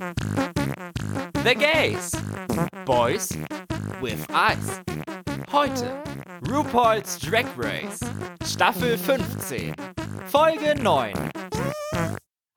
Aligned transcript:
The 0.00 1.54
Gays. 1.54 2.12
Boys 2.86 3.36
with 4.00 4.26
Eyes. 4.32 4.80
Heute 5.52 6.02
RuPaul's 6.48 7.18
Drag 7.18 7.44
Race. 7.58 8.00
Staffel 8.46 8.96
15. 8.96 9.74
Folge 10.28 10.74
9. 10.82 11.12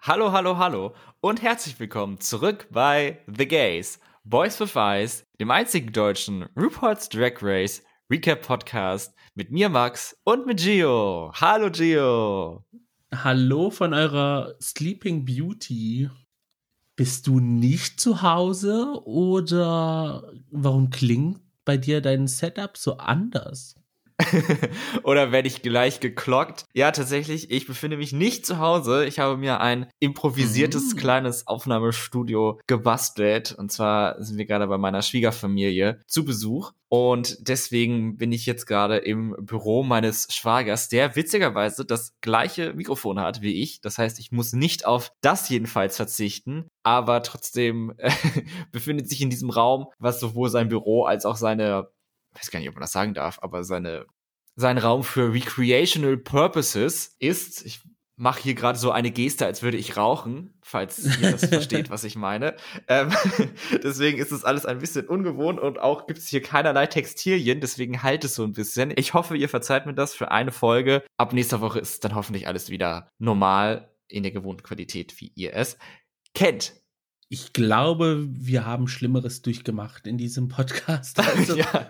Hallo, 0.03 0.31
hallo, 0.31 0.57
hallo 0.57 0.95
und 1.19 1.41
herzlich 1.41 1.77
willkommen 1.81 2.21
zurück 2.21 2.67
bei 2.71 3.19
The 3.27 3.45
Gays. 3.45 3.99
Boys 4.23 4.57
with 4.61 4.77
Eyes, 4.77 5.25
dem 5.41 5.51
einzigen 5.51 5.91
deutschen 5.91 6.45
RuPaul's 6.55 7.09
Drag 7.09 7.41
Race 7.41 7.83
Recap 8.09 8.41
Podcast 8.43 9.13
mit 9.35 9.51
mir 9.51 9.67
Max 9.67 10.17
und 10.23 10.45
mit 10.45 10.61
Gio. 10.61 11.33
Hallo 11.35 11.69
Gio. 11.69 12.63
Hallo 13.13 13.69
von 13.69 13.93
eurer 13.93 14.53
Sleeping 14.61 15.25
Beauty. 15.25 16.09
Bist 16.95 17.27
du 17.27 17.39
nicht 17.39 17.99
zu 17.99 18.21
Hause 18.21 19.01
oder 19.05 20.31
warum 20.51 20.89
klingt 20.91 21.41
bei 21.65 21.77
dir 21.77 22.01
dein 22.01 22.27
Setup 22.27 22.77
so 22.77 22.97
anders? 22.97 23.75
Oder 25.03 25.31
werde 25.31 25.47
ich 25.47 25.61
gleich 25.61 25.99
geklockt? 25.99 26.65
Ja, 26.73 26.91
tatsächlich, 26.91 27.51
ich 27.51 27.67
befinde 27.67 27.97
mich 27.97 28.13
nicht 28.13 28.45
zu 28.45 28.59
Hause. 28.59 29.05
Ich 29.05 29.19
habe 29.19 29.37
mir 29.37 29.59
ein 29.59 29.87
improvisiertes 29.99 30.93
mm. 30.93 30.97
kleines 30.97 31.47
Aufnahmestudio 31.47 32.59
gebastelt. 32.67 33.53
Und 33.57 33.71
zwar 33.71 34.21
sind 34.21 34.37
wir 34.37 34.45
gerade 34.45 34.67
bei 34.67 34.77
meiner 34.77 35.01
Schwiegerfamilie 35.01 36.01
zu 36.07 36.25
Besuch. 36.25 36.71
Und 36.89 37.47
deswegen 37.47 38.17
bin 38.17 38.31
ich 38.31 38.45
jetzt 38.45 38.67
gerade 38.67 38.97
im 38.97 39.35
Büro 39.39 39.81
meines 39.81 40.27
Schwagers, 40.31 40.89
der 40.89 41.15
witzigerweise 41.15 41.85
das 41.85 42.13
gleiche 42.21 42.73
Mikrofon 42.75 43.19
hat 43.19 43.41
wie 43.41 43.63
ich. 43.63 43.81
Das 43.81 43.97
heißt, 43.97 44.19
ich 44.19 44.31
muss 44.31 44.53
nicht 44.53 44.85
auf 44.85 45.11
das 45.21 45.49
jedenfalls 45.49 45.95
verzichten, 45.95 46.67
aber 46.83 47.23
trotzdem 47.23 47.95
befindet 48.71 49.09
sich 49.09 49.21
in 49.21 49.31
diesem 49.31 49.49
Raum, 49.49 49.87
was 49.97 50.19
sowohl 50.19 50.49
sein 50.49 50.69
Büro 50.69 51.05
als 51.05 51.25
auch 51.25 51.35
seine 51.35 51.87
weiß 52.33 52.51
gar 52.51 52.59
nicht, 52.59 52.69
ob 52.69 52.75
man 52.75 52.81
das 52.81 52.91
sagen 52.91 53.13
darf, 53.13 53.39
aber 53.41 53.63
seine, 53.63 54.05
sein 54.55 54.77
Raum 54.77 55.03
für 55.03 55.33
recreational 55.33 56.17
purposes 56.17 57.15
ist, 57.19 57.65
ich 57.65 57.81
mache 58.15 58.43
hier 58.43 58.53
gerade 58.53 58.77
so 58.77 58.91
eine 58.91 59.11
Geste, 59.11 59.45
als 59.45 59.63
würde 59.63 59.77
ich 59.77 59.97
rauchen, 59.97 60.53
falls 60.61 61.19
ihr 61.19 61.31
das 61.31 61.45
versteht, 61.49 61.89
was 61.89 62.03
ich 62.03 62.15
meine. 62.15 62.55
Ähm, 62.87 63.11
deswegen 63.83 64.19
ist 64.19 64.31
es 64.31 64.43
alles 64.43 64.65
ein 64.65 64.79
bisschen 64.79 65.07
ungewohnt 65.07 65.59
und 65.59 65.79
auch 65.79 66.05
gibt 66.05 66.19
es 66.19 66.27
hier 66.27 66.41
keinerlei 66.41 66.85
Textilien, 66.85 67.59
deswegen 67.59 68.03
halt 68.03 68.23
es 68.23 68.35
so 68.35 68.43
ein 68.43 68.53
bisschen. 68.53 68.93
Ich 68.95 69.13
hoffe, 69.13 69.35
ihr 69.35 69.49
verzeiht 69.49 69.85
mir 69.85 69.95
das 69.95 70.13
für 70.13 70.31
eine 70.31 70.51
Folge. 70.51 71.03
Ab 71.17 71.33
nächster 71.33 71.61
Woche 71.61 71.79
ist 71.79 72.03
dann 72.03 72.15
hoffentlich 72.15 72.47
alles 72.47 72.69
wieder 72.69 73.09
normal 73.17 73.91
in 74.07 74.23
der 74.23 74.31
gewohnten 74.31 74.63
Qualität, 74.63 75.19
wie 75.19 75.31
ihr 75.35 75.53
es 75.53 75.77
kennt 76.35 76.82
ich 77.33 77.51
glaube, 77.51 78.27
wir 78.29 78.63
haben 78.63 78.87
Schlimmeres 78.87 79.41
durchgemacht 79.41 80.05
in 80.05 80.19
diesem 80.19 80.49
Podcast. 80.49 81.19
Also. 81.33 81.55
ja, 81.55 81.87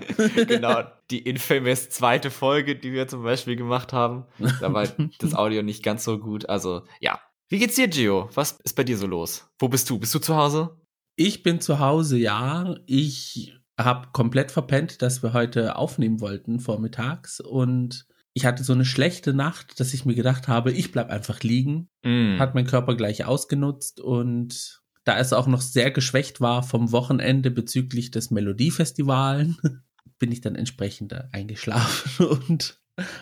genau. 0.48 0.84
Die 1.12 1.20
infamous 1.20 1.90
zweite 1.90 2.32
Folge, 2.32 2.78
die 2.78 2.94
wir 2.94 3.10
zum 3.10 3.24
Beispiel 3.24 3.58
gemacht 3.58 3.92
haben. 3.92 4.26
Da 4.62 4.72
war 4.72 4.88
das 5.20 5.36
Audio 5.36 5.62
nicht 5.62 5.84
ganz 5.84 6.06
so 6.06 6.18
gut. 6.18 6.48
Also, 6.48 6.84
ja. 7.02 7.20
Wie 7.50 7.60
geht's 7.60 7.76
dir, 7.76 7.90
Gio? 7.90 8.30
Was 8.36 8.54
ist 8.64 8.76
bei 8.76 8.86
dir 8.86 8.98
so 8.98 9.06
los? 9.06 9.50
Wo 9.60 9.68
bist 9.68 9.90
du? 9.90 10.00
Bist 10.00 10.16
du 10.16 10.20
zu 10.20 10.38
Hause? 10.38 10.78
Ich 11.18 11.44
bin 11.44 11.60
zu 11.60 11.80
Hause, 11.80 12.18
ja. 12.18 12.78
Ich 12.86 13.54
habe 13.78 14.08
komplett 14.14 14.50
verpennt, 14.50 15.02
dass 15.02 15.24
wir 15.24 15.34
heute 15.34 15.76
aufnehmen 15.76 16.22
wollten 16.22 16.62
vormittags 16.62 17.42
und 17.42 18.06
ich 18.34 18.46
hatte 18.46 18.64
so 18.64 18.74
eine 18.74 18.86
schlechte 18.86 19.34
Nacht, 19.34 19.80
dass 19.80 19.94
ich 19.94 20.06
mir 20.06 20.16
gedacht 20.16 20.48
habe, 20.48 20.72
ich 20.72 20.92
bleib 20.92 21.10
einfach 21.10 21.42
liegen. 21.42 21.90
Mm. 22.04 22.40
Hat 22.40 22.56
mein 22.56 22.66
Körper 22.66 22.96
gleich 22.96 23.26
ausgenutzt 23.26 24.00
und 24.00 24.83
da 25.04 25.18
es 25.18 25.34
auch 25.34 25.48
noch 25.48 25.62
sehr 25.62 25.92
geschwächt 25.92 26.42
war 26.42 26.64
vom 26.64 26.92
Wochenende 26.92 27.52
bezüglich 27.52 28.12
des 28.12 28.32
Melodiefestivalen, 28.32 29.58
bin 30.20 30.32
ich 30.32 30.42
dann 30.42 30.56
entsprechend 30.56 31.14
eingeschlafen 31.32 32.26
und 32.48 32.80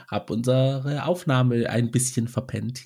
habe 0.09 0.33
unsere 0.33 1.05
Aufnahme 1.05 1.69
ein 1.69 1.91
bisschen 1.91 2.27
verpennt. 2.27 2.81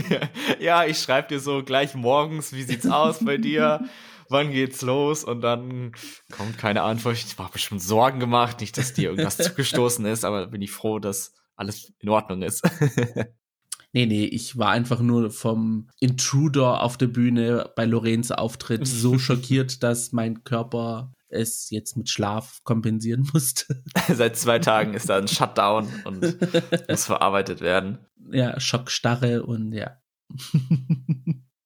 ja, 0.60 0.84
ich 0.84 0.98
schreibe 0.98 1.28
dir 1.28 1.40
so 1.40 1.62
gleich 1.62 1.94
morgens, 1.94 2.52
wie 2.52 2.64
sieht's 2.64 2.86
aus 2.86 3.24
bei 3.24 3.36
dir? 3.36 3.88
Wann 4.28 4.50
geht's 4.50 4.82
los? 4.82 5.22
Und 5.22 5.42
dann 5.42 5.92
kommt 6.32 6.58
keine 6.58 6.82
Antwort. 6.82 7.14
Ich 7.14 7.38
habe 7.38 7.52
mir 7.54 7.60
schon 7.60 7.78
Sorgen 7.78 8.18
gemacht, 8.18 8.60
nicht, 8.60 8.76
dass 8.76 8.92
dir 8.92 9.10
irgendwas 9.10 9.36
zugestoßen 9.36 10.04
ist, 10.04 10.24
aber 10.24 10.48
bin 10.48 10.62
ich 10.62 10.72
froh, 10.72 10.98
dass 10.98 11.32
alles 11.54 11.92
in 12.00 12.08
Ordnung 12.08 12.42
ist. 12.42 12.68
Nee, 13.96 14.04
nee, 14.04 14.24
ich 14.26 14.58
war 14.58 14.72
einfach 14.72 15.00
nur 15.00 15.30
vom 15.30 15.88
Intruder 16.00 16.82
auf 16.82 16.98
der 16.98 17.06
Bühne 17.06 17.72
bei 17.76 17.86
Lorenz 17.86 18.30
Auftritt 18.30 18.86
so 18.86 19.18
schockiert, 19.18 19.82
dass 19.82 20.12
mein 20.12 20.44
Körper 20.44 21.14
es 21.30 21.70
jetzt 21.70 21.96
mit 21.96 22.10
Schlaf 22.10 22.60
kompensieren 22.62 23.26
musste. 23.32 23.82
Seit 24.12 24.36
zwei 24.36 24.58
Tagen 24.58 24.92
ist 24.92 25.08
da 25.08 25.16
ein 25.16 25.28
Shutdown 25.28 25.88
und 26.04 26.20
muss 26.90 27.06
verarbeitet 27.06 27.62
werden. 27.62 27.96
Ja, 28.30 28.60
Schockstarre 28.60 29.44
und 29.44 29.72
ja. 29.72 29.96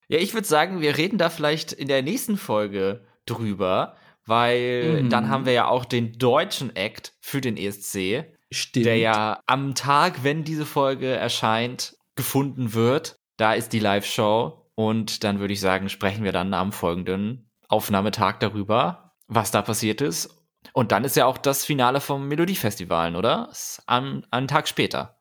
ja, 0.06 0.18
ich 0.18 0.32
würde 0.32 0.46
sagen, 0.46 0.80
wir 0.80 0.96
reden 0.98 1.18
da 1.18 1.30
vielleicht 1.30 1.72
in 1.72 1.88
der 1.88 2.02
nächsten 2.02 2.36
Folge 2.36 3.04
drüber, 3.26 3.96
weil 4.24 5.02
mhm. 5.02 5.10
dann 5.10 5.30
haben 5.30 5.46
wir 5.46 5.52
ja 5.52 5.66
auch 5.66 5.84
den 5.84 6.12
deutschen 6.12 6.76
Act 6.76 7.12
für 7.20 7.40
den 7.40 7.56
ESC. 7.56 8.24
Stimmt. 8.52 8.86
Der 8.86 8.98
ja 8.98 9.40
am 9.46 9.74
Tag, 9.74 10.22
wenn 10.22 10.44
diese 10.44 10.66
Folge 10.66 11.08
erscheint, 11.08 11.96
gefunden 12.20 12.74
wird. 12.74 13.16
Da 13.38 13.54
ist 13.54 13.72
die 13.72 13.78
Live-Show 13.78 14.70
und 14.74 15.24
dann 15.24 15.40
würde 15.40 15.54
ich 15.54 15.60
sagen, 15.60 15.88
sprechen 15.88 16.22
wir 16.22 16.32
dann 16.32 16.52
am 16.52 16.70
folgenden 16.70 17.50
Aufnahmetag 17.68 18.38
darüber, 18.40 19.14
was 19.26 19.50
da 19.50 19.62
passiert 19.62 20.02
ist. 20.02 20.36
Und 20.74 20.92
dann 20.92 21.04
ist 21.04 21.16
ja 21.16 21.24
auch 21.24 21.38
das 21.38 21.64
Finale 21.64 22.02
vom 22.02 22.28
Melodiefestival, 22.28 23.16
oder? 23.16 23.50
Am, 23.86 24.22
einen 24.30 24.48
Tag 24.48 24.68
später. 24.68 25.16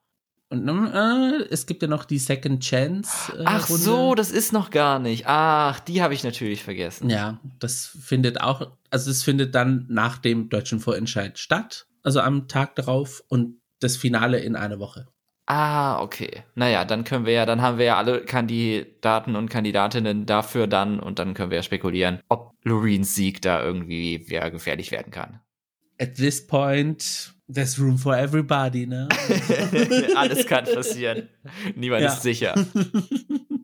Und 0.50 0.68
äh, 0.68 1.46
es 1.50 1.68
gibt 1.68 1.84
ja 1.84 1.88
noch 1.88 2.04
die 2.04 2.18
Second 2.18 2.62
Chance. 2.62 3.38
Äh, 3.38 3.44
Ach 3.46 3.70
Runde. 3.70 3.82
so, 3.82 4.16
das 4.16 4.32
ist 4.32 4.52
noch 4.52 4.72
gar 4.72 5.00
nicht. 5.00 5.24
Ach, 5.28 5.80
die 5.80 6.02
habe 6.02 6.14
ich 6.14 6.26
natürlich 6.26 6.64
vergessen. 6.64 7.10
Ja, 7.10 7.40
das 7.60 7.86
findet 7.86 8.42
auch, 8.42 8.72
also 8.90 9.10
es 9.10 9.24
findet 9.24 9.56
dann 9.56 9.86
nach 9.88 10.18
dem 10.18 10.50
deutschen 10.50 10.82
Vorentscheid 10.82 11.40
statt, 11.40 11.88
also 12.04 12.20
am 12.20 12.50
Tag 12.50 12.76
darauf 12.76 13.24
und 13.30 13.62
das 13.80 13.96
Finale 13.96 14.40
in 14.40 14.58
einer 14.58 14.80
Woche. 14.80 15.08
Ah, 15.52 16.00
okay. 16.04 16.44
Naja, 16.54 16.86
dann 16.86 17.04
können 17.04 17.26
wir 17.26 17.34
ja, 17.34 17.48
dann 17.48 17.60
haben 17.64 17.80
wir 17.80 17.86
ja 17.86 17.98
alle 17.98 18.22
Kandidaten 18.22 19.36
und 19.36 19.50
Kandidatinnen 19.50 20.28
dafür 20.28 20.68
dann 20.68 21.00
und 21.00 21.18
dann 21.18 21.34
können 21.34 21.50
wir 21.50 21.58
ja 21.58 21.64
spekulieren, 21.64 22.20
ob 22.30 22.54
Loreens 22.64 23.16
Sieg 23.16 23.42
da 23.42 23.64
irgendwie 23.64 24.26
wer 24.28 24.52
gefährlich 24.52 24.92
werden 24.92 25.12
kann. 25.12 25.40
At 26.00 26.14
this 26.14 26.46
point, 26.46 27.34
there's 27.52 27.80
room 27.80 27.98
for 27.98 28.16
everybody, 28.16 28.86
ne? 28.86 29.10
Alles 30.16 30.46
kann 30.46 30.66
passieren. 30.66 31.30
Niemand 31.76 32.04
ja. 32.04 32.14
ist 32.14 32.22
sicher. 32.22 32.54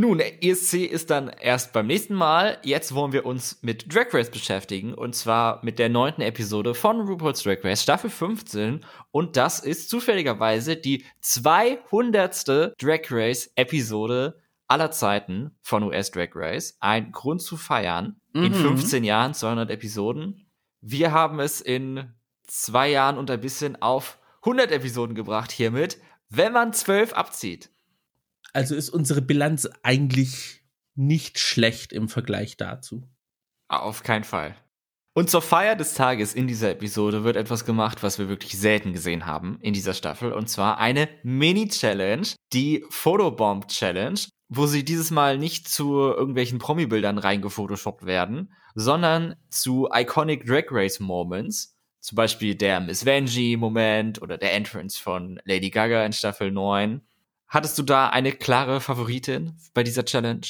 Nun, 0.00 0.20
ESC 0.20 0.84
ist 0.84 1.10
dann 1.10 1.26
erst 1.28 1.72
beim 1.72 1.88
nächsten 1.88 2.14
Mal. 2.14 2.58
Jetzt 2.62 2.94
wollen 2.94 3.12
wir 3.12 3.26
uns 3.26 3.58
mit 3.62 3.92
Drag 3.92 4.14
Race 4.14 4.30
beschäftigen. 4.30 4.94
Und 4.94 5.16
zwar 5.16 5.58
mit 5.64 5.80
der 5.80 5.88
neunten 5.88 6.22
Episode 6.22 6.74
von 6.74 7.00
RuPaul's 7.00 7.42
Drag 7.42 7.64
Race, 7.64 7.82
Staffel 7.82 8.08
15. 8.08 8.84
Und 9.10 9.36
das 9.36 9.58
ist 9.58 9.90
zufälligerweise 9.90 10.76
die 10.76 11.04
200. 11.20 12.76
Drag 12.80 13.00
Race 13.10 13.50
Episode 13.56 14.40
aller 14.68 14.92
Zeiten 14.92 15.56
von 15.62 15.82
US 15.82 16.12
Drag 16.12 16.30
Race. 16.36 16.76
Ein 16.78 17.10
Grund 17.10 17.42
zu 17.42 17.56
feiern. 17.56 18.20
Mhm. 18.34 18.44
In 18.44 18.54
15 18.54 19.02
Jahren 19.02 19.34
200 19.34 19.68
Episoden. 19.68 20.46
Wir 20.80 21.10
haben 21.10 21.40
es 21.40 21.60
in 21.60 22.14
zwei 22.46 22.88
Jahren 22.88 23.18
und 23.18 23.32
ein 23.32 23.40
bisschen 23.40 23.82
auf 23.82 24.20
100 24.42 24.70
Episoden 24.70 25.16
gebracht 25.16 25.50
hiermit, 25.50 25.98
wenn 26.28 26.52
man 26.52 26.72
12 26.72 27.14
abzieht. 27.14 27.70
Also 28.52 28.74
ist 28.74 28.90
unsere 28.90 29.22
Bilanz 29.22 29.68
eigentlich 29.82 30.62
nicht 30.94 31.38
schlecht 31.38 31.92
im 31.92 32.08
Vergleich 32.08 32.56
dazu. 32.56 33.08
Auf 33.68 34.02
keinen 34.02 34.24
Fall. 34.24 34.56
Und 35.14 35.30
zur 35.30 35.42
Feier 35.42 35.74
des 35.74 35.94
Tages 35.94 36.32
in 36.32 36.46
dieser 36.46 36.70
Episode 36.70 37.24
wird 37.24 37.36
etwas 37.36 37.64
gemacht, 37.64 38.02
was 38.02 38.18
wir 38.20 38.28
wirklich 38.28 38.56
selten 38.56 38.92
gesehen 38.92 39.26
haben 39.26 39.58
in 39.60 39.74
dieser 39.74 39.94
Staffel. 39.94 40.32
Und 40.32 40.48
zwar 40.48 40.78
eine 40.78 41.08
Mini-Challenge, 41.24 42.26
die 42.52 42.84
Photobomb 42.88 43.66
Challenge, 43.66 44.20
wo 44.48 44.66
sie 44.66 44.84
dieses 44.84 45.10
Mal 45.10 45.36
nicht 45.36 45.68
zu 45.68 45.98
irgendwelchen 45.98 46.58
Promi-Bildern 46.58 47.18
reingefotoshoppt 47.18 48.06
werden, 48.06 48.52
sondern 48.74 49.34
zu 49.50 49.88
Iconic 49.92 50.46
Drag 50.46 50.66
Race 50.70 51.00
Moments. 51.00 51.76
Zum 52.00 52.14
Beispiel 52.14 52.54
der 52.54 52.78
Miss 52.78 53.04
Vanjie-Moment 53.04 54.22
oder 54.22 54.38
der 54.38 54.52
Entrance 54.52 55.02
von 55.02 55.40
Lady 55.44 55.70
Gaga 55.70 56.06
in 56.06 56.12
Staffel 56.12 56.52
9. 56.52 57.02
Hattest 57.48 57.78
du 57.78 57.82
da 57.82 58.08
eine 58.08 58.32
klare 58.32 58.80
Favoritin 58.80 59.56
bei 59.74 59.82
dieser 59.82 60.04
Challenge? 60.04 60.46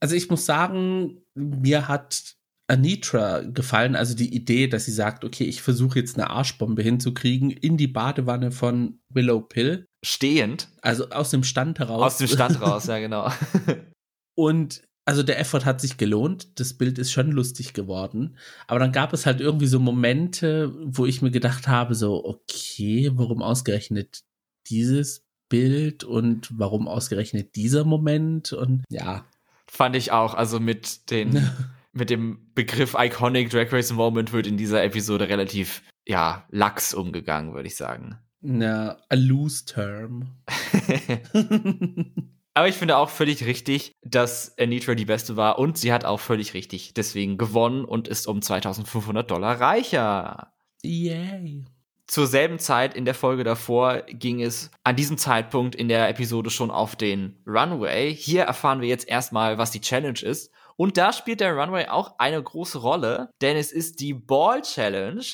Also 0.00 0.14
ich 0.14 0.30
muss 0.30 0.46
sagen, 0.46 1.22
mir 1.34 1.88
hat 1.88 2.36
Anitra 2.66 3.40
gefallen, 3.40 3.94
also 3.96 4.14
die 4.14 4.34
Idee, 4.34 4.68
dass 4.68 4.86
sie 4.86 4.92
sagt, 4.92 5.24
okay, 5.24 5.44
ich 5.44 5.60
versuche 5.60 5.98
jetzt 5.98 6.16
eine 6.16 6.30
Arschbombe 6.30 6.82
hinzukriegen 6.82 7.50
in 7.50 7.76
die 7.76 7.88
Badewanne 7.88 8.52
von 8.52 9.00
Willow 9.10 9.40
Pill. 9.40 9.86
Stehend. 10.04 10.68
Also 10.80 11.10
aus 11.10 11.30
dem 11.30 11.44
Stand 11.44 11.78
heraus. 11.78 12.02
Aus 12.02 12.18
dem 12.18 12.28
Stand 12.28 12.60
raus, 12.60 12.86
ja 12.86 12.98
genau. 12.98 13.30
Und 14.34 14.82
also 15.04 15.22
der 15.22 15.38
Effort 15.38 15.66
hat 15.66 15.80
sich 15.80 15.98
gelohnt, 15.98 16.58
das 16.58 16.74
Bild 16.74 16.98
ist 16.98 17.12
schon 17.12 17.30
lustig 17.30 17.74
geworden, 17.74 18.38
aber 18.66 18.80
dann 18.80 18.92
gab 18.92 19.12
es 19.12 19.26
halt 19.26 19.40
irgendwie 19.40 19.66
so 19.66 19.78
Momente, 19.78 20.72
wo 20.82 21.04
ich 21.04 21.20
mir 21.20 21.30
gedacht 21.30 21.68
habe, 21.68 21.94
so, 21.94 22.24
okay, 22.24 23.10
warum 23.12 23.42
ausgerechnet 23.42 24.22
dieses 24.66 25.23
Bild 25.48 26.04
und 26.04 26.50
warum 26.58 26.88
ausgerechnet 26.88 27.56
dieser 27.56 27.84
Moment 27.84 28.52
und 28.52 28.84
ja. 28.88 29.24
Fand 29.66 29.96
ich 29.96 30.12
auch, 30.12 30.34
also 30.34 30.60
mit 30.60 31.10
den, 31.10 31.50
mit 31.92 32.10
dem 32.10 32.50
Begriff 32.54 32.94
Iconic 32.98 33.50
Drag 33.50 33.72
Race 33.72 33.92
Moment 33.92 34.32
wird 34.32 34.46
in 34.46 34.56
dieser 34.56 34.84
Episode 34.84 35.28
relativ, 35.28 35.82
ja, 36.06 36.46
lax 36.50 36.94
umgegangen, 36.94 37.54
würde 37.54 37.68
ich 37.68 37.76
sagen. 37.76 38.18
Na, 38.40 38.98
a 39.08 39.14
loose 39.14 39.64
term. 39.64 40.36
Aber 42.54 42.68
ich 42.68 42.76
finde 42.76 42.98
auch 42.98 43.10
völlig 43.10 43.46
richtig, 43.46 43.92
dass 44.04 44.56
Anitra 44.58 44.94
die 44.94 45.06
Beste 45.06 45.36
war 45.36 45.58
und 45.58 45.76
sie 45.76 45.92
hat 45.92 46.04
auch 46.04 46.20
völlig 46.20 46.54
richtig 46.54 46.94
deswegen 46.94 47.36
gewonnen 47.36 47.84
und 47.84 48.06
ist 48.06 48.28
um 48.28 48.42
2500 48.42 49.28
Dollar 49.28 49.60
reicher. 49.60 50.52
Yay. 50.82 51.64
Zur 52.06 52.26
selben 52.26 52.58
Zeit 52.58 52.94
in 52.94 53.06
der 53.06 53.14
Folge 53.14 53.44
davor 53.44 54.02
ging 54.02 54.42
es 54.42 54.70
an 54.82 54.94
diesem 54.94 55.16
Zeitpunkt 55.16 55.74
in 55.74 55.88
der 55.88 56.08
Episode 56.10 56.50
schon 56.50 56.70
auf 56.70 56.96
den 56.96 57.42
Runway. 57.46 58.14
Hier 58.14 58.42
erfahren 58.42 58.82
wir 58.82 58.88
jetzt 58.88 59.08
erstmal, 59.08 59.56
was 59.56 59.70
die 59.70 59.80
Challenge 59.80 60.20
ist. 60.20 60.52
Und 60.76 60.98
da 60.98 61.12
spielt 61.14 61.40
der 61.40 61.54
Runway 61.54 61.86
auch 61.86 62.18
eine 62.18 62.42
große 62.42 62.78
Rolle, 62.78 63.30
denn 63.40 63.56
es 63.56 63.72
ist 63.72 64.00
die 64.00 64.12
Ball 64.12 64.60
Challenge. 64.60 65.24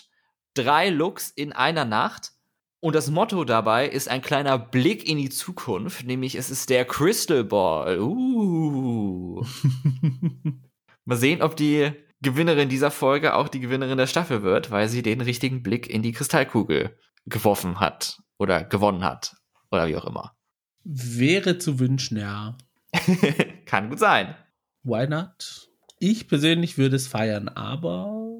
Drei 0.54 0.90
Looks 0.90 1.30
in 1.30 1.52
einer 1.52 1.84
Nacht. 1.84 2.32
Und 2.80 2.94
das 2.94 3.10
Motto 3.10 3.44
dabei 3.44 3.88
ist 3.88 4.08
ein 4.08 4.22
kleiner 4.22 4.58
Blick 4.58 5.06
in 5.06 5.18
die 5.18 5.28
Zukunft, 5.28 6.06
nämlich 6.06 6.34
es 6.34 6.50
ist 6.50 6.70
der 6.70 6.84
Crystal 6.84 7.44
Ball. 7.44 8.00
Uh. 8.00 9.44
Mal 11.04 11.16
sehen, 11.16 11.42
ob 11.42 11.56
die 11.56 11.92
Gewinnerin 12.22 12.68
dieser 12.68 12.90
Folge 12.90 13.34
auch 13.34 13.48
die 13.48 13.60
Gewinnerin 13.60 13.98
der 13.98 14.06
Staffel 14.06 14.42
wird, 14.42 14.70
weil 14.70 14.88
sie 14.88 15.02
den 15.02 15.20
richtigen 15.20 15.62
Blick 15.62 15.88
in 15.88 16.02
die 16.02 16.12
Kristallkugel 16.12 16.96
geworfen 17.26 17.80
hat 17.80 18.22
oder 18.38 18.64
gewonnen 18.64 19.04
hat 19.04 19.36
oder 19.70 19.88
wie 19.88 19.96
auch 19.96 20.04
immer. 20.04 20.36
Wäre 20.84 21.58
zu 21.58 21.78
wünschen, 21.78 22.18
ja. 22.18 22.56
Kann 23.66 23.90
gut 23.90 23.98
sein. 23.98 24.34
Why 24.82 25.06
not? 25.06 25.68
Ich 25.98 26.28
persönlich 26.28 26.78
würde 26.78 26.96
es 26.96 27.08
feiern, 27.08 27.48
aber 27.48 28.36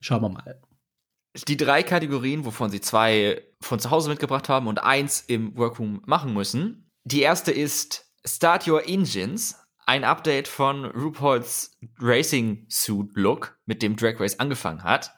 schauen 0.00 0.22
wir 0.22 0.28
mal 0.28 0.60
die 1.48 1.56
drei 1.56 1.82
Kategorien, 1.82 2.44
wovon 2.44 2.70
sie 2.70 2.80
zwei 2.80 3.42
von 3.60 3.78
zu 3.78 3.90
Hause 3.90 4.08
mitgebracht 4.10 4.48
haben 4.48 4.66
und 4.66 4.82
eins 4.82 5.20
im 5.20 5.56
Workroom 5.56 6.02
machen 6.06 6.32
müssen. 6.32 6.90
Die 7.04 7.20
erste 7.20 7.50
ist 7.50 8.06
Start 8.24 8.66
Your 8.68 8.86
Engines, 8.88 9.56
ein 9.86 10.04
Update 10.04 10.48
von 10.48 10.84
RuPaul's 10.84 11.78
Racing 11.98 12.66
Suit 12.68 13.10
Look, 13.14 13.58
mit 13.66 13.82
dem 13.82 13.96
Drag 13.96 14.18
Race 14.20 14.38
angefangen 14.38 14.82
hat. 14.82 15.12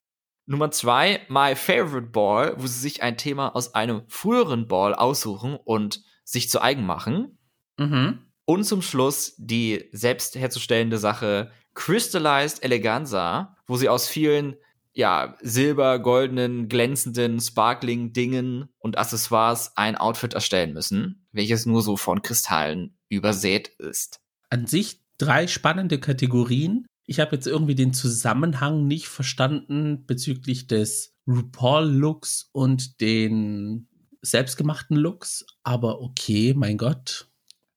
Nummer 0.46 0.70
zwei, 0.70 1.20
My 1.28 1.56
Favorite 1.56 2.08
Ball, 2.08 2.54
wo 2.56 2.66
sie 2.66 2.78
sich 2.78 3.02
ein 3.02 3.16
Thema 3.16 3.54
aus 3.54 3.74
einem 3.74 4.02
früheren 4.08 4.68
Ball 4.68 4.94
aussuchen 4.94 5.56
und 5.56 6.02
sich 6.24 6.48
zu 6.48 6.60
eigen 6.60 6.86
machen. 6.86 7.38
Mhm. 7.78 8.20
Und 8.44 8.64
zum 8.64 8.80
Schluss 8.80 9.34
die 9.38 9.88
selbst 9.92 10.36
herzustellende 10.36 10.98
Sache 10.98 11.50
Crystallized 11.74 12.62
Eleganza, 12.62 13.56
wo 13.66 13.76
sie 13.76 13.88
aus 13.88 14.08
vielen 14.08 14.56
ja, 14.96 15.36
silber, 15.42 15.98
goldenen, 15.98 16.68
glänzenden, 16.68 17.38
sparkling 17.38 18.14
Dingen 18.14 18.70
und 18.78 18.96
Accessoires 18.96 19.76
ein 19.76 19.96
Outfit 19.96 20.32
erstellen 20.32 20.72
müssen, 20.72 21.26
welches 21.32 21.66
nur 21.66 21.82
so 21.82 21.98
von 21.98 22.22
Kristallen 22.22 22.96
übersät 23.10 23.68
ist. 23.78 24.20
An 24.50 24.66
sich 24.66 25.00
drei 25.18 25.46
spannende 25.46 25.98
Kategorien. 25.98 26.86
Ich 27.06 27.20
habe 27.20 27.36
jetzt 27.36 27.46
irgendwie 27.46 27.74
den 27.74 27.92
Zusammenhang 27.92 28.86
nicht 28.86 29.08
verstanden 29.08 30.04
bezüglich 30.06 30.66
des 30.66 31.14
RuPaul-Looks 31.28 32.50
und 32.52 33.00
den 33.00 33.88
selbstgemachten 34.22 34.96
Looks, 34.96 35.46
aber 35.62 36.00
okay, 36.00 36.54
mein 36.56 36.78
Gott. 36.78 37.28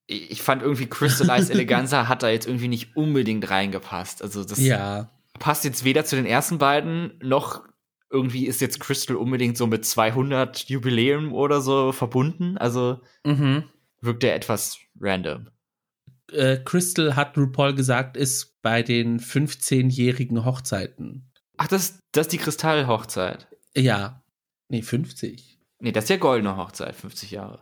Ich 0.07 0.41
fand 0.41 0.63
irgendwie 0.63 0.87
Crystallized 0.87 1.51
Eleganza 1.51 2.07
hat 2.07 2.23
da 2.23 2.29
jetzt 2.29 2.47
irgendwie 2.47 2.67
nicht 2.67 2.95
unbedingt 2.95 3.49
reingepasst. 3.49 4.23
Also 4.23 4.43
das 4.43 4.59
ja 4.59 5.11
passt 5.39 5.63
jetzt 5.63 5.83
weder 5.83 6.05
zu 6.05 6.15
den 6.15 6.25
ersten 6.25 6.57
beiden, 6.57 7.13
noch 7.21 7.63
irgendwie 8.11 8.45
ist 8.45 8.61
jetzt 8.61 8.79
Crystal 8.79 9.15
unbedingt 9.15 9.57
so 9.57 9.67
mit 9.67 9.85
200 9.85 10.69
Jubiläum 10.69 11.33
oder 11.33 11.61
so 11.61 11.91
verbunden. 11.91 12.57
Also 12.57 12.99
mhm. 13.23 13.63
wirkt 14.01 14.23
er 14.23 14.35
etwas 14.35 14.79
random. 14.99 15.49
Äh, 16.33 16.57
Crystal 16.63 17.15
hat 17.15 17.37
RuPaul 17.37 17.73
gesagt, 17.75 18.17
ist 18.17 18.61
bei 18.61 18.83
den 18.83 19.19
15-jährigen 19.19 20.45
Hochzeiten. 20.45 21.31
Ach, 21.57 21.67
das, 21.67 21.99
das 22.11 22.27
ist 22.27 22.33
die 22.33 22.37
Kristallhochzeit. 22.37 23.47
Ja. 23.75 24.23
Nee, 24.69 24.81
50. 24.81 25.59
Nee, 25.79 25.91
das 25.91 26.05
ist 26.05 26.09
ja 26.09 26.17
goldene 26.17 26.57
Hochzeit, 26.57 26.95
50 26.95 27.31
Jahre. 27.31 27.59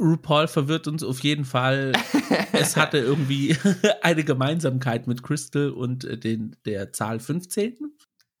RuPaul 0.00 0.48
verwirrt 0.48 0.88
uns 0.88 1.04
auf 1.04 1.20
jeden 1.20 1.44
Fall. 1.44 1.92
es 2.52 2.76
hatte 2.76 2.98
irgendwie 2.98 3.56
eine 4.02 4.24
Gemeinsamkeit 4.24 5.06
mit 5.06 5.22
Crystal 5.22 5.70
und 5.70 6.04
äh, 6.04 6.18
den, 6.18 6.56
der 6.64 6.92
Zahl 6.92 7.20
15. 7.20 7.78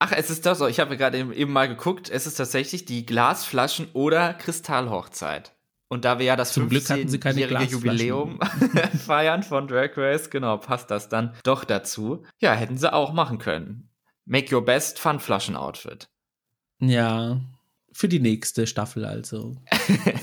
Ach, 0.00 0.12
es 0.12 0.30
ist 0.30 0.44
das 0.44 0.58
so. 0.58 0.66
Ich 0.66 0.80
habe 0.80 0.96
gerade 0.96 1.18
eben 1.18 1.52
mal 1.52 1.68
geguckt. 1.68 2.10
Es 2.10 2.26
ist 2.26 2.34
tatsächlich 2.34 2.84
die 2.84 3.06
Glasflaschen- 3.06 3.92
oder 3.92 4.34
Kristallhochzeit. 4.34 5.52
Und 5.94 6.04
da 6.04 6.18
wir 6.18 6.26
ja 6.26 6.34
das 6.34 6.58
15-jährige 6.58 7.70
Jubiläum 7.70 8.40
feiern 9.06 9.44
von 9.44 9.68
Drag 9.68 9.96
Race, 9.96 10.28
genau, 10.28 10.56
passt 10.56 10.90
das 10.90 11.08
dann 11.08 11.36
doch 11.44 11.62
dazu. 11.62 12.24
Ja, 12.40 12.52
hätten 12.54 12.76
sie 12.76 12.92
auch 12.92 13.12
machen 13.12 13.38
können. 13.38 13.90
Make 14.24 14.52
your 14.52 14.64
best 14.64 14.98
Pfandflaschen-Outfit. 14.98 16.08
Ja, 16.80 17.40
für 17.92 18.08
die 18.08 18.18
nächste 18.18 18.66
Staffel 18.66 19.04
also. 19.04 19.54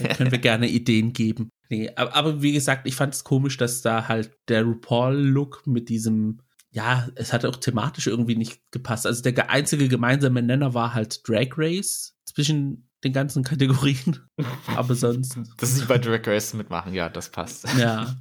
da 0.02 0.14
können 0.14 0.32
wir 0.32 0.38
gerne 0.40 0.68
Ideen 0.68 1.14
geben. 1.14 1.52
Nee, 1.70 1.90
aber, 1.96 2.16
aber 2.16 2.42
wie 2.42 2.52
gesagt, 2.52 2.86
ich 2.86 2.98
fand 2.98 3.14
es 3.14 3.24
komisch, 3.24 3.56
dass 3.56 3.82
da 3.82 4.10
halt 4.10 4.32
der 4.50 4.64
RuPaul-Look 4.64 5.66
mit 5.68 5.88
diesem, 5.88 6.42
ja, 6.70 7.08
es 7.16 7.32
hat 7.32 7.46
auch 7.46 7.56
thematisch 7.56 8.08
irgendwie 8.08 8.36
nicht 8.36 8.60
gepasst. 8.72 9.08
Also 9.08 9.24
der 9.24 9.50
einzige 9.50 9.88
gemeinsame 9.88 10.42
Nenner 10.42 10.74
war 10.74 10.94
halt 10.94 11.26
Drag 11.26 11.52
Race 11.56 12.18
zwischen 12.26 12.90
den 13.04 13.14
ganzen 13.14 13.44
Kategorien. 13.44 14.20
aber 14.76 14.96
sonst. 14.96 15.38
Dass 15.58 15.76
sie 15.76 15.86
bei 15.86 15.98
Drag 15.98 16.26
Race 16.26 16.54
mitmachen, 16.54 16.94
ja, 16.94 17.10
das 17.10 17.30
passt. 17.30 17.66
Ja. 17.78 18.16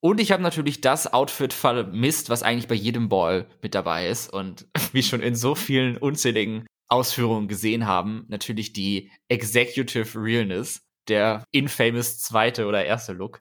Und 0.00 0.20
ich 0.20 0.32
habe 0.32 0.42
natürlich 0.42 0.80
das 0.80 1.12
Outfit 1.12 1.52
vermisst, 1.52 2.28
was 2.28 2.42
eigentlich 2.42 2.66
bei 2.66 2.74
jedem 2.74 3.08
Ball 3.08 3.46
mit 3.62 3.74
dabei 3.74 4.08
ist. 4.08 4.32
Und 4.32 4.66
wie 4.92 5.02
schon 5.02 5.20
in 5.20 5.36
so 5.36 5.54
vielen 5.54 5.96
unzähligen 5.96 6.66
Ausführungen 6.88 7.48
gesehen 7.48 7.86
haben, 7.86 8.24
natürlich 8.28 8.72
die 8.72 9.10
Executive 9.28 10.18
Realness, 10.18 10.82
der 11.08 11.44
infamous 11.52 12.18
zweite 12.18 12.66
oder 12.66 12.84
erste 12.84 13.12
Look. 13.12 13.40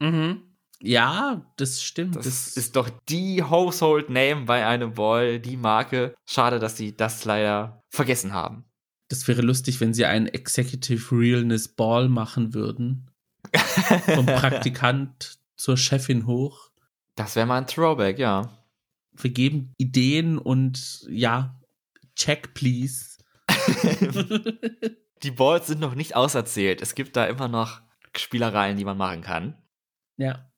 Mhm. 0.00 0.42
Ja, 0.80 1.52
das 1.56 1.82
stimmt. 1.82 2.16
Das, 2.16 2.24
das, 2.24 2.56
ist 2.56 2.76
doch 2.76 2.88
die 3.08 3.42
Household 3.42 4.10
Name 4.10 4.44
bei 4.44 4.64
einem 4.64 4.94
Ball, 4.94 5.40
die 5.40 5.56
Marke. 5.56 6.14
Schade, 6.24 6.60
dass 6.60 6.76
sie 6.76 6.96
das 6.96 7.24
leider 7.24 7.82
vergessen 7.90 8.32
haben. 8.32 8.67
Das 9.08 9.26
wäre 9.26 9.42
lustig, 9.42 9.80
wenn 9.80 9.94
sie 9.94 10.04
einen 10.04 10.26
Executive 10.26 11.16
Realness 11.16 11.68
Ball 11.68 12.08
machen 12.08 12.54
würden. 12.54 13.10
Vom 14.14 14.26
Praktikant 14.26 15.38
zur 15.56 15.76
Chefin 15.76 16.26
hoch. 16.26 16.70
Das 17.16 17.34
wäre 17.36 17.46
mal 17.46 17.58
ein 17.58 17.66
Throwback, 17.66 18.18
ja. 18.18 18.58
Wir 19.12 19.30
geben 19.30 19.74
Ideen 19.78 20.38
und 20.38 21.06
ja, 21.08 21.58
Check, 22.14 22.52
please. 22.54 23.18
die 25.22 25.30
Balls 25.30 25.68
sind 25.68 25.80
noch 25.80 25.94
nicht 25.94 26.16
auserzählt. 26.16 26.82
Es 26.82 26.94
gibt 26.94 27.16
da 27.16 27.26
immer 27.26 27.48
noch 27.48 27.80
Spielereien, 28.16 28.76
die 28.76 28.84
man 28.84 28.98
machen 28.98 29.22
kann. 29.22 29.56
Ja. 30.16 30.50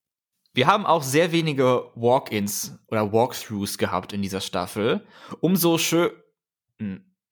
Wir 0.53 0.67
haben 0.67 0.87
auch 0.87 1.03
sehr 1.03 1.33
wenige 1.33 1.91
Walk-ins 1.95 2.79
oder 2.89 3.13
Walkthroughs 3.13 3.79
gehabt 3.79 4.13
in 4.13 4.23
dieser 4.23 4.41
Staffel. 4.41 5.07
Umso 5.41 5.79
schön. 5.79 6.11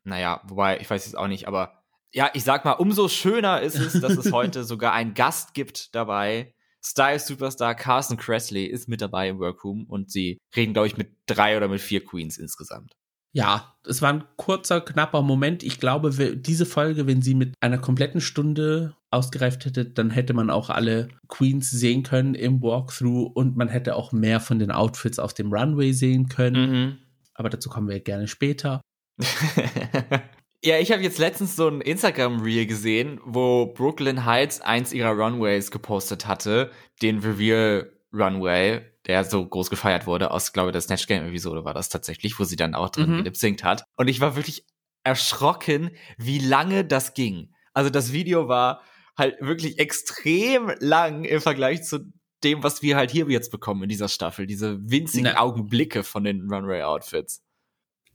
Naja, 0.08 0.40
wobei, 0.44 0.80
ich 0.80 0.88
weiß 0.88 1.06
es 1.06 1.14
auch 1.14 1.28
nicht, 1.28 1.46
aber 1.46 1.82
ja, 2.12 2.30
ich 2.32 2.42
sag 2.42 2.64
mal, 2.64 2.72
umso 2.72 3.08
schöner 3.08 3.60
ist 3.60 3.78
es, 3.78 4.00
dass 4.00 4.16
es 4.16 4.32
heute 4.32 4.64
sogar 4.64 4.92
einen 4.92 5.14
Gast 5.14 5.54
gibt 5.54 5.94
dabei. 5.94 6.54
Style 6.82 7.18
Superstar 7.18 7.74
Carson 7.74 8.16
Cressley 8.16 8.64
ist 8.64 8.88
mit 8.88 9.02
dabei 9.02 9.28
im 9.28 9.38
Workroom 9.38 9.84
und 9.84 10.10
sie 10.10 10.38
reden, 10.56 10.72
glaube 10.72 10.86
ich, 10.86 10.96
mit 10.96 11.10
drei 11.26 11.56
oder 11.56 11.68
mit 11.68 11.80
vier 11.80 12.04
Queens 12.04 12.38
insgesamt. 12.38 12.94
Ja, 13.32 13.76
es 13.84 14.00
war 14.00 14.12
ein 14.12 14.24
kurzer, 14.36 14.80
knapper 14.80 15.20
Moment. 15.20 15.62
Ich 15.62 15.78
glaube, 15.78 16.10
diese 16.36 16.64
Folge, 16.64 17.06
wenn 17.06 17.20
sie 17.20 17.34
mit 17.34 17.54
einer 17.60 17.78
kompletten 17.78 18.22
Stunde 18.22 18.96
ausgereift 19.10 19.66
hätte, 19.66 19.84
dann 19.84 20.10
hätte 20.10 20.32
man 20.32 20.48
auch 20.48 20.70
alle 20.70 21.08
Queens 21.28 21.70
sehen 21.70 22.04
können 22.04 22.34
im 22.34 22.62
Walkthrough 22.62 23.30
und 23.34 23.56
man 23.56 23.68
hätte 23.68 23.96
auch 23.96 24.12
mehr 24.12 24.40
von 24.40 24.58
den 24.58 24.70
Outfits 24.70 25.18
auf 25.18 25.34
dem 25.34 25.52
Runway 25.52 25.92
sehen 25.92 26.28
können. 26.28 26.70
Mhm. 26.70 26.98
Aber 27.34 27.50
dazu 27.50 27.68
kommen 27.68 27.88
wir 27.88 28.00
gerne 28.00 28.28
später. 28.28 28.80
ja, 30.64 30.78
ich 30.78 30.92
habe 30.92 31.02
jetzt 31.02 31.18
letztens 31.18 31.56
so 31.56 31.68
ein 31.68 31.80
Instagram-Reel 31.80 32.66
gesehen, 32.66 33.20
wo 33.25 33.66
Brooklyn 33.66 34.25
Heights 34.25 34.60
eins 34.60 34.92
ihrer 34.92 35.12
Runways 35.12 35.70
gepostet 35.70 36.26
hatte, 36.26 36.70
den 37.02 37.18
Reveal 37.18 37.92
Runway, 38.12 38.82
der 39.06 39.25
so 39.25 39.44
groß 39.46 39.70
gefeiert 39.70 40.06
wurde, 40.06 40.30
aus, 40.30 40.52
glaube 40.52 40.70
ich, 40.70 40.72
der 40.72 40.80
Snatch 40.80 41.06
Game 41.06 41.26
Episode 41.26 41.64
war 41.64 41.75
das 41.75 41.88
tatsächlich, 41.88 42.38
wo 42.38 42.44
sie 42.44 42.56
dann 42.56 42.75
auch 42.75 42.90
drin 42.90 43.10
mhm. 43.10 43.16
gelipsingt 43.18 43.64
hat. 43.64 43.84
Und 43.96 44.08
ich 44.08 44.20
war 44.20 44.37
wirklich 44.37 44.64
erschrocken, 45.04 45.90
wie 46.16 46.38
lange 46.38 46.84
das 46.84 47.14
ging. 47.14 47.52
Also 47.72 47.90
das 47.90 48.12
Video 48.12 48.48
war 48.48 48.82
halt 49.16 49.40
wirklich 49.40 49.78
extrem 49.78 50.72
lang 50.80 51.25
im 51.25 51.40
Vergleich 51.40 51.82
zu 51.82 52.12
dem, 52.44 52.62
was 52.62 52.82
wir 52.82 52.96
halt 52.96 53.10
hier 53.10 53.28
jetzt 53.28 53.50
bekommen 53.50 53.82
in 53.82 53.88
dieser 53.88 54.08
Staffel. 54.08 54.46
Diese 54.46 54.78
winzigen 54.80 55.32
Na. 55.34 55.40
Augenblicke 55.40 56.04
von 56.04 56.25
den 56.25 56.48
Runway-Outfits. 56.50 57.42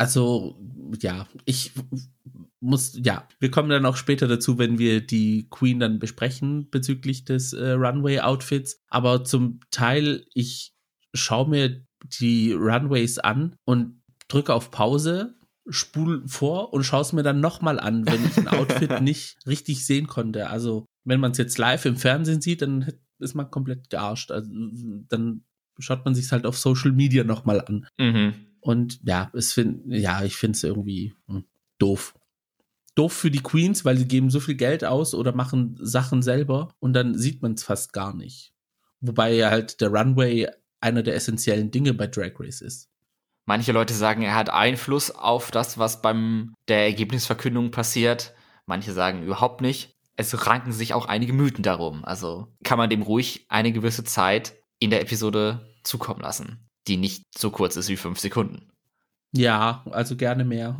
Also, 0.03 0.59
ja, 1.01 1.27
ich 1.45 1.71
muss, 2.59 2.99
ja, 3.01 3.25
wir 3.39 3.49
kommen 3.51 3.69
dann 3.69 3.85
auch 3.85 3.95
später 3.95 4.27
dazu, 4.27 4.57
wenn 4.57 4.77
wir 4.77 4.99
die 4.99 5.47
Queen 5.49 5.79
dann 5.79 5.97
besprechen 5.97 6.69
bezüglich 6.69 7.23
des 7.23 7.53
äh, 7.53 7.71
Runway-Outfits. 7.71 8.81
Aber 8.89 9.23
zum 9.23 9.61
Teil, 9.71 10.25
ich 10.33 10.73
schaue 11.13 11.49
mir 11.49 11.85
die 12.19 12.51
Runways 12.51 13.17
an 13.17 13.55
und 13.63 14.01
drücke 14.27 14.53
auf 14.53 14.71
Pause, 14.71 15.35
spul 15.69 16.27
vor 16.27 16.73
und 16.73 16.83
schaue 16.83 17.03
es 17.03 17.13
mir 17.13 17.23
dann 17.23 17.39
nochmal 17.39 17.79
an, 17.79 18.05
wenn 18.05 18.25
ich 18.25 18.37
ein 18.37 18.49
Outfit 18.49 18.99
nicht 19.01 19.37
richtig 19.47 19.85
sehen 19.85 20.07
konnte. 20.07 20.49
Also, 20.49 20.85
wenn 21.05 21.21
man 21.21 21.31
es 21.31 21.37
jetzt 21.37 21.57
live 21.57 21.85
im 21.85 21.95
Fernsehen 21.95 22.41
sieht, 22.41 22.61
dann 22.61 22.91
ist 23.19 23.35
man 23.35 23.49
komplett 23.49 23.89
gearscht. 23.89 24.31
Also, 24.31 24.51
dann 25.07 25.45
schaut 25.79 26.03
man 26.03 26.13
sich 26.13 26.29
halt 26.33 26.45
auf 26.45 26.57
Social 26.57 26.91
Media 26.91 27.23
nochmal 27.23 27.61
an. 27.61 27.87
Mhm. 27.97 28.33
Und 28.63 28.99
ja, 29.03 29.29
es 29.33 29.53
find, 29.53 29.81
ja, 29.87 30.23
ich 30.23 30.37
finde 30.37 30.55
es 30.55 30.63
irgendwie 30.63 31.13
hm, 31.27 31.43
doof. 31.79 32.15
Doof 32.95 33.11
für 33.11 33.31
die 33.31 33.43
Queens, 33.43 33.83
weil 33.83 33.97
sie 33.97 34.07
geben 34.07 34.29
so 34.29 34.39
viel 34.39 34.55
Geld 34.55 34.85
aus 34.85 35.13
oder 35.13 35.33
machen 35.33 35.77
Sachen 35.81 36.21
selber 36.21 36.69
und 36.79 36.93
dann 36.93 37.17
sieht 37.17 37.41
man 37.41 37.53
es 37.53 37.63
fast 37.63 37.91
gar 37.91 38.15
nicht. 38.15 38.53
Wobei 39.01 39.45
halt 39.49 39.81
der 39.81 39.89
Runway 39.89 40.47
einer 40.79 41.03
der 41.03 41.15
essentiellen 41.15 41.71
Dinge 41.71 41.93
bei 41.93 42.07
Drag 42.07 42.31
Race 42.39 42.61
ist. 42.61 42.89
Manche 43.45 43.73
Leute 43.73 43.93
sagen, 43.93 44.21
er 44.21 44.35
hat 44.35 44.49
Einfluss 44.49 45.11
auf 45.11 45.51
das, 45.51 45.77
was 45.77 46.01
beim 46.01 46.53
der 46.69 46.85
Ergebnisverkündung 46.85 47.71
passiert. 47.71 48.33
Manche 48.65 48.93
sagen 48.93 49.23
überhaupt 49.23 49.59
nicht. 49.59 49.97
Es 50.15 50.47
ranken 50.47 50.71
sich 50.71 50.93
auch 50.93 51.07
einige 51.07 51.33
Mythen 51.33 51.63
darum. 51.63 52.05
Also 52.05 52.47
kann 52.63 52.77
man 52.77 52.89
dem 52.89 53.01
ruhig 53.01 53.45
eine 53.49 53.73
gewisse 53.73 54.05
Zeit 54.05 54.53
in 54.79 54.91
der 54.91 55.01
Episode 55.01 55.67
zukommen 55.83 56.21
lassen 56.21 56.69
die 56.87 56.97
nicht 56.97 57.25
so 57.37 57.49
kurz 57.49 57.75
ist 57.75 57.89
wie 57.89 57.97
fünf 57.97 58.19
Sekunden. 58.19 58.69
Ja, 59.31 59.83
also 59.89 60.15
gerne 60.15 60.45
mehr. 60.45 60.77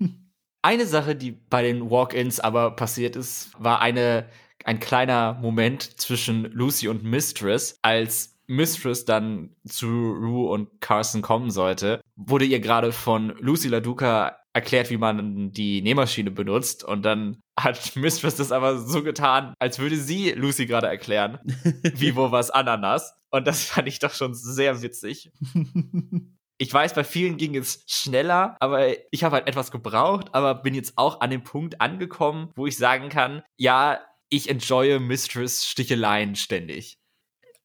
eine 0.62 0.86
Sache, 0.86 1.14
die 1.14 1.32
bei 1.32 1.62
den 1.62 1.90
Walk-ins 1.90 2.40
aber 2.40 2.72
passiert 2.74 3.16
ist, 3.16 3.50
war 3.58 3.80
eine, 3.80 4.28
ein 4.64 4.80
kleiner 4.80 5.34
Moment 5.34 6.00
zwischen 6.00 6.44
Lucy 6.52 6.88
und 6.88 7.04
Mistress, 7.04 7.78
als 7.82 8.36
Mistress 8.46 9.04
dann 9.04 9.50
zu 9.66 9.86
Rue 9.86 10.50
und 10.50 10.80
Carson 10.80 11.22
kommen 11.22 11.50
sollte, 11.50 12.00
wurde 12.14 12.44
ihr 12.44 12.60
gerade 12.60 12.92
von 12.92 13.34
Lucy 13.40 13.68
LaDuca 13.68 14.38
erklärt, 14.56 14.88
wie 14.88 14.96
man 14.96 15.52
die 15.52 15.82
Nähmaschine 15.82 16.30
benutzt. 16.30 16.82
Und 16.82 17.02
dann 17.02 17.42
hat 17.58 17.94
Mistress 17.96 18.36
das 18.36 18.50
aber 18.50 18.78
so 18.78 19.02
getan, 19.02 19.54
als 19.60 19.78
würde 19.78 19.96
sie 19.96 20.30
Lucy 20.32 20.66
gerade 20.66 20.88
erklären, 20.88 21.38
wie 21.94 22.16
wo 22.16 22.32
was 22.32 22.50
Ananas. 22.50 23.14
Und 23.30 23.46
das 23.46 23.62
fand 23.62 23.86
ich 23.86 23.98
doch 23.98 24.14
schon 24.14 24.34
sehr 24.34 24.82
witzig. 24.82 25.30
Ich 26.58 26.72
weiß, 26.72 26.94
bei 26.94 27.04
vielen 27.04 27.36
ging 27.36 27.54
es 27.54 27.84
schneller, 27.86 28.56
aber 28.60 28.86
ich 29.10 29.24
habe 29.24 29.36
halt 29.36 29.46
etwas 29.46 29.70
gebraucht, 29.70 30.28
aber 30.32 30.54
bin 30.54 30.74
jetzt 30.74 30.96
auch 30.96 31.20
an 31.20 31.28
dem 31.28 31.42
Punkt 31.42 31.82
angekommen, 31.82 32.50
wo 32.56 32.66
ich 32.66 32.78
sagen 32.78 33.10
kann, 33.10 33.42
ja, 33.58 34.00
ich 34.30 34.48
enjoye 34.48 34.98
Mistress 34.98 35.66
Sticheleien 35.66 36.34
ständig. 36.34 36.98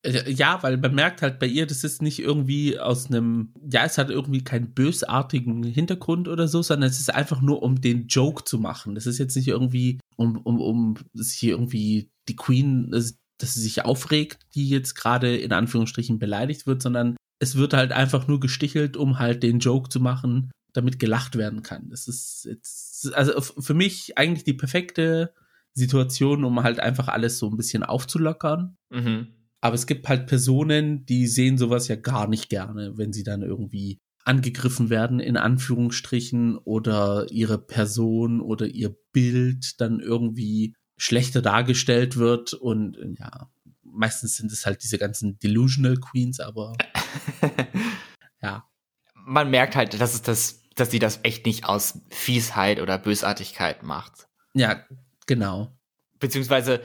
Äh, 0.04 0.32
ja, 0.32 0.62
weil 0.64 0.78
man 0.78 0.96
merkt 0.96 1.22
halt 1.22 1.40
bei 1.40 1.46
ihr, 1.46 1.68
das 1.68 1.84
ist 1.84 2.02
nicht 2.02 2.20
irgendwie 2.20 2.80
aus 2.80 3.08
einem, 3.08 3.54
ja, 3.72 3.86
es 3.86 3.98
hat 3.98 4.10
irgendwie 4.10 4.44
keinen 4.44 4.74
bösartigen 4.74 5.64
Hintergrund 5.64 6.28
oder 6.28 6.48
so, 6.48 6.62
sondern 6.62 6.90
es 6.90 7.00
ist 7.00 7.14
einfach 7.14 7.42
nur, 7.42 7.62
um 7.62 7.82
den 7.82 8.08
Joke 8.08 8.44
zu 8.44 8.60
machen. 8.60 8.96
Das 8.96 9.06
ist 9.06 9.20
jetzt 9.20 9.36
nicht 9.36 9.48
irgendwie, 9.48 10.00
um, 10.16 10.38
um, 10.38 10.60
um 10.60 10.96
sich 11.14 11.44
irgendwie 11.44 12.10
die 12.28 12.36
Queen, 12.36 12.90
dass 12.92 13.16
sie 13.40 13.62
sich 13.62 13.86
aufregt, 13.86 14.40
die 14.56 14.70
jetzt 14.70 14.96
gerade 14.96 15.36
in 15.38 15.54
Anführungsstrichen 15.54 16.20
beleidigt 16.20 16.66
wird, 16.66 16.82
sondern 16.82 17.16
es 17.40 17.56
wird 17.56 17.74
halt 17.74 17.92
einfach 17.92 18.28
nur 18.28 18.40
gestichelt, 18.40 18.98
um 18.98 19.20
halt 19.20 19.44
den 19.44 19.60
Joke 19.60 19.90
zu 19.90 20.00
machen, 20.00 20.52
damit 20.74 21.00
gelacht 21.00 21.38
werden 21.38 21.64
kann. 21.64 21.90
Das 21.90 22.08
ist 22.08 22.46
jetzt, 22.46 23.14
also 23.14 23.42
für 23.42 23.74
mich 23.74 24.18
eigentlich 24.18 24.44
die 24.44 24.54
perfekte 24.54 25.34
Situation, 25.74 26.44
um 26.44 26.64
halt 26.64 26.80
einfach 26.80 27.08
alles 27.08 27.40
so 27.40 27.50
ein 27.50 27.58
bisschen 27.58 27.84
aufzulockern. 27.84 28.78
Mhm 28.90 29.41
aber 29.62 29.76
es 29.76 29.86
gibt 29.86 30.10
halt 30.10 30.28
Personen, 30.28 31.06
die 31.06 31.28
sehen 31.28 31.58
sowas 31.58 31.88
ja 31.88 31.96
gar 31.96 32.28
nicht 32.28 32.50
gerne, 32.50 32.98
wenn 32.98 33.14
sie 33.14 33.24
dann 33.24 33.44
irgendwie 33.44 34.00
angegriffen 34.24 34.90
werden, 34.90 35.20
in 35.20 35.38
Anführungsstrichen, 35.38 36.58
oder 36.58 37.28
ihre 37.32 37.60
Person 37.60 38.42
oder 38.42 38.68
ihr 38.68 38.96
Bild 39.14 39.80
dann 39.80 40.00
irgendwie 40.00 40.76
schlechter 40.98 41.42
dargestellt 41.42 42.18
wird. 42.18 42.54
Und 42.54 42.98
ja, 43.20 43.50
meistens 43.84 44.36
sind 44.36 44.52
es 44.52 44.66
halt 44.66 44.84
diese 44.84 44.98
ganzen 44.98 45.38
Delusional 45.40 45.98
Queens, 45.98 46.40
aber 46.40 46.74
ja. 48.42 48.68
Man 49.14 49.52
merkt 49.52 49.76
halt, 49.76 50.00
dass 50.02 50.16
es 50.16 50.24
das, 50.24 50.64
dass 50.76 50.90
sie 50.90 51.00
das 51.00 51.20
echt 51.22 51.46
nicht 51.46 51.66
aus 51.66 52.02
Fiesheit 52.10 52.82
oder 52.82 52.98
Bösartigkeit 52.98 53.84
macht. 53.84 54.28
Ja, 54.54 54.84
genau. 55.28 55.78
Beziehungsweise 56.20 56.82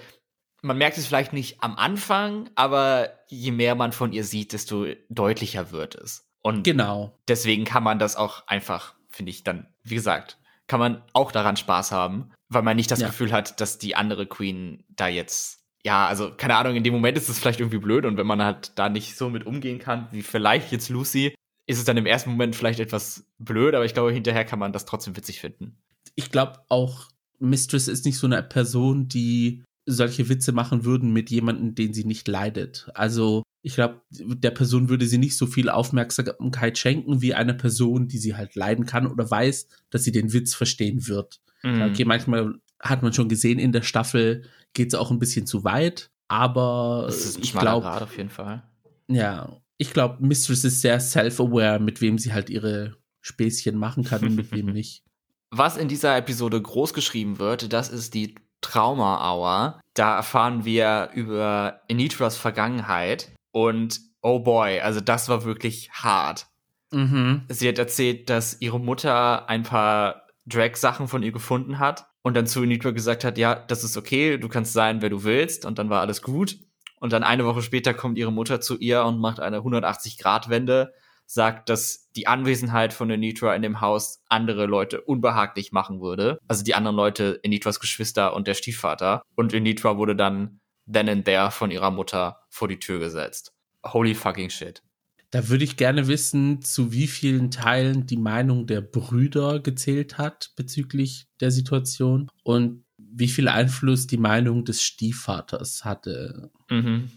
man 0.67 0.79
merkt 0.79 0.99
es 0.99 1.07
vielleicht 1.07 1.33
nicht 1.33 1.63
am 1.63 1.77
Anfang, 1.77 2.51
aber 2.57 3.11
je 3.29 3.53
mehr 3.53 3.75
man 3.75 3.93
von 3.93 4.13
ihr 4.13 4.25
sieht, 4.25 4.53
desto 4.53 4.87
deutlicher 5.09 5.71
wird 5.71 5.95
es. 5.95 6.29
Und 6.43 6.65
genau. 6.65 7.17
deswegen 7.29 7.65
kann 7.65 7.83
man 7.83 7.99
das 7.99 8.17
auch 8.17 8.47
einfach, 8.47 8.95
finde 9.09 9.31
ich, 9.31 9.45
dann, 9.45 9.67
wie 9.85 9.95
gesagt, 9.95 10.39
kann 10.67 10.81
man 10.81 11.03
auch 11.13 11.33
daran 11.33 11.57
Spaß 11.57 11.93
haben, 11.93 12.33
weil 12.49 12.63
man 12.63 12.77
nicht 12.77 12.91
das 12.91 13.01
ja. 13.01 13.07
Gefühl 13.07 13.33
hat, 13.33 13.61
dass 13.61 13.79
die 13.79 13.95
andere 13.95 14.27
Queen 14.27 14.85
da 14.89 15.07
jetzt, 15.07 15.65
ja, 15.85 16.07
also 16.07 16.33
keine 16.37 16.57
Ahnung, 16.57 16.75
in 16.75 16.85
dem 16.85 16.95
Moment 16.95 17.17
ist 17.17 17.29
es 17.29 17.39
vielleicht 17.39 17.61
irgendwie 17.61 17.79
blöd 17.79 18.05
und 18.05 18.17
wenn 18.17 18.27
man 18.27 18.43
halt 18.43 18.73
da 18.77 18.89
nicht 18.89 19.17
so 19.17 19.31
mit 19.31 19.47
umgehen 19.47 19.79
kann, 19.79 20.09
wie 20.11 20.23
vielleicht 20.23 20.73
jetzt 20.73 20.89
Lucy, 20.89 21.35
ist 21.67 21.79
es 21.79 21.85
dann 21.85 21.97
im 21.97 22.07
ersten 22.07 22.31
Moment 22.31 22.57
vielleicht 22.57 22.81
etwas 22.81 23.25
blöd, 23.39 23.75
aber 23.75 23.85
ich 23.85 23.95
glaube, 23.95 24.13
hinterher 24.13 24.45
kann 24.45 24.59
man 24.59 24.73
das 24.73 24.85
trotzdem 24.85 25.17
witzig 25.17 25.41
finden. 25.41 25.79
Ich 26.17 26.31
glaube 26.31 26.61
auch, 26.69 27.09
Mistress 27.39 27.89
ist 27.89 28.05
nicht 28.05 28.19
so 28.19 28.27
eine 28.27 28.43
Person, 28.43 29.09
die 29.09 29.65
solche 29.87 30.29
Witze 30.29 30.53
machen 30.53 30.85
würden 30.85 31.13
mit 31.13 31.31
jemandem, 31.31 31.75
den 31.75 31.95
sie 31.95 32.05
nicht 32.05 32.27
leidet. 32.27 32.91
Also 32.95 33.45
ich 33.63 33.75
glaube, 33.75 34.03
der 34.11 34.51
Person 34.51 34.89
würde 34.89 35.07
sie 35.07 35.19
nicht 35.19 35.37
so 35.37 35.47
viel 35.47 35.69
Aufmerksamkeit 35.69 36.77
schenken 36.77 37.23
wie 37.23 37.35
einer 37.35 37.55
Person, 37.55 38.09
die 38.09 38.19
sie 38.19 38.37
halt 38.37 38.55
leiden 38.57 38.85
kann 38.85 39.07
oder 39.07 39.31
weiß, 39.31 39.69
dass 39.91 40.05
sie 40.05 40.13
den 40.13 40.33
Witz 40.33 40.55
verstehen 40.55 41.07
wird. 41.07 41.41
Mhm. 41.63 41.83
Okay, 41.83 42.05
manchmal 42.05 42.55
hat 42.81 43.03
man 43.03 43.13
schon 43.13 43.29
gesehen, 43.29 43.59
in 43.59 43.73
der 43.73 43.83
Staffel 43.83 44.43
geht 44.75 44.89
es 44.89 44.95
auch 44.95 45.11
ein 45.11 45.19
bisschen 45.19 45.47
zu 45.47 45.65
weit, 45.65 46.11
aber 46.29 47.05
das 47.07 47.25
ist 47.25 47.39
ich 47.39 47.53
glaube 47.53 47.91
auf 47.91 48.17
jeden 48.17 48.31
Fall. 48.31 48.63
Ja, 49.09 49.61
ich 49.79 49.93
glaube, 49.93 50.25
Mistress 50.25 50.65
ist 50.65 50.81
sehr 50.81 51.01
self-aware, 51.01 51.81
mit 51.81 52.01
wem 52.01 52.19
sie 52.19 52.33
halt 52.33 52.51
ihre 52.51 52.97
Späßchen 53.21 53.77
machen 53.77 54.05
kann 54.05 54.23
und 54.25 54.37
mit 54.37 54.53
wem 54.53 54.67
nicht. 54.73 55.03
Was 55.51 55.77
in 55.77 55.89
dieser 55.89 56.17
Episode 56.17 56.61
groß 56.61 56.93
geschrieben 56.93 57.39
wird, 57.39 57.73
das 57.73 57.89
ist 57.89 58.15
die 58.15 58.35
Trauma 58.61 59.33
Hour. 59.33 59.81
Da 59.95 60.17
erfahren 60.17 60.65
wir 60.65 61.11
über 61.15 61.81
Enitras 61.89 62.37
Vergangenheit 62.37 63.31
und 63.53 64.01
oh 64.23 64.41
boy, 64.41 64.81
also 64.81 65.01
das 65.01 65.29
war 65.29 65.45
wirklich 65.45 65.91
hart. 65.93 66.47
Mhm. 66.93 67.43
Sie 67.49 67.69
hat 67.69 67.79
erzählt, 67.79 68.29
dass 68.31 68.61
ihre 68.61 68.81
Mutter 68.81 69.49
ein 69.49 69.63
paar 69.63 70.27
Drag-Sachen 70.47 71.09
von 71.09 71.23
ihr 71.23 71.33
gefunden 71.33 71.79
hat 71.79 72.07
und 72.23 72.35
dann 72.35 72.47
zu 72.47 72.63
Enitra 72.63 72.91
gesagt 72.91 73.25
hat, 73.25 73.39
ja, 73.39 73.55
das 73.55 73.85
ist 73.85 73.97
okay, 73.97 74.39
du 74.39 74.49
kannst 74.49 74.73
sein, 74.73 75.03
wer 75.03 75.11
du 75.11 75.25
willst 75.25 75.65
und 75.65 75.79
dann 75.79 75.91
war 75.91 76.01
alles 76.01 76.23
gut. 76.23 76.59
Und 76.99 77.13
dann 77.13 77.23
eine 77.23 77.45
Woche 77.45 77.63
später 77.63 77.95
kommt 77.95 78.17
ihre 78.17 78.33
Mutter 78.33 78.61
zu 78.61 78.79
ihr 78.79 79.05
und 79.05 79.21
macht 79.21 79.39
eine 79.39 79.59
180-Grad-Wende 79.59 80.95
sagt, 81.27 81.69
dass 81.69 82.11
die 82.17 82.27
Anwesenheit 82.27 82.93
von 82.93 83.11
Anitra 83.11 83.55
in 83.55 83.63
dem 83.63 83.81
Haus 83.81 84.23
andere 84.29 84.67
Leute 84.67 85.01
unbehaglich 85.01 85.73
machen 85.73 86.01
würde. 86.01 86.39
Also 86.49 86.65
die 86.65 86.75
anderen 86.75 86.97
Leute, 86.97 87.41
Anitras 87.45 87.81
Geschwister 87.81 88.35
und 88.35 88.47
der 88.47 88.55
Stiefvater. 88.55 89.23
Und 89.35 89.55
Anitra 89.55 89.99
wurde 89.99 90.17
dann 90.17 90.61
then 90.91 91.09
and 91.09 91.25
there 91.25 91.51
von 91.51 91.71
ihrer 91.71 91.91
Mutter 91.91 92.41
vor 92.49 92.69
die 92.69 92.79
Tür 92.79 92.99
gesetzt. 92.99 93.53
Holy 93.85 94.15
fucking 94.15 94.51
shit. 94.51 94.83
Da 95.31 95.49
würde 95.49 95.65
ich 95.65 95.77
gerne 95.77 96.07
wissen, 96.07 96.63
zu 96.63 96.93
wie 96.93 97.09
vielen 97.09 97.51
Teilen 97.51 98.07
die 98.07 98.17
Meinung 98.17 98.67
der 98.67 98.81
Brüder 98.81 99.61
gezählt 99.61 100.19
hat 100.19 100.53
bezüglich 100.57 101.27
der 101.41 101.51
Situation 101.51 102.31
und 102.45 102.85
wie 102.97 103.29
viel 103.29 103.49
Einfluss 103.49 104.07
die 104.07 104.19
Meinung 104.19 104.65
des 104.65 104.83
Stiefvaters 104.83 105.85
hatte. 105.85 106.51
Mhm. 106.71 107.11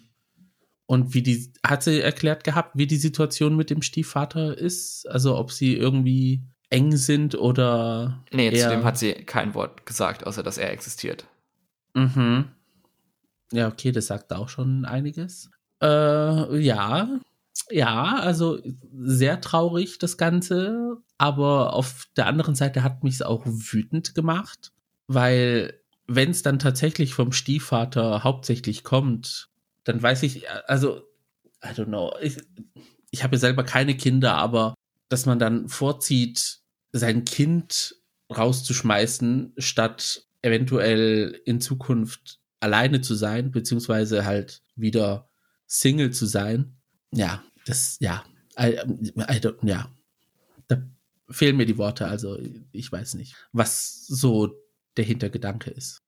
Und 0.89 1.13
wie 1.13 1.21
die, 1.21 1.53
hat 1.63 1.83
sie 1.83 2.01
erklärt 2.01 2.43
gehabt, 2.43 2.71
wie 2.73 2.87
die 2.87 2.97
Situation 2.97 3.55
mit 3.55 3.69
dem 3.69 3.83
Stiefvater 3.83 4.57
ist? 4.57 5.07
Also 5.07 5.37
ob 5.37 5.51
sie 5.51 5.75
irgendwie 5.75 6.41
eng 6.71 6.97
sind 6.97 7.35
oder. 7.35 8.23
Nee, 8.31 8.51
zu 8.53 8.69
dem 8.69 8.83
hat 8.83 8.97
sie 8.97 9.13
kein 9.13 9.53
Wort 9.53 9.85
gesagt, 9.85 10.25
außer 10.25 10.41
dass 10.41 10.57
er 10.57 10.71
existiert. 10.71 11.27
Mhm. 11.93 12.45
Ja, 13.51 13.67
okay, 13.67 13.91
das 13.91 14.07
sagt 14.07 14.33
auch 14.33 14.49
schon 14.49 14.83
einiges. 14.83 15.51
Äh, 15.79 16.57
ja, 16.59 17.19
ja, 17.69 18.15
also 18.15 18.57
sehr 18.91 19.41
traurig 19.41 19.99
das 19.99 20.17
Ganze, 20.17 20.97
aber 21.19 21.73
auf 21.73 22.07
der 22.17 22.25
anderen 22.25 22.55
Seite 22.55 22.81
hat 22.81 23.03
mich 23.03 23.13
es 23.13 23.21
auch 23.21 23.43
wütend 23.45 24.15
gemacht, 24.15 24.71
weil 25.05 25.79
wenn 26.07 26.31
es 26.31 26.41
dann 26.41 26.57
tatsächlich 26.57 27.13
vom 27.13 27.31
Stiefvater 27.31 28.23
hauptsächlich 28.23 28.83
kommt, 28.83 29.49
dann 29.83 30.01
weiß 30.01 30.23
ich, 30.23 30.49
also, 30.67 31.01
I 31.63 31.69
don't 31.69 31.85
know, 31.85 32.13
ich, 32.21 32.37
ich 33.11 33.23
habe 33.23 33.35
ja 33.35 33.39
selber 33.39 33.63
keine 33.63 33.95
Kinder, 33.95 34.35
aber 34.35 34.75
dass 35.09 35.25
man 35.25 35.39
dann 35.39 35.67
vorzieht, 35.69 36.59
sein 36.91 37.25
Kind 37.25 37.95
rauszuschmeißen, 38.35 39.53
statt 39.57 40.25
eventuell 40.41 41.41
in 41.45 41.61
Zukunft 41.61 42.39
alleine 42.59 43.01
zu 43.01 43.15
sein, 43.15 43.51
beziehungsweise 43.51 44.25
halt 44.25 44.61
wieder 44.75 45.29
Single 45.67 46.11
zu 46.11 46.25
sein. 46.25 46.77
Ja, 47.11 47.43
das, 47.65 47.97
ja, 47.99 48.23
I, 48.59 48.77
I 49.17 49.41
ja, 49.63 49.91
da 50.67 50.81
fehlen 51.29 51.57
mir 51.57 51.65
die 51.65 51.77
Worte, 51.77 52.07
also 52.07 52.37
ich 52.71 52.91
weiß 52.91 53.15
nicht, 53.15 53.35
was 53.51 54.05
so 54.07 54.55
der 54.97 55.05
Hintergedanke 55.05 55.71
ist. 55.71 56.01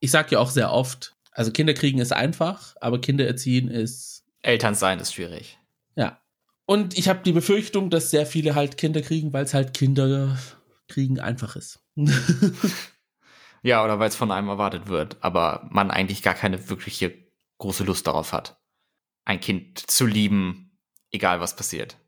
Ich 0.00 0.10
sage 0.10 0.32
ja 0.32 0.38
auch 0.38 0.50
sehr 0.50 0.72
oft, 0.72 1.13
also 1.34 1.50
Kinder 1.50 1.74
kriegen 1.74 1.98
ist 1.98 2.12
einfach, 2.12 2.76
aber 2.80 3.00
Kinder 3.00 3.26
erziehen 3.26 3.68
ist. 3.68 4.24
Eltern 4.42 4.76
sein 4.76 5.00
ist 5.00 5.12
schwierig. 5.12 5.58
Ja. 5.96 6.20
Und 6.64 6.96
ich 6.96 7.08
habe 7.08 7.20
die 7.24 7.32
Befürchtung, 7.32 7.90
dass 7.90 8.10
sehr 8.10 8.24
viele 8.24 8.54
halt 8.54 8.78
Kinder 8.78 9.02
kriegen, 9.02 9.32
weil 9.32 9.44
es 9.44 9.52
halt 9.52 9.74
Kinder 9.74 10.38
kriegen 10.88 11.18
einfach 11.20 11.56
ist. 11.56 11.80
ja, 13.62 13.84
oder 13.84 13.98
weil 13.98 14.08
es 14.08 14.16
von 14.16 14.30
einem 14.30 14.48
erwartet 14.48 14.86
wird, 14.86 15.16
aber 15.20 15.68
man 15.70 15.90
eigentlich 15.90 16.22
gar 16.22 16.34
keine 16.34 16.70
wirkliche 16.70 17.12
große 17.58 17.84
Lust 17.84 18.06
darauf 18.06 18.32
hat, 18.32 18.60
ein 19.24 19.40
Kind 19.40 19.90
zu 19.90 20.06
lieben, 20.06 20.78
egal 21.10 21.40
was 21.40 21.56
passiert. 21.56 21.98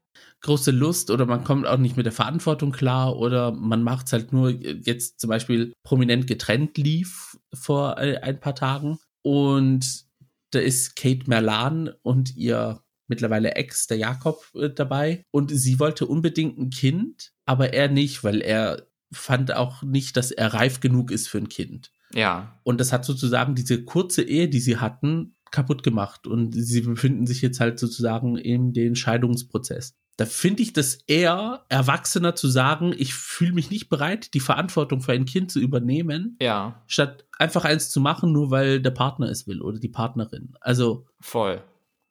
Große 0.43 0.71
Lust 0.71 1.11
oder 1.11 1.27
man 1.27 1.45
kommt 1.45 1.67
auch 1.67 1.79
nicht 1.79 1.97
mit 1.97 2.07
der 2.07 2.13
Verantwortung 2.13 2.71
klar 2.71 3.17
oder 3.17 3.53
man 3.53 3.83
macht 3.83 4.07
es 4.07 4.13
halt 4.13 4.33
nur 4.33 4.51
jetzt 4.51 5.19
zum 5.19 5.29
Beispiel 5.29 5.73
prominent 5.83 6.27
getrennt 6.27 6.77
lief 6.79 7.39
vor 7.53 7.97
ein 7.97 8.39
paar 8.39 8.55
Tagen 8.55 8.99
und 9.27 10.05
da 10.53 10.61
ist 10.61 10.95
Kate 10.95 11.25
Merlan 11.27 11.91
und 12.03 12.37
ihr 12.37 12.81
mittlerweile 13.09 13.57
Ex, 13.57 13.89
der 13.89 13.97
Jakob, 13.97 14.45
äh, 14.55 14.71
dabei. 14.71 15.25
Und 15.33 15.51
sie 15.51 15.81
wollte 15.81 16.07
unbedingt 16.07 16.57
ein 16.59 16.71
Kind, 16.71 17.33
aber 17.45 17.75
er 17.75 17.89
nicht, 17.89 18.23
weil 18.23 18.41
er 18.41 18.87
fand 19.11 19.53
auch 19.53 19.83
nicht, 19.83 20.17
dass 20.17 20.31
er 20.31 20.55
reif 20.55 20.79
genug 20.79 21.11
ist 21.11 21.27
für 21.27 21.39
ein 21.39 21.49
Kind. 21.49 21.91
Ja. 22.15 22.57
Und 22.63 22.81
das 22.81 22.93
hat 22.93 23.05
sozusagen 23.05 23.57
diese 23.57 23.83
kurze 23.83 24.23
Ehe, 24.23 24.49
die 24.49 24.61
sie 24.61 24.77
hatten, 24.77 25.35
kaputt 25.51 25.83
gemacht. 25.83 26.29
Und 26.29 26.53
sie 26.53 26.83
befinden 26.83 27.27
sich 27.27 27.43
jetzt 27.43 27.59
halt 27.59 27.81
sozusagen 27.81 28.37
in 28.37 28.73
den 28.73 28.95
Scheidungsprozess. 28.95 29.97
Da 30.17 30.25
finde 30.25 30.63
ich 30.63 30.73
das 30.73 30.99
eher 31.07 31.67
erwachsener 31.69 32.35
zu 32.35 32.49
sagen, 32.49 32.95
ich 32.97 33.13
fühle 33.13 33.53
mich 33.53 33.71
nicht 33.71 33.91
bereit, 33.91 34.33
die 34.33 34.41
Verantwortung 34.41 35.03
für 35.03 35.13
ein 35.13 35.27
Kind 35.27 35.51
zu 35.51 35.61
übernehmen. 35.61 36.37
Ja. 36.41 36.83
Statt 36.87 37.27
einfach 37.39 37.67
eins 37.67 37.91
zu 37.91 38.01
machen, 38.01 38.33
nur 38.33 38.51
weil 38.51 38.81
der 38.81 38.93
Partner 38.93 39.29
es 39.29 39.47
will 39.47 39.61
oder 39.61 39.79
die 39.79 39.89
Partnerin. 39.89 40.55
Also. 40.61 41.07
Voll. 41.21 41.63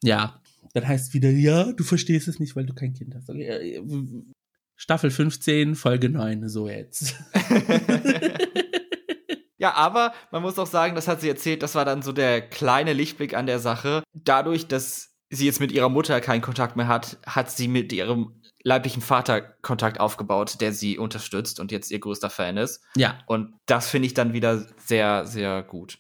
Ja. 0.03 0.39
Dann 0.74 0.88
heißt 0.88 1.13
wieder, 1.13 1.31
ja, 1.31 1.71
du 1.71 1.83
verstehst 1.83 2.27
es 2.27 2.39
nicht, 2.39 2.55
weil 2.55 2.65
du 2.65 2.74
kein 2.74 2.93
Kind 2.93 3.15
hast. 3.15 3.29
Okay. 3.29 3.81
Staffel 4.75 5.09
15, 5.09 5.75
Folge 5.75 6.09
9, 6.09 6.50
so 6.50 6.67
jetzt. 6.67 7.15
ja, 9.57 9.74
aber 9.74 10.13
man 10.31 10.41
muss 10.41 10.59
auch 10.59 10.67
sagen, 10.67 10.95
das 10.95 11.07
hat 11.07 11.21
sie 11.21 11.29
erzählt, 11.29 11.63
das 11.63 11.75
war 11.75 11.85
dann 11.85 12.01
so 12.01 12.12
der 12.12 12.41
kleine 12.41 12.93
Lichtblick 12.93 13.35
an 13.35 13.45
der 13.47 13.59
Sache. 13.59 14.03
Dadurch, 14.13 14.67
dass 14.67 15.14
sie 15.29 15.46
jetzt 15.46 15.60
mit 15.60 15.72
ihrer 15.72 15.89
Mutter 15.89 16.22
keinen 16.22 16.41
Kontakt 16.41 16.75
mehr 16.75 16.88
hat, 16.88 17.17
hat 17.25 17.51
sie 17.51 17.67
mit 17.67 17.91
ihrem 17.91 18.41
leiblichen 18.63 19.01
Vater 19.01 19.41
Kontakt 19.41 20.00
aufgebaut, 20.00 20.60
der 20.60 20.74
sie 20.74 20.98
unterstützt 20.98 21.60
und 21.60 21.72
jetzt 21.72 21.91
ihr 21.91 22.00
größter 22.00 22.29
Fan 22.29 22.57
ist. 22.57 22.83
Ja. 22.96 23.20
Und 23.27 23.53
das 23.68 23.90
finde 23.90 24.07
ich 24.07 24.14
dann 24.14 24.33
wieder 24.33 24.66
sehr, 24.77 25.25
sehr 25.25 25.61
gut. 25.64 26.00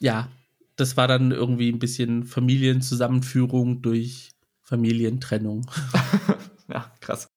Ja, 0.00 0.28
das 0.76 0.96
war 0.96 1.06
dann 1.08 1.32
irgendwie 1.32 1.70
ein 1.70 1.78
bisschen 1.78 2.24
Familienzusammenführung 2.24 3.82
durch 3.82 4.30
Familientrennung. 4.62 5.70
ja, 6.68 6.90
krass. 7.00 7.28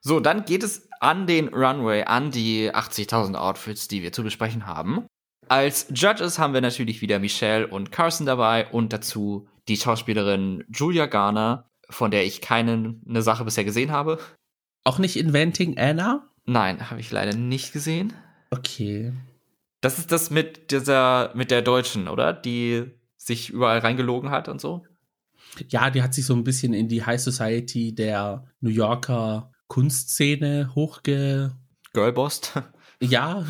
So, 0.00 0.20
dann 0.20 0.44
geht 0.44 0.62
es 0.62 0.88
an 1.00 1.26
den 1.26 1.48
Runway, 1.48 2.04
an 2.04 2.30
die 2.30 2.70
80.000 2.72 3.34
Outfits, 3.36 3.88
die 3.88 4.02
wir 4.02 4.12
zu 4.12 4.22
besprechen 4.22 4.66
haben. 4.66 5.06
Als 5.48 5.86
Judges 5.94 6.38
haben 6.38 6.54
wir 6.54 6.60
natürlich 6.60 7.02
wieder 7.02 7.18
Michelle 7.18 7.66
und 7.66 7.92
Carson 7.92 8.26
dabei 8.26 8.66
und 8.70 8.92
dazu 8.92 9.48
die 9.68 9.76
Schauspielerin 9.76 10.64
Julia 10.68 11.06
Garner, 11.06 11.70
von 11.90 12.10
der 12.10 12.24
ich 12.24 12.40
keine 12.40 12.94
eine 13.06 13.22
Sache 13.22 13.44
bisher 13.44 13.64
gesehen 13.64 13.92
habe. 13.92 14.18
Auch 14.84 14.98
nicht 14.98 15.16
Inventing 15.16 15.78
Anna? 15.78 16.30
Nein, 16.44 16.90
habe 16.90 17.00
ich 17.00 17.10
leider 17.10 17.36
nicht 17.36 17.72
gesehen. 17.72 18.12
Okay. 18.50 19.12
Das 19.80 19.98
ist 19.98 20.12
das 20.12 20.30
mit 20.30 20.70
dieser, 20.70 21.32
mit 21.34 21.50
der 21.50 21.62
Deutschen, 21.62 22.08
oder? 22.08 22.32
Die 22.32 22.84
sich 23.16 23.50
überall 23.50 23.78
reingelogen 23.78 24.30
hat 24.30 24.48
und 24.48 24.60
so. 24.60 24.84
Ja, 25.68 25.90
die 25.90 26.02
hat 26.02 26.14
sich 26.14 26.26
so 26.26 26.34
ein 26.34 26.44
bisschen 26.44 26.74
in 26.74 26.88
die 26.88 27.04
High 27.04 27.20
Society 27.20 27.94
der 27.94 28.44
New 28.60 28.70
Yorker 28.70 29.52
Kunstszene 29.68 30.74
hochge. 30.74 31.52
Girlbost. 31.92 32.52
Ja, 33.00 33.44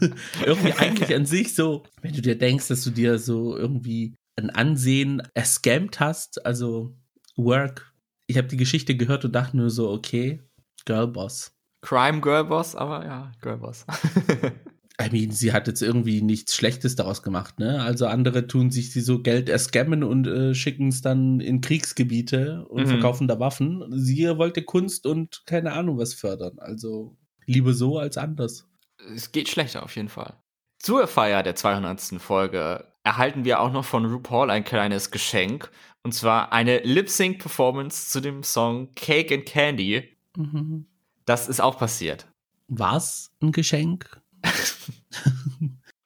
irgendwie 0.46 0.72
eigentlich 0.78 1.14
an 1.14 1.26
sich 1.26 1.54
so, 1.54 1.84
wenn 2.02 2.14
du 2.14 2.22
dir 2.22 2.36
denkst, 2.36 2.68
dass 2.68 2.84
du 2.84 2.90
dir 2.90 3.18
so 3.18 3.56
irgendwie 3.56 4.14
ein 4.40 4.50
Ansehen 4.50 5.22
erscammt 5.34 6.00
hast, 6.00 6.44
also 6.44 6.96
Work. 7.36 7.92
Ich 8.26 8.36
habe 8.36 8.48
die 8.48 8.56
Geschichte 8.56 8.96
gehört 8.96 9.24
und 9.24 9.32
dachte 9.32 9.56
nur 9.56 9.70
so, 9.70 9.90
okay, 9.90 10.42
Girlboss. 10.84 11.52
Crime 11.82 12.20
Girlboss, 12.20 12.74
aber 12.74 13.04
ja, 13.04 13.32
Girlboss. 13.40 13.86
I 15.00 15.08
mean, 15.10 15.30
sie 15.30 15.52
hat 15.54 15.66
jetzt 15.66 15.80
irgendwie 15.80 16.20
nichts 16.20 16.54
Schlechtes 16.54 16.94
daraus 16.94 17.22
gemacht, 17.22 17.58
ne? 17.58 17.80
Also 17.82 18.06
andere 18.06 18.46
tun 18.46 18.70
sich 18.70 18.92
sie 18.92 19.00
so 19.00 19.22
Geld 19.22 19.48
erscammen 19.48 20.04
und 20.04 20.26
äh, 20.26 20.54
schicken 20.54 20.88
es 20.88 21.00
dann 21.00 21.40
in 21.40 21.62
Kriegsgebiete 21.62 22.66
und 22.68 22.82
mhm. 22.82 22.88
verkaufen 22.88 23.26
da 23.26 23.40
Waffen. 23.40 23.86
Sie 23.98 24.28
wollte 24.36 24.62
Kunst 24.62 25.06
und 25.06 25.42
keine 25.46 25.72
Ahnung 25.72 25.96
was 25.96 26.12
fördern. 26.12 26.58
Also 26.58 27.16
lieber 27.46 27.72
so 27.72 27.98
als 27.98 28.18
anders. 28.18 28.68
Es 29.14 29.32
geht 29.32 29.48
schlechter 29.48 29.82
auf 29.82 29.96
jeden 29.96 30.10
Fall. 30.10 30.34
Zur 30.78 31.06
Feier 31.06 31.42
der 31.42 31.54
200. 31.54 32.00
Folge 32.18 32.84
erhalten 33.02 33.44
wir 33.44 33.60
auch 33.60 33.72
noch 33.72 33.84
von 33.84 34.04
RuPaul 34.04 34.50
ein 34.50 34.64
kleines 34.64 35.10
Geschenk. 35.10 35.70
Und 36.02 36.12
zwar 36.12 36.52
eine 36.52 36.78
Lip-Sync-Performance 36.80 38.10
zu 38.10 38.20
dem 38.20 38.42
Song 38.42 38.94
Cake 38.94 39.34
and 39.34 39.46
Candy. 39.46 40.16
Mhm. 40.36 40.86
Das 41.26 41.48
ist 41.48 41.60
auch 41.60 41.78
passiert. 41.78 42.26
Was 42.68 43.32
ein 43.42 43.52
Geschenk? 43.52 44.20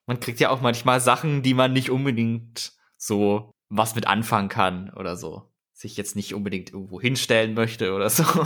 man 0.07 0.20
kriegt 0.20 0.40
ja 0.40 0.50
auch 0.50 0.61
manchmal 0.61 1.00
Sachen, 1.00 1.42
die 1.42 1.54
man 1.54 1.72
nicht 1.72 1.90
unbedingt 1.90 2.72
so 2.96 3.52
was 3.68 3.94
mit 3.94 4.07
anfangen 4.07 4.48
kann 4.48 4.90
oder 4.90 5.16
so. 5.16 5.50
Sich 5.72 5.96
jetzt 5.96 6.16
nicht 6.16 6.35
unbedingt 6.35 6.72
irgendwo 6.72 7.00
hinstellen 7.00 7.54
möchte 7.54 7.94
oder 7.94 8.11
so. 8.11 8.24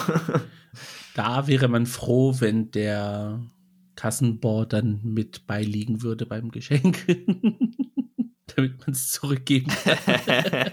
Da 1.14 1.48
wäre 1.48 1.66
man 1.66 1.86
froh, 1.86 2.36
wenn 2.38 2.70
der 2.70 3.40
Kassenbord 3.96 4.72
dann 4.72 5.00
mit 5.02 5.48
beiliegen 5.48 6.02
würde 6.02 6.26
beim 6.26 6.52
Geschenk. 6.52 7.04
Damit 8.58 8.80
man 8.80 8.90
es 8.90 9.12
zurückgeben 9.12 9.70
kann. 9.84 10.72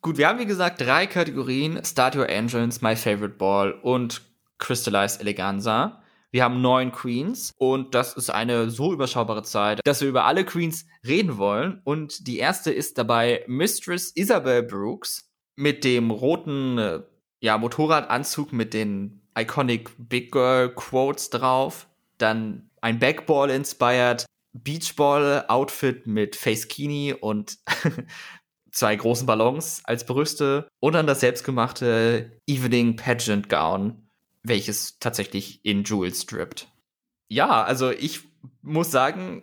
Gut, 0.00 0.16
wir 0.16 0.26
haben 0.26 0.38
wie 0.38 0.46
gesagt 0.46 0.80
drei 0.80 1.06
Kategorien: 1.06 1.84
Start 1.84 2.16
Your 2.16 2.30
Engines, 2.30 2.80
My 2.80 2.96
Favorite 2.96 3.34
Ball 3.36 3.72
und 3.72 4.22
Crystallized 4.56 5.20
Eleganza. 5.20 6.02
Wir 6.30 6.44
haben 6.44 6.62
neun 6.62 6.92
Queens 6.92 7.52
und 7.58 7.94
das 7.94 8.16
ist 8.16 8.30
eine 8.30 8.70
so 8.70 8.94
überschaubare 8.94 9.42
Zeit, 9.42 9.80
dass 9.84 10.00
wir 10.00 10.08
über 10.08 10.24
alle 10.24 10.46
Queens 10.46 10.86
reden 11.06 11.36
wollen. 11.36 11.82
Und 11.84 12.26
die 12.26 12.38
erste 12.38 12.72
ist 12.72 12.96
dabei 12.96 13.44
Mistress 13.46 14.12
Isabel 14.14 14.62
Brooks 14.62 15.30
mit 15.56 15.84
dem 15.84 16.10
roten 16.10 16.78
äh, 16.78 17.00
ja, 17.40 17.58
Motorradanzug 17.58 18.54
mit 18.54 18.72
den 18.72 19.20
iconic 19.36 19.90
Big 19.98 20.32
Girl 20.32 20.70
Quotes 20.70 21.28
drauf. 21.28 21.86
Dann 22.16 22.70
ein 22.80 22.98
Backball-inspired 22.98 24.24
Beachball-Outfit 24.62 26.06
mit 26.06 26.36
Facekini 26.36 27.12
und 27.12 27.58
zwei 28.70 28.96
großen 28.96 29.26
Ballons 29.26 29.82
als 29.84 30.04
Brüste 30.04 30.68
und 30.80 30.94
dann 30.94 31.06
das 31.06 31.20
selbstgemachte 31.20 32.40
Evening 32.46 32.96
Pageant 32.96 33.48
Gown 33.48 34.06
welches 34.48 34.98
tatsächlich 34.98 35.64
in 35.64 35.84
Jewels 35.84 36.22
strippt. 36.22 36.68
Ja, 37.28 37.64
also 37.64 37.90
ich 37.90 38.20
muss 38.62 38.90
sagen, 38.90 39.42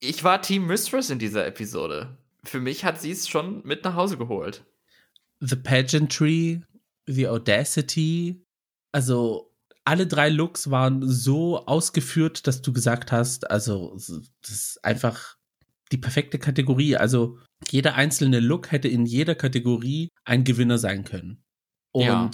ich 0.00 0.24
war 0.24 0.42
Team 0.42 0.66
Mistress 0.66 1.10
in 1.10 1.18
dieser 1.18 1.46
Episode. 1.46 2.18
Für 2.42 2.60
mich 2.60 2.84
hat 2.84 3.00
sie 3.00 3.12
es 3.12 3.28
schon 3.28 3.62
mit 3.64 3.84
nach 3.84 3.94
Hause 3.94 4.16
geholt. 4.16 4.64
The 5.40 5.56
Pageantry, 5.56 6.62
The 7.06 7.28
Audacity, 7.28 8.42
also 8.92 9.49
alle 9.90 10.06
drei 10.06 10.28
Looks 10.28 10.70
waren 10.70 11.02
so 11.08 11.66
ausgeführt, 11.66 12.46
dass 12.46 12.62
du 12.62 12.72
gesagt 12.72 13.10
hast, 13.10 13.50
also 13.50 13.92
das 13.96 14.50
ist 14.52 14.84
einfach 14.84 15.36
die 15.90 15.98
perfekte 15.98 16.38
Kategorie. 16.38 16.96
Also 16.96 17.38
jeder 17.68 17.96
einzelne 17.96 18.38
Look 18.38 18.70
hätte 18.70 18.86
in 18.86 19.04
jeder 19.04 19.34
Kategorie 19.34 20.10
ein 20.24 20.44
Gewinner 20.44 20.78
sein 20.78 21.02
können. 21.02 21.42
Und 21.90 22.06
ja. 22.06 22.30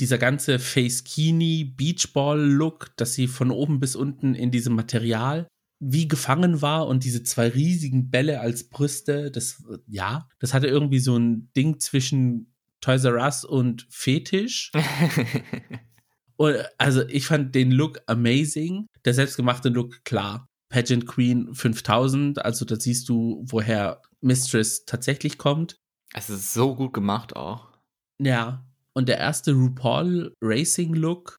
dieser 0.00 0.18
ganze 0.18 0.58
Face-Kini 0.58 1.72
Beachball-Look, 1.76 2.96
dass 2.96 3.14
sie 3.14 3.28
von 3.28 3.52
oben 3.52 3.78
bis 3.78 3.94
unten 3.94 4.34
in 4.34 4.50
diesem 4.50 4.74
Material 4.74 5.46
wie 5.78 6.08
gefangen 6.08 6.62
war 6.62 6.88
und 6.88 7.04
diese 7.04 7.22
zwei 7.22 7.46
riesigen 7.46 8.10
Bälle 8.10 8.40
als 8.40 8.68
Brüste, 8.68 9.30
das, 9.30 9.62
ja, 9.86 10.28
das 10.40 10.52
hatte 10.52 10.66
irgendwie 10.66 10.98
so 10.98 11.16
ein 11.16 11.52
Ding 11.56 11.78
zwischen 11.78 12.52
Toys 12.80 13.04
R 13.04 13.22
Us 13.22 13.44
und 13.44 13.86
Fetisch. 13.88 14.72
und, 16.38 16.56
also 16.78 17.06
ich 17.08 17.26
fand 17.26 17.54
den 17.54 17.70
Look 17.72 18.00
amazing. 18.06 18.86
Der 19.04 19.14
selbstgemachte 19.14 19.68
Look, 19.68 20.04
klar. 20.04 20.46
Pageant 20.70 21.06
Queen 21.06 21.54
5000, 21.54 22.44
also 22.44 22.64
da 22.66 22.76
siehst 22.76 23.08
du, 23.08 23.42
woher 23.48 24.02
Mistress 24.20 24.84
tatsächlich 24.84 25.38
kommt. 25.38 25.76
Es 26.14 26.28
ist 26.28 26.52
so 26.52 26.74
gut 26.74 26.92
gemacht 26.92 27.36
auch. 27.36 27.72
Ja. 28.20 28.66
Und 28.92 29.08
der 29.08 29.18
erste 29.18 29.52
RuPaul 29.52 30.34
Racing 30.42 30.94
Look, 30.94 31.38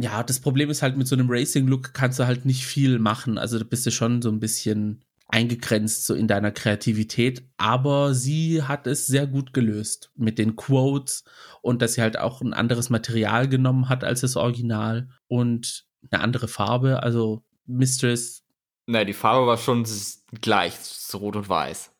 ja, 0.00 0.22
das 0.22 0.40
Problem 0.40 0.70
ist 0.70 0.80
halt, 0.80 0.96
mit 0.96 1.06
so 1.06 1.14
einem 1.14 1.28
Racing-Look 1.28 1.92
kannst 1.92 2.18
du 2.18 2.26
halt 2.26 2.46
nicht 2.46 2.64
viel 2.64 2.98
machen. 2.98 3.36
Also 3.36 3.58
da 3.58 3.64
bist 3.64 3.84
du 3.84 3.90
schon 3.90 4.22
so 4.22 4.30
ein 4.30 4.40
bisschen 4.40 5.04
eingegrenzt 5.30 6.06
so 6.06 6.14
in 6.14 6.28
deiner 6.28 6.50
Kreativität. 6.50 7.42
Aber 7.56 8.14
sie 8.14 8.62
hat 8.62 8.86
es 8.86 9.06
sehr 9.06 9.26
gut 9.26 9.52
gelöst 9.52 10.10
mit 10.16 10.38
den 10.38 10.56
Quotes 10.56 11.24
und 11.62 11.82
dass 11.82 11.94
sie 11.94 12.02
halt 12.02 12.18
auch 12.18 12.40
ein 12.40 12.52
anderes 12.52 12.90
Material 12.90 13.48
genommen 13.48 13.88
hat 13.88 14.04
als 14.04 14.20
das 14.20 14.36
Original 14.36 15.08
und 15.28 15.86
eine 16.10 16.22
andere 16.22 16.48
Farbe. 16.48 17.02
Also 17.02 17.42
Mistress. 17.66 18.44
Nein, 18.86 19.06
die 19.06 19.12
Farbe 19.12 19.46
war 19.46 19.58
schon 19.58 19.86
gleich, 20.40 20.74
so 20.74 21.18
rot 21.18 21.36
und 21.36 21.48
weiß. 21.48 21.92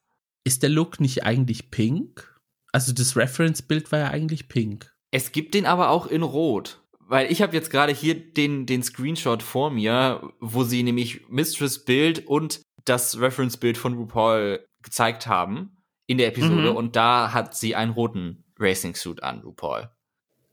Ist 0.45 0.63
der 0.63 0.71
Look 0.71 1.01
nicht 1.01 1.25
eigentlich 1.25 1.71
pink? 1.71 2.39
Also 2.73 2.93
das 2.93 3.17
Reference-Bild 3.17 3.93
war 3.93 3.99
ja 4.01 4.09
eigentlich 4.09 4.49
pink. 4.49 4.95
Es 5.11 5.33
gibt 5.33 5.55
den 5.55 5.67
aber 5.67 5.91
auch 5.91 6.07
in 6.07 6.23
rot 6.23 6.81
weil 7.11 7.33
ich 7.33 7.43
habe 7.43 7.57
jetzt 7.57 7.71
gerade 7.71 7.93
hier 7.93 8.15
den, 8.15 8.67
den 8.67 8.85
Screenshot 8.85 9.43
vor 9.43 9.73
mir, 9.73 10.33
wo 10.39 10.63
sie 10.63 10.85
nämlich 10.85 11.29
Mistress 11.29 11.85
Bild 11.85 12.25
und 12.29 12.61
das 12.85 13.21
Reference-Bild 13.21 13.79
von 13.79 13.95
RuPaul 13.95 14.67
gezeigt 14.83 15.27
haben 15.27 15.77
in 16.07 16.19
der 16.19 16.29
Episode 16.29 16.71
mhm. 16.71 16.77
und 16.77 16.97
da 16.97 17.33
hat 17.33 17.55
sie 17.55 17.75
einen 17.75 17.93
roten 17.93 18.45
Racing-Suit 18.59 19.23
an, 19.23 19.41
RuPaul. 19.41 19.91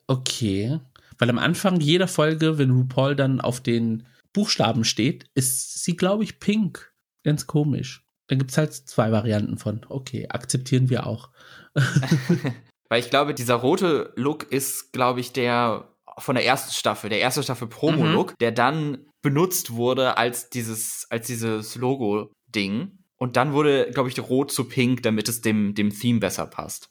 Okay. 0.07 0.79
Weil 1.17 1.29
am 1.29 1.39
Anfang 1.39 1.79
jeder 1.79 2.07
Folge, 2.07 2.57
wenn 2.57 2.71
RuPaul 2.71 3.15
dann 3.15 3.41
auf 3.41 3.59
den 3.61 4.05
Buchstaben 4.33 4.83
steht, 4.83 5.29
ist 5.33 5.83
sie, 5.83 5.95
glaube 5.95 6.23
ich, 6.23 6.39
pink. 6.39 6.93
Ganz 7.23 7.47
komisch. 7.47 8.05
Dann 8.27 8.39
gibt 8.39 8.51
es 8.51 8.57
halt 8.57 8.73
zwei 8.73 9.11
Varianten 9.11 9.57
von, 9.57 9.85
okay, 9.89 10.27
akzeptieren 10.29 10.89
wir 10.89 11.07
auch. 11.07 11.29
Weil 12.89 12.99
ich 12.99 13.09
glaube, 13.09 13.33
dieser 13.33 13.55
rote 13.55 14.13
Look 14.15 14.51
ist, 14.51 14.93
glaube 14.93 15.19
ich, 15.19 15.33
der 15.33 15.91
von 16.19 16.35
der 16.35 16.45
ersten 16.45 16.71
Staffel, 16.71 17.09
der 17.09 17.19
erste 17.19 17.43
Staffel 17.43 17.67
Promo-Look, 17.67 18.31
mhm. 18.31 18.35
der 18.39 18.51
dann 18.51 19.06
benutzt 19.21 19.71
wurde 19.71 20.17
als 20.17 20.49
dieses, 20.49 21.07
als 21.09 21.27
dieses 21.27 21.75
Logo-Ding. 21.75 22.99
Und 23.17 23.35
dann 23.35 23.53
wurde, 23.53 23.89
glaube 23.91 24.09
ich, 24.09 24.19
rot 24.19 24.51
zu 24.51 24.65
pink, 24.65 25.03
damit 25.03 25.27
es 25.27 25.41
dem, 25.41 25.73
dem 25.73 25.89
Theme 25.89 26.19
besser 26.19 26.45
passt. 26.45 26.89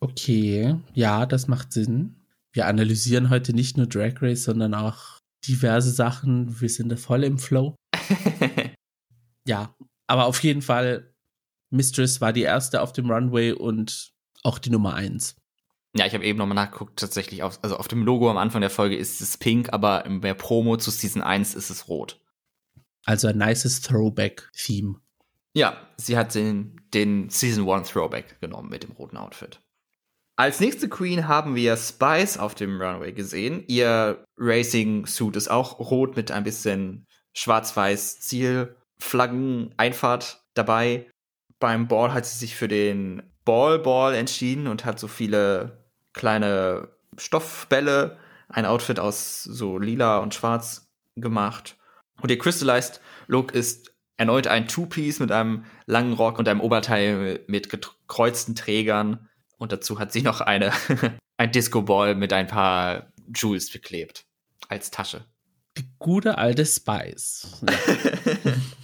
Okay, 0.00 0.76
ja, 0.94 1.26
das 1.26 1.46
macht 1.46 1.72
Sinn. 1.72 2.16
Wir 2.52 2.66
analysieren 2.66 3.30
heute 3.30 3.54
nicht 3.54 3.76
nur 3.76 3.86
Drag 3.86 4.20
Race, 4.20 4.44
sondern 4.44 4.74
auch 4.74 5.18
diverse 5.46 5.90
Sachen. 5.90 6.60
Wir 6.60 6.68
sind 6.68 6.88
da 6.88 6.96
voll 6.96 7.24
im 7.24 7.38
Flow. 7.38 7.76
ja, 9.46 9.74
aber 10.06 10.26
auf 10.26 10.42
jeden 10.42 10.62
Fall, 10.62 11.14
Mistress 11.70 12.20
war 12.20 12.32
die 12.32 12.42
erste 12.42 12.82
auf 12.82 12.92
dem 12.92 13.10
Runway 13.10 13.52
und 13.52 14.12
auch 14.42 14.58
die 14.58 14.70
Nummer 14.70 14.94
eins. 14.94 15.36
Ja, 15.94 16.06
ich 16.06 16.14
habe 16.14 16.24
eben 16.24 16.38
nochmal 16.38 16.54
nachgeguckt, 16.54 16.98
tatsächlich, 16.98 17.42
auf, 17.42 17.58
also 17.62 17.76
auf 17.76 17.88
dem 17.88 18.02
Logo 18.02 18.30
am 18.30 18.38
Anfang 18.38 18.62
der 18.62 18.70
Folge 18.70 18.96
ist 18.96 19.20
es 19.20 19.36
pink, 19.36 19.72
aber 19.72 20.06
in 20.06 20.22
der 20.22 20.34
Promo 20.34 20.76
zu 20.78 20.90
Season 20.90 21.22
1 21.22 21.54
ist 21.54 21.68
es 21.68 21.88
rot. 21.88 22.18
Also 23.04 23.28
ein 23.28 23.36
nices 23.36 23.82
Throwback-Theme. 23.82 24.94
Ja, 25.54 25.76
sie 25.98 26.16
hat 26.16 26.34
den, 26.34 26.80
den 26.94 27.28
Season 27.28 27.68
1 27.68 27.90
Throwback 27.90 28.40
genommen 28.40 28.70
mit 28.70 28.84
dem 28.84 28.92
roten 28.92 29.18
Outfit. 29.18 29.60
Als 30.36 30.60
nächste 30.60 30.88
Queen 30.88 31.28
haben 31.28 31.54
wir 31.54 31.76
Spice 31.76 32.38
auf 32.38 32.54
dem 32.54 32.80
Runway 32.80 33.12
gesehen. 33.12 33.64
Ihr 33.66 34.24
Racing-Suit 34.38 35.36
ist 35.36 35.50
auch 35.50 35.78
rot 35.78 36.16
mit 36.16 36.30
ein 36.30 36.42
bisschen 36.42 37.06
schwarz-weiß 37.34 38.20
Zielflaggen, 38.20 39.74
Einfahrt 39.76 40.42
dabei. 40.54 41.06
Beim 41.58 41.86
Ball 41.86 42.14
hat 42.14 42.24
sie 42.24 42.38
sich 42.38 42.56
für 42.56 42.68
den 42.68 43.22
Ball 43.44 43.78
Ball 43.78 44.14
entschieden 44.14 44.68
und 44.68 44.84
hat 44.84 44.98
so 44.98 45.06
viele 45.06 45.81
kleine 46.12 46.88
Stoffbälle, 47.16 48.18
ein 48.48 48.66
Outfit 48.66 48.98
aus 48.98 49.42
so 49.42 49.78
lila 49.78 50.18
und 50.18 50.34
schwarz 50.34 50.90
gemacht. 51.16 51.76
Und 52.20 52.30
ihr 52.30 52.38
Crystallized 52.38 53.00
Look 53.26 53.52
ist 53.52 53.92
erneut 54.16 54.46
ein 54.46 54.68
Two-Piece 54.68 55.20
mit 55.20 55.32
einem 55.32 55.64
langen 55.86 56.12
Rock 56.12 56.38
und 56.38 56.48
einem 56.48 56.60
Oberteil 56.60 57.40
mit 57.46 57.70
gekreuzten 57.70 58.54
Trägern. 58.54 59.28
Und 59.58 59.72
dazu 59.72 59.98
hat 59.98 60.12
sie 60.12 60.22
noch 60.22 60.40
eine, 60.40 60.72
ein 61.36 61.50
Disco-Ball 61.50 62.14
mit 62.14 62.32
ein 62.32 62.46
paar 62.46 63.12
Jewels 63.34 63.70
beklebt. 63.70 64.24
Als 64.68 64.90
Tasche. 64.90 65.24
Die 65.76 65.88
gute 65.98 66.38
alte 66.38 66.66
Spice. 66.66 67.62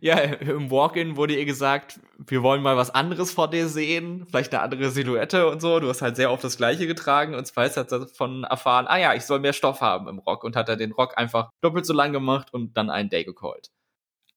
Ja. 0.00 0.18
Im 0.18 0.70
Walk-In 0.70 1.16
wurde 1.16 1.36
ihr 1.36 1.44
gesagt, 1.44 2.00
wir 2.26 2.42
wollen 2.42 2.62
mal 2.62 2.76
was 2.76 2.90
anderes 2.90 3.32
vor 3.32 3.50
dir 3.50 3.68
sehen, 3.68 4.26
vielleicht 4.28 4.52
eine 4.54 4.62
andere 4.62 4.90
Silhouette 4.90 5.48
und 5.48 5.60
so. 5.60 5.78
Du 5.80 5.88
hast 5.88 6.02
halt 6.02 6.16
sehr 6.16 6.32
oft 6.32 6.42
das 6.42 6.56
Gleiche 6.56 6.86
getragen 6.86 7.34
und 7.34 7.46
Spice 7.46 7.76
hat 7.76 7.92
davon 7.92 8.44
erfahren, 8.44 8.86
ah 8.88 8.98
ja, 8.98 9.14
ich 9.14 9.22
soll 9.22 9.40
mehr 9.40 9.52
Stoff 9.52 9.80
haben 9.80 10.08
im 10.08 10.18
Rock 10.18 10.44
und 10.44 10.56
hat 10.56 10.68
er 10.68 10.76
den 10.76 10.92
Rock 10.92 11.18
einfach 11.18 11.50
doppelt 11.60 11.86
so 11.86 11.92
lang 11.92 12.12
gemacht 12.12 12.52
und 12.52 12.76
dann 12.76 12.90
einen 12.90 13.10
Day 13.10 13.24
gecallt. 13.24 13.70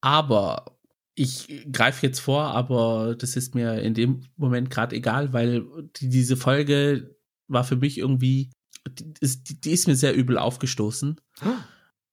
Aber 0.01 0.77
ich 1.15 1.65
greife 1.71 2.05
jetzt 2.05 2.19
vor, 2.19 2.43
aber 2.43 3.15
das 3.17 3.35
ist 3.35 3.55
mir 3.55 3.79
in 3.81 3.93
dem 3.93 4.25
Moment 4.35 4.69
gerade 4.69 4.95
egal, 4.95 5.31
weil 5.31 5.65
die, 5.95 6.09
diese 6.09 6.35
Folge 6.35 7.15
war 7.47 7.63
für 7.63 7.75
mich 7.75 7.97
irgendwie, 7.99 8.51
die 8.89 9.13
ist, 9.21 9.63
die 9.63 9.71
ist 9.71 9.87
mir 9.87 9.95
sehr 9.95 10.15
übel 10.15 10.37
aufgestoßen. 10.37 11.21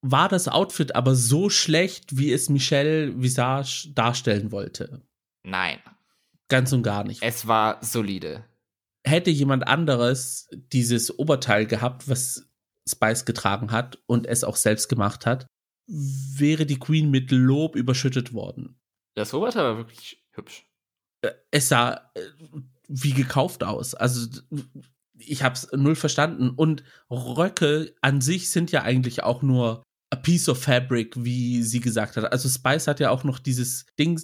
War 0.01 0.29
das 0.29 0.47
Outfit 0.47 0.95
aber 0.95 1.15
so 1.15 1.49
schlecht, 1.49 2.17
wie 2.17 2.31
es 2.31 2.49
Michelle 2.49 3.21
Visage 3.21 3.89
darstellen 3.93 4.51
wollte? 4.51 5.01
Nein. 5.43 5.79
Ganz 6.47 6.73
und 6.73 6.83
gar 6.83 7.03
nicht. 7.03 7.21
Es 7.23 7.47
war 7.47 7.83
solide. 7.83 8.45
Hätte 9.03 9.29
jemand 9.29 9.67
anderes 9.67 10.49
dieses 10.51 11.17
Oberteil 11.17 11.65
gehabt, 11.65 12.09
was 12.09 12.49
Spice 12.87 13.25
getragen 13.25 13.71
hat 13.71 13.99
und 14.05 14.27
es 14.27 14.43
auch 14.43 14.55
selbst 14.55 14.89
gemacht 14.89 15.25
hat, 15.25 15.47
wäre 15.87 16.65
die 16.65 16.79
Queen 16.79 17.09
mit 17.09 17.31
Lob 17.31 17.75
überschüttet 17.75 18.33
worden. 18.33 18.79
Das 19.15 19.33
Oberteil 19.33 19.63
war 19.63 19.77
wirklich 19.77 20.23
hübsch. 20.31 20.65
Äh, 21.21 21.31
es 21.51 21.69
sah 21.69 22.11
äh, 22.15 22.21
wie 22.87 23.13
gekauft 23.13 23.63
aus. 23.63 23.93
Also 23.93 24.27
ich 25.17 25.43
habe 25.43 25.55
es 25.55 25.71
null 25.71 25.95
verstanden. 25.95 26.49
Und 26.49 26.83
Röcke 27.09 27.95
an 28.01 28.21
sich 28.21 28.49
sind 28.49 28.71
ja 28.71 28.83
eigentlich 28.83 29.23
auch 29.23 29.41
nur 29.41 29.83
a 30.11 30.17
piece 30.17 30.47
of 30.49 30.61
fabric, 30.61 31.15
wie 31.17 31.63
sie 31.63 31.79
gesagt 31.79 32.17
hat. 32.17 32.31
Also 32.31 32.49
Spice 32.49 32.87
hat 32.87 32.99
ja 32.99 33.09
auch 33.09 33.23
noch 33.23 33.39
dieses 33.39 33.85
Ding 33.97 34.21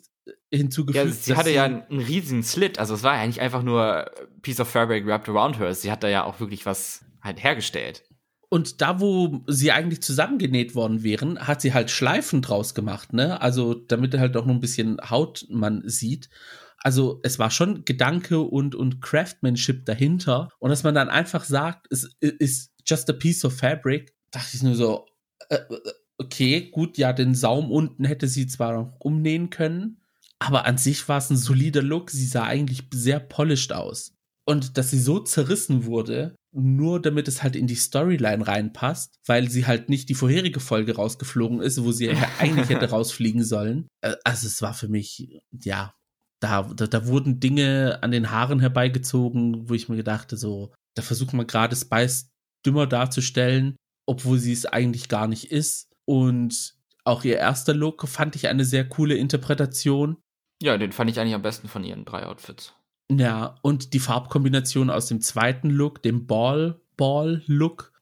hinzugefügt. 0.51 1.05
Ja, 1.05 1.11
sie 1.11 1.35
hatte 1.35 1.51
ja 1.51 1.63
einen, 1.63 1.83
riesigen 1.89 2.43
Slit. 2.43 2.77
Also 2.77 2.93
es 2.93 3.03
war 3.03 3.15
ja 3.15 3.25
nicht 3.25 3.39
einfach 3.39 3.63
nur 3.63 4.11
piece 4.41 4.59
of 4.59 4.67
fabric 4.67 5.05
wrapped 5.05 5.29
around 5.29 5.59
her. 5.59 5.73
Sie 5.73 5.91
hat 5.91 6.03
da 6.03 6.09
ja 6.09 6.25
auch 6.25 6.39
wirklich 6.39 6.65
was 6.65 7.05
halt 7.21 7.41
hergestellt. 7.41 8.03
Und 8.49 8.81
da, 8.81 8.99
wo 9.01 9.43
sie 9.47 9.71
eigentlich 9.71 10.01
zusammengenäht 10.01 10.73
worden 10.73 11.03
wären, 11.03 11.47
hat 11.47 11.61
sie 11.61 11.73
halt 11.73 11.91
Schleifen 11.91 12.41
draus 12.41 12.73
gemacht, 12.73 13.11
ne? 13.11 13.41
Also, 13.41 13.73
damit 13.73 14.17
halt 14.17 14.37
auch 14.37 14.45
noch 14.45 14.53
ein 14.53 14.61
bisschen 14.61 14.97
Haut 15.09 15.45
man 15.49 15.83
sieht. 15.85 16.29
Also, 16.77 17.19
es 17.23 17.39
war 17.39 17.51
schon 17.51 17.83
Gedanke 17.83 18.39
und, 18.39 18.73
und 18.73 19.01
Craftsmanship 19.01 19.85
dahinter. 19.85 20.47
Und 20.59 20.69
dass 20.69 20.83
man 20.83 20.95
dann 20.95 21.09
einfach 21.09 21.43
sagt, 21.43 21.87
es 21.89 22.15
ist 22.21 22.71
just 22.85 23.09
a 23.09 23.13
piece 23.13 23.43
of 23.43 23.53
fabric, 23.53 24.13
dachte 24.31 24.55
ich 24.55 24.63
nur 24.63 24.75
so, 24.75 25.05
äh, 25.49 25.55
äh, 25.55 25.91
okay, 26.17 26.69
gut, 26.71 26.97
ja, 26.97 27.13
den 27.13 27.35
Saum 27.35 27.71
unten 27.71 28.05
hätte 28.05 28.27
sie 28.27 28.47
zwar 28.47 28.73
noch 28.73 28.99
umnähen 28.99 29.49
können, 29.49 30.01
aber 30.39 30.65
an 30.65 30.77
sich 30.77 31.07
war 31.07 31.17
es 31.17 31.29
ein 31.29 31.37
solider 31.37 31.81
Look. 31.81 32.11
Sie 32.11 32.25
sah 32.25 32.43
eigentlich 32.43 32.83
sehr 32.93 33.19
polished 33.19 33.73
aus. 33.73 34.13
Und 34.45 34.77
dass 34.77 34.91
sie 34.91 34.99
so 34.99 35.19
zerrissen 35.19 35.85
wurde, 35.85 36.35
nur 36.53 37.01
damit 37.01 37.27
es 37.27 37.43
halt 37.43 37.55
in 37.55 37.67
die 37.67 37.75
Storyline 37.75 38.47
reinpasst, 38.47 39.15
weil 39.25 39.49
sie 39.49 39.67
halt 39.67 39.89
nicht 39.89 40.09
die 40.09 40.15
vorherige 40.15 40.59
Folge 40.59 40.95
rausgeflogen 40.95 41.59
ist, 41.59 41.83
wo 41.83 41.91
sie 41.91 42.09
eigentlich 42.39 42.69
hätte 42.69 42.89
rausfliegen 42.89 43.43
sollen. 43.43 43.87
Äh, 44.01 44.15
also 44.23 44.47
es 44.47 44.61
war 44.61 44.73
für 44.73 44.87
mich, 44.87 45.41
ja, 45.51 45.93
da, 46.39 46.63
da, 46.63 46.87
da 46.87 47.07
wurden 47.07 47.39
Dinge 47.39 47.99
an 48.01 48.11
den 48.11 48.31
Haaren 48.31 48.59
herbeigezogen, 48.59 49.69
wo 49.69 49.73
ich 49.73 49.89
mir 49.89 49.97
gedachte, 49.97 50.37
so, 50.37 50.73
da 50.95 51.01
versucht 51.01 51.33
man 51.33 51.47
gerade 51.47 51.75
Spice 51.75 52.29
dümmer 52.65 52.87
darzustellen, 52.87 53.75
obwohl 54.07 54.39
sie 54.39 54.53
es 54.53 54.65
eigentlich 54.65 55.09
gar 55.09 55.27
nicht 55.27 55.51
ist. 55.51 55.91
Und 56.05 56.73
auch 57.03 57.23
ihr 57.23 57.37
erster 57.37 57.75
Look 57.75 58.07
fand 58.07 58.35
ich 58.35 58.47
eine 58.47 58.65
sehr 58.65 58.87
coole 58.89 59.15
Interpretation. 59.15 60.17
Ja, 60.61 60.77
den 60.77 60.91
fand 60.91 61.11
ich 61.11 61.19
eigentlich 61.19 61.35
am 61.35 61.43
besten 61.43 61.67
von 61.67 61.83
ihren 61.83 62.05
drei 62.05 62.25
Outfits. 62.25 62.73
Ja, 63.11 63.55
und 63.61 63.93
die 63.93 63.99
Farbkombination 63.99 64.89
aus 64.89 65.07
dem 65.07 65.21
zweiten 65.21 65.69
Look, 65.69 66.01
dem 66.01 66.25
Ball, 66.25 66.81
Ball-Look, 66.97 67.93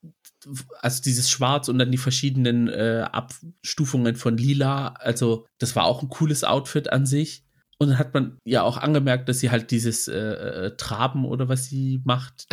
also 0.80 1.02
dieses 1.04 1.30
Schwarz 1.30 1.68
und 1.70 1.80
dann 1.80 1.91
die 1.91 1.98
verschiedenen 1.98 2.68
äh, 2.68 3.06
Abstufungen 3.12 4.15
von 4.15 4.38
Lila. 4.38 4.89
Also, 4.89 5.46
das 5.58 5.76
war 5.76 5.86
auch 5.86 6.02
ein 6.02 6.10
cooles 6.10 6.44
Outfit 6.44 6.91
an 6.91 7.06
sich. 7.06 7.44
Und 7.86 7.91
dann 7.91 8.00
hat 8.00 8.15
man 8.15 8.39
ja 8.45 8.63
auch 8.63 8.78
angemerkt, 8.78 9.30
dass 9.30 9.39
sie 9.39 9.52
halt 9.52 9.69
dieses 9.69 10.08
äh, 10.08 10.17
äh 10.17 10.76
Traben 10.76 11.24
oder 11.24 11.50
was 11.50 11.65
sie 11.65 12.02
macht, 12.04 12.48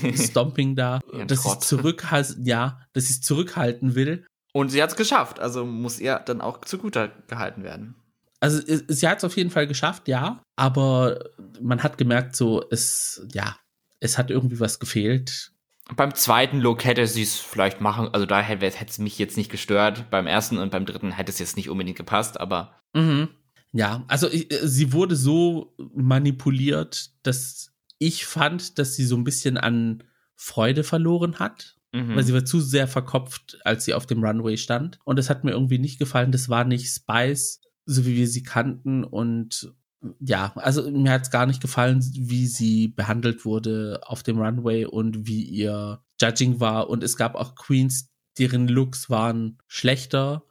dieses 0.00 0.26
Stomping 0.30 0.76
da, 0.76 1.00
ja, 1.12 1.24
dass 1.24 1.42
sie 1.42 1.58
zurück, 1.58 2.06
ja, 2.44 2.80
dass 2.92 3.08
sie 3.08 3.20
zurückhalten 3.20 3.96
will. 3.96 4.24
Und 4.52 4.68
sie 4.68 4.80
hat 4.80 4.90
es 4.90 4.96
geschafft, 4.96 5.40
also 5.40 5.66
muss 5.66 5.98
ihr 5.98 6.20
dann 6.24 6.40
auch 6.40 6.60
zugute 6.60 7.10
gehalten 7.26 7.64
werden. 7.64 7.96
Also 8.38 8.60
sie 8.64 9.08
hat 9.08 9.18
es 9.18 9.24
auf 9.24 9.36
jeden 9.36 9.50
Fall 9.50 9.66
geschafft, 9.66 10.06
ja, 10.06 10.40
aber 10.54 11.18
man 11.60 11.82
hat 11.82 11.98
gemerkt, 11.98 12.36
so 12.36 12.62
es, 12.70 13.26
ja, 13.32 13.56
es 13.98 14.18
hat 14.18 14.30
irgendwie 14.30 14.60
was 14.60 14.78
gefehlt. 14.78 15.50
Beim 15.96 16.14
zweiten 16.14 16.60
Look 16.60 16.84
hätte 16.84 17.08
sie 17.08 17.22
es 17.22 17.34
vielleicht 17.34 17.80
machen, 17.80 18.08
also 18.12 18.24
da 18.24 18.40
hätte 18.40 18.64
es 18.64 18.98
mich 18.98 19.18
jetzt 19.18 19.36
nicht 19.36 19.50
gestört. 19.50 20.10
Beim 20.10 20.28
ersten 20.28 20.58
und 20.58 20.70
beim 20.70 20.86
dritten 20.86 21.10
hätte 21.10 21.32
es 21.32 21.40
jetzt 21.40 21.56
nicht 21.56 21.70
unbedingt 21.70 21.96
gepasst, 21.96 22.38
aber. 22.38 22.78
Mhm. 22.94 23.30
Ja, 23.72 24.04
also 24.08 24.30
ich, 24.30 24.48
sie 24.62 24.92
wurde 24.92 25.16
so 25.16 25.74
manipuliert, 25.94 27.10
dass 27.22 27.72
ich 27.98 28.26
fand, 28.26 28.78
dass 28.78 28.94
sie 28.94 29.04
so 29.04 29.16
ein 29.16 29.24
bisschen 29.24 29.56
an 29.56 30.04
Freude 30.34 30.84
verloren 30.84 31.38
hat. 31.38 31.76
Mhm. 31.92 32.16
Weil 32.16 32.24
sie 32.24 32.34
war 32.34 32.44
zu 32.44 32.60
sehr 32.60 32.88
verkopft, 32.88 33.58
als 33.64 33.84
sie 33.84 33.94
auf 33.94 34.06
dem 34.06 34.22
Runway 34.22 34.56
stand. 34.56 34.98
Und 35.04 35.18
das 35.18 35.30
hat 35.30 35.44
mir 35.44 35.52
irgendwie 35.52 35.78
nicht 35.78 35.98
gefallen. 35.98 36.32
Das 36.32 36.48
war 36.48 36.64
nicht 36.64 36.88
Spice, 36.88 37.60
so 37.86 38.04
wie 38.04 38.16
wir 38.16 38.28
sie 38.28 38.42
kannten. 38.42 39.04
Und 39.04 39.72
ja, 40.20 40.52
also 40.56 40.90
mir 40.90 41.12
hat 41.12 41.22
es 41.22 41.30
gar 41.30 41.46
nicht 41.46 41.62
gefallen, 41.62 42.04
wie 42.12 42.46
sie 42.46 42.88
behandelt 42.88 43.44
wurde 43.44 44.00
auf 44.04 44.22
dem 44.22 44.38
Runway 44.38 44.84
und 44.84 45.26
wie 45.26 45.42
ihr 45.42 46.02
Judging 46.20 46.60
war. 46.60 46.90
Und 46.90 47.02
es 47.02 47.16
gab 47.16 47.34
auch 47.34 47.54
Queens, 47.54 48.10
deren 48.38 48.68
Looks 48.68 49.08
waren 49.08 49.58
schlechter, 49.66 50.44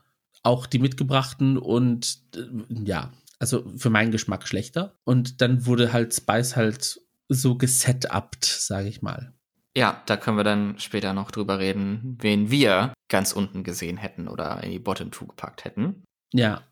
auch 0.46 0.66
die 0.66 0.80
mitgebrachten 0.80 1.58
und 1.58 2.20
äh, 2.36 2.46
ja, 2.84 3.12
also 3.40 3.66
für 3.78 3.90
meinen 3.90 4.12
Geschmack 4.12 4.48
schlechter. 4.48 4.96
Und 5.04 5.42
dann 5.42 5.66
wurde 5.66 5.94
halt 5.94 6.14
Spice 6.14 6.56
halt 6.56 7.02
so 7.28 7.58
gesetupt, 7.58 8.46
sage 8.46 8.88
ich 8.88 9.02
mal. 9.02 9.34
Ja, 9.76 10.02
da 10.06 10.16
können 10.16 10.38
wir 10.38 10.44
dann 10.44 10.80
später 10.80 11.14
noch 11.14 11.32
drüber 11.32 11.60
reden, 11.60 12.18
wen 12.22 12.50
wir 12.50 12.94
ganz 13.10 13.34
unten 13.34 13.64
gesehen 13.64 13.98
hätten 13.98 14.28
oder 14.28 14.64
in 14.64 14.72
die 14.72 14.80
Bottom 14.80 15.12
2 15.12 15.26
gepackt 15.26 15.66
hätten. 15.66 16.04
Ja, 16.34 16.64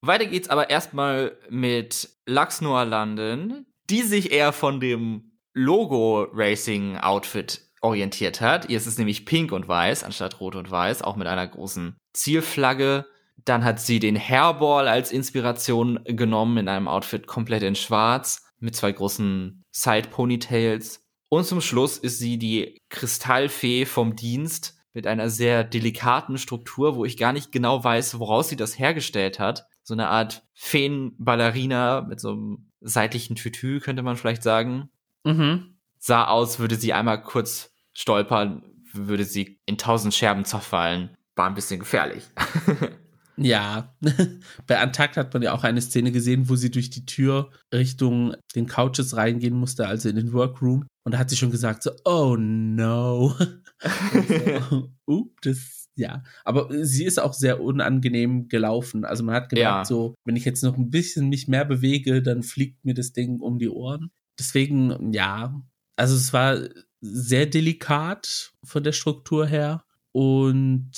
weiter 0.00 0.26
geht's 0.26 0.48
aber 0.48 0.70
erstmal 0.70 1.36
mit 1.50 2.08
Lux 2.26 2.60
Noir 2.60 2.84
London, 2.84 3.66
die 3.90 4.02
sich 4.02 4.30
eher 4.30 4.52
von 4.52 4.80
dem 4.80 5.32
Logo-Racing-Outfit 5.54 7.62
orientiert 7.80 8.40
hat. 8.40 8.68
Ihr 8.68 8.76
ist 8.76 8.86
es 8.86 8.98
nämlich 8.98 9.26
pink 9.26 9.52
und 9.52 9.66
weiß 9.66 10.04
anstatt 10.04 10.40
rot 10.40 10.54
und 10.54 10.70
weiß, 10.70 11.02
auch 11.02 11.16
mit 11.16 11.26
einer 11.26 11.46
großen 11.46 11.96
Zielflagge. 12.12 13.06
Dann 13.44 13.64
hat 13.64 13.80
sie 13.80 13.98
den 13.98 14.18
Hairball 14.18 14.88
als 14.88 15.12
Inspiration 15.12 16.00
genommen 16.04 16.58
in 16.58 16.68
einem 16.68 16.88
Outfit 16.88 17.26
komplett 17.26 17.62
in 17.62 17.74
schwarz 17.74 18.44
mit 18.58 18.74
zwei 18.74 18.92
großen 18.92 19.64
Side-Ponytails. 19.70 21.04
Und 21.28 21.44
zum 21.44 21.60
Schluss 21.60 21.98
ist 21.98 22.18
sie 22.18 22.38
die 22.38 22.82
Kristallfee 22.88 23.84
vom 23.84 24.16
Dienst 24.16 24.76
mit 24.92 25.06
einer 25.06 25.30
sehr 25.30 25.62
delikaten 25.62 26.38
Struktur, 26.38 26.96
wo 26.96 27.04
ich 27.04 27.16
gar 27.16 27.32
nicht 27.32 27.52
genau 27.52 27.84
weiß, 27.84 28.18
woraus 28.18 28.48
sie 28.48 28.56
das 28.56 28.78
hergestellt 28.78 29.38
hat 29.38 29.66
so 29.88 29.94
eine 29.94 30.08
Art 30.08 30.42
Feenballerina 30.52 32.02
mit 32.02 32.20
so 32.20 32.32
einem 32.32 32.70
seitlichen 32.82 33.36
Tütü, 33.36 33.80
könnte 33.80 34.02
man 34.02 34.16
vielleicht 34.16 34.42
sagen. 34.42 34.90
Mhm. 35.24 35.78
Sah 35.98 36.26
aus, 36.26 36.58
würde 36.58 36.76
sie 36.76 36.92
einmal 36.92 37.22
kurz 37.22 37.72
stolpern, 37.94 38.62
würde 38.92 39.24
sie 39.24 39.58
in 39.64 39.78
tausend 39.78 40.14
Scherben 40.14 40.44
zerfallen. 40.44 41.16
War 41.34 41.46
ein 41.46 41.54
bisschen 41.54 41.80
gefährlich. 41.80 42.24
ja, 43.38 43.94
bei 44.66 44.78
Antakt 44.78 45.16
hat 45.16 45.32
man 45.32 45.42
ja 45.42 45.52
auch 45.52 45.64
eine 45.64 45.80
Szene 45.80 46.12
gesehen, 46.12 46.48
wo 46.48 46.56
sie 46.56 46.70
durch 46.70 46.90
die 46.90 47.06
Tür 47.06 47.50
Richtung 47.72 48.34
den 48.54 48.66
Couches 48.66 49.16
reingehen 49.16 49.54
musste, 49.54 49.86
also 49.86 50.08
in 50.08 50.16
den 50.16 50.32
Workroom. 50.32 50.86
Und 51.04 51.12
da 51.12 51.18
hat 51.18 51.30
sie 51.30 51.36
schon 51.36 51.50
gesagt 51.50 51.82
so, 51.82 51.90
oh 52.04 52.36
no. 52.36 53.34
so, 54.70 54.90
uh, 55.06 55.30
das 55.42 55.78
ja, 55.98 56.22
aber 56.44 56.68
sie 56.84 57.04
ist 57.04 57.18
auch 57.18 57.32
sehr 57.32 57.60
unangenehm 57.60 58.46
gelaufen. 58.46 59.04
Also 59.04 59.24
man 59.24 59.34
hat 59.34 59.48
gemerkt, 59.48 59.78
ja. 59.78 59.84
so, 59.84 60.14
wenn 60.24 60.36
ich 60.36 60.44
jetzt 60.44 60.62
noch 60.62 60.76
ein 60.76 60.90
bisschen 60.90 61.28
mich 61.28 61.48
mehr 61.48 61.64
bewege, 61.64 62.22
dann 62.22 62.44
fliegt 62.44 62.84
mir 62.84 62.94
das 62.94 63.12
Ding 63.12 63.40
um 63.40 63.58
die 63.58 63.68
Ohren. 63.68 64.12
Deswegen, 64.38 65.12
ja, 65.12 65.60
also 65.96 66.14
es 66.14 66.32
war 66.32 66.60
sehr 67.00 67.46
delikat 67.46 68.52
von 68.64 68.84
der 68.84 68.92
Struktur 68.92 69.46
her. 69.46 69.84
Und 70.18 70.90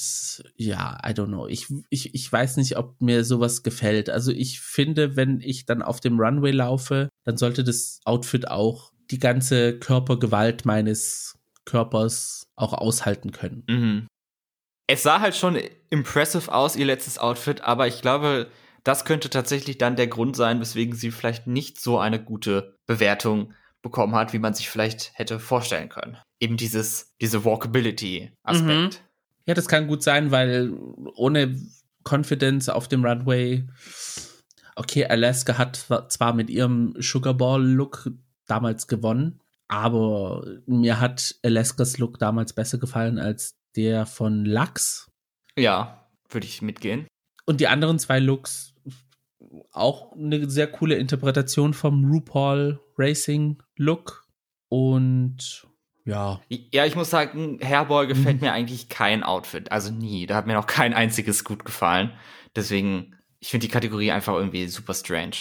ja, 0.57 0.99
I 1.05 1.11
don't 1.11 1.27
know. 1.27 1.47
Ich, 1.47 1.67
ich, 1.91 2.15
ich 2.15 2.33
weiß 2.33 2.57
nicht, 2.57 2.79
ob 2.79 3.03
mir 3.03 3.23
sowas 3.25 3.63
gefällt. 3.63 4.09
Also 4.09 4.33
ich 4.33 4.61
finde, 4.61 5.15
wenn 5.15 5.41
ich 5.41 5.67
dann 5.67 5.83
auf 5.83 6.01
dem 6.01 6.19
Runway 6.19 6.53
laufe, 6.53 7.11
dann 7.25 7.37
sollte 7.37 7.63
das 7.63 8.01
Outfit 8.07 8.49
auch 8.49 8.93
die 9.11 9.19
ganze 9.19 9.79
Körpergewalt 9.79 10.65
meines 10.65 11.39
Körpers 11.67 12.45
auch 12.57 12.73
aushalten 12.73 13.31
können. 13.33 13.65
Mhm 13.69 14.07
es 14.93 15.05
sah 15.05 15.21
halt 15.21 15.37
schon 15.37 15.57
impressive 15.89 16.53
aus, 16.53 16.75
ihr 16.75 16.85
letztes 16.85 17.19
Outfit, 17.19 17.61
aber 17.61 17.87
ich 17.87 18.03
glaube, 18.03 18.51
das 18.83 19.05
könnte 19.05 19.31
tatsächlich 19.31 19.79
dann 19.79 19.95
der 19.95 20.09
Grund 20.09 20.35
sein, 20.35 20.61
weswegen 20.61 20.97
sie 20.97 21.13
vielleicht 21.13 21.47
nicht 21.47 21.81
so 21.81 21.99
eine 22.01 22.21
gute 22.23 22.77
Bewertung 22.87 23.55
bekommen 23.83 24.17
hat, 24.17 24.33
wie 24.33 24.41
man 24.41 24.53
sich 24.53 24.69
vielleicht 24.69 25.13
hätte 25.15 25.39
vorstellen 25.39 25.91
können. 25.91 26.19
Eben 26.41 26.57
dieses, 26.57 27.15
diese 27.21 27.45
Walkability-Aspekt. 27.45 28.95
Mhm. 28.95 29.10
Ja, 29.51 29.55
das 29.55 29.67
kann 29.67 29.89
gut 29.89 30.05
sein, 30.05 30.31
weil 30.31 30.73
ohne 31.17 31.61
Confidence 32.09 32.69
auf 32.69 32.87
dem 32.87 33.05
Runway, 33.05 33.67
okay, 34.77 35.07
Alaska 35.07 35.59
hat 35.59 35.89
zwar 36.07 36.35
mit 36.35 36.51
ihrem 36.51 36.95
Sugarball-Look 36.97 38.13
damals 38.47 38.87
gewonnen, 38.87 39.41
aber 39.67 40.47
mir 40.67 41.01
hat 41.01 41.35
Alaskas 41.43 41.99
Look 41.99 42.21
damals 42.21 42.53
besser 42.53 42.79
gefallen 42.79 43.19
als 43.19 43.59
der 43.75 44.07
von 44.07 44.45
Lux. 44.45 45.11
Ja, 45.57 46.09
würde 46.29 46.47
ich 46.47 46.63
mitgehen. 46.63 47.09
Und 47.45 47.59
die 47.59 47.67
anderen 47.67 47.99
zwei 47.99 48.21
Looks 48.21 48.77
auch 49.73 50.13
eine 50.13 50.49
sehr 50.49 50.69
coole 50.69 50.95
Interpretation 50.95 51.75
vom 51.75 52.09
RuPaul 52.09 52.79
Racing 52.97 53.61
Look. 53.77 54.29
Und 54.69 55.67
ja. 56.11 56.41
Ja, 56.49 56.87
ich 56.87 56.97
muss 56.97 57.11
sagen, 57.11 57.59
Hairball 57.63 58.07
gefällt 58.07 58.37
mhm. 58.37 58.49
mir 58.49 58.53
eigentlich 58.53 58.89
kein 58.89 59.23
Outfit. 59.23 59.73
Also 59.73 59.93
nie. 59.93 60.27
Da 60.27 60.37
hat 60.37 60.47
mir 60.47 60.55
noch 60.55 60.67
kein 60.67 60.95
einziges 60.95 61.45
gut 61.45 61.65
gefallen. 61.65 62.13
Deswegen, 62.55 63.17
ich 63.39 63.49
finde 63.49 63.67
die 63.67 63.73
Kategorie 63.73 64.11
einfach 64.11 64.35
irgendwie 64.35 64.67
super 64.69 64.95
strange. 64.95 65.37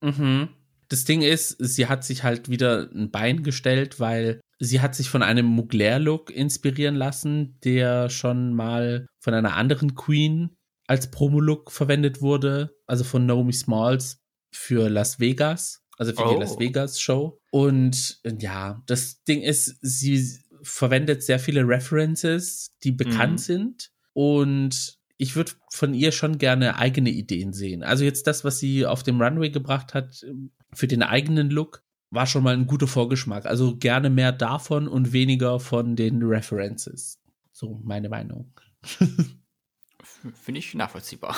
Mhm. 0.00 0.48
Das 0.88 1.04
Ding 1.04 1.22
ist, 1.22 1.56
sie 1.58 1.86
hat 1.86 2.04
sich 2.04 2.22
halt 2.22 2.48
wieder 2.48 2.88
ein 2.92 3.10
Bein 3.10 3.42
gestellt, 3.42 4.00
weil 4.00 4.40
Sie 4.64 4.80
hat 4.80 4.94
sich 4.94 5.10
von 5.10 5.24
einem 5.24 5.46
Mugler-Look 5.46 6.30
inspirieren 6.30 6.94
lassen, 6.94 7.58
der 7.64 8.08
schon 8.10 8.54
mal 8.54 9.08
von 9.18 9.34
einer 9.34 9.56
anderen 9.56 9.96
Queen 9.96 10.54
als 10.86 11.10
Promo-Look 11.10 11.72
verwendet 11.72 12.22
wurde, 12.22 12.70
also 12.86 13.02
von 13.02 13.26
Naomi 13.26 13.52
Smalls 13.52 14.20
für 14.54 14.88
Las 14.88 15.18
Vegas, 15.18 15.82
also 15.98 16.12
für 16.12 16.26
oh. 16.26 16.34
die 16.34 16.40
Las 16.40 16.60
Vegas 16.60 17.00
Show. 17.00 17.40
Und 17.52 18.18
ja, 18.38 18.82
das 18.86 19.24
Ding 19.24 19.42
ist, 19.42 19.76
sie 19.82 20.38
verwendet 20.62 21.22
sehr 21.22 21.38
viele 21.38 21.68
References, 21.68 22.70
die 22.82 22.92
bekannt 22.92 23.32
mhm. 23.32 23.38
sind. 23.38 23.90
Und 24.14 24.98
ich 25.18 25.36
würde 25.36 25.52
von 25.70 25.92
ihr 25.92 26.12
schon 26.12 26.38
gerne 26.38 26.78
eigene 26.78 27.10
Ideen 27.10 27.52
sehen. 27.52 27.82
Also 27.82 28.04
jetzt 28.04 28.26
das, 28.26 28.42
was 28.42 28.58
sie 28.58 28.86
auf 28.86 29.02
dem 29.02 29.20
Runway 29.20 29.50
gebracht 29.50 29.92
hat, 29.92 30.24
für 30.72 30.88
den 30.88 31.02
eigenen 31.02 31.50
Look, 31.50 31.84
war 32.08 32.26
schon 32.26 32.42
mal 32.42 32.54
ein 32.54 32.66
guter 32.66 32.86
Vorgeschmack. 32.86 33.44
Also 33.44 33.76
gerne 33.76 34.08
mehr 34.08 34.32
davon 34.32 34.88
und 34.88 35.12
weniger 35.12 35.60
von 35.60 35.94
den 35.94 36.22
References. 36.22 37.20
So 37.52 37.82
meine 37.84 38.08
Meinung. 38.08 38.50
Finde 38.82 40.58
ich 40.58 40.74
nachvollziehbar. 40.74 41.36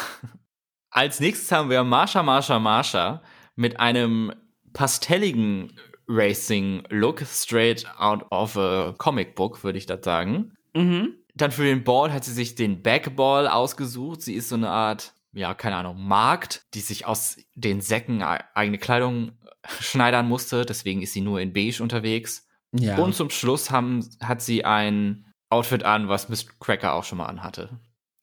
Als 0.90 1.18
nächstes 1.18 1.50
haben 1.50 1.70
wir 1.70 1.82
Marsha, 1.82 2.22
Marsha, 2.22 2.60
Marsha 2.60 3.20
mit 3.56 3.80
einem 3.80 4.32
pastelligen 4.72 5.72
Racing-Look, 6.08 7.22
straight 7.26 7.86
out 7.98 8.30
of 8.30 8.56
a 8.56 8.94
comic 8.98 9.34
book, 9.34 9.64
würde 9.64 9.78
ich 9.78 9.86
das 9.86 10.04
sagen. 10.04 10.52
Mhm. 10.74 11.14
Dann 11.34 11.50
für 11.50 11.64
den 11.64 11.84
Ball 11.84 12.12
hat 12.12 12.24
sie 12.24 12.32
sich 12.32 12.54
den 12.54 12.82
Backball 12.82 13.48
ausgesucht. 13.48 14.22
Sie 14.22 14.34
ist 14.34 14.48
so 14.48 14.54
eine 14.54 14.70
Art, 14.70 15.14
ja, 15.32 15.54
keine 15.54 15.76
Ahnung, 15.76 16.06
Markt, 16.06 16.62
die 16.74 16.80
sich 16.80 17.06
aus 17.06 17.38
den 17.54 17.80
Säcken 17.80 18.22
eigene 18.22 18.78
Kleidung 18.78 19.32
schneidern 19.80 20.28
musste, 20.28 20.64
deswegen 20.64 21.02
ist 21.02 21.12
sie 21.12 21.20
nur 21.20 21.40
in 21.40 21.52
beige 21.52 21.82
unterwegs. 21.82 22.46
Ja. 22.72 22.98
Und 22.98 23.14
zum 23.14 23.30
Schluss 23.30 23.70
haben, 23.70 24.08
hat 24.20 24.42
sie 24.42 24.64
ein 24.64 25.32
Outfit 25.48 25.84
an, 25.84 26.08
was 26.08 26.28
Miss 26.28 26.46
Cracker 26.58 26.94
auch 26.94 27.04
schon 27.04 27.18
mal 27.18 27.26
anhatte. 27.26 27.68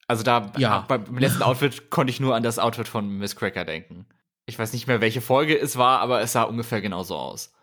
Also 0.08 0.24
da 0.24 0.52
ja. 0.58 0.84
beim 0.88 1.18
letzten 1.18 1.44
Outfit 1.44 1.90
konnte 1.90 2.12
ich 2.12 2.20
nur 2.20 2.36
an 2.36 2.44
das 2.44 2.60
Outfit 2.60 2.90
von 2.90 3.18
Miss 3.18 3.38
Cracker 3.38 3.64
denken. 3.64 4.06
Ich 4.46 4.60
weiß 4.60 4.74
nicht 4.74 4.88
mehr, 4.88 5.00
welche 5.00 5.22
Folge 5.22 5.58
es 5.58 5.78
war, 5.78 6.00
aber 6.00 6.20
es 6.22 6.34
sah 6.34 6.44
ungefähr 6.44 6.82
genauso 6.82 7.16
aus. 7.16 7.54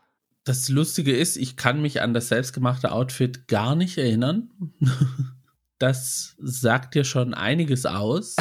Das 0.49 0.71
Lustige 0.71 1.15
ist, 1.15 1.37
ich 1.37 1.59
kann 1.59 1.83
mich 1.83 2.01
an 2.01 2.15
das 2.15 2.29
selbstgemachte 2.29 2.91
Outfit 2.91 3.49
gar 3.49 3.77
nicht 3.77 3.99
erinnern. 3.99 4.51
Das 5.81 6.35
sagt 6.41 6.97
dir 6.97 7.05
schon 7.05 7.35
einiges 7.35 7.87
aus. 7.87 8.35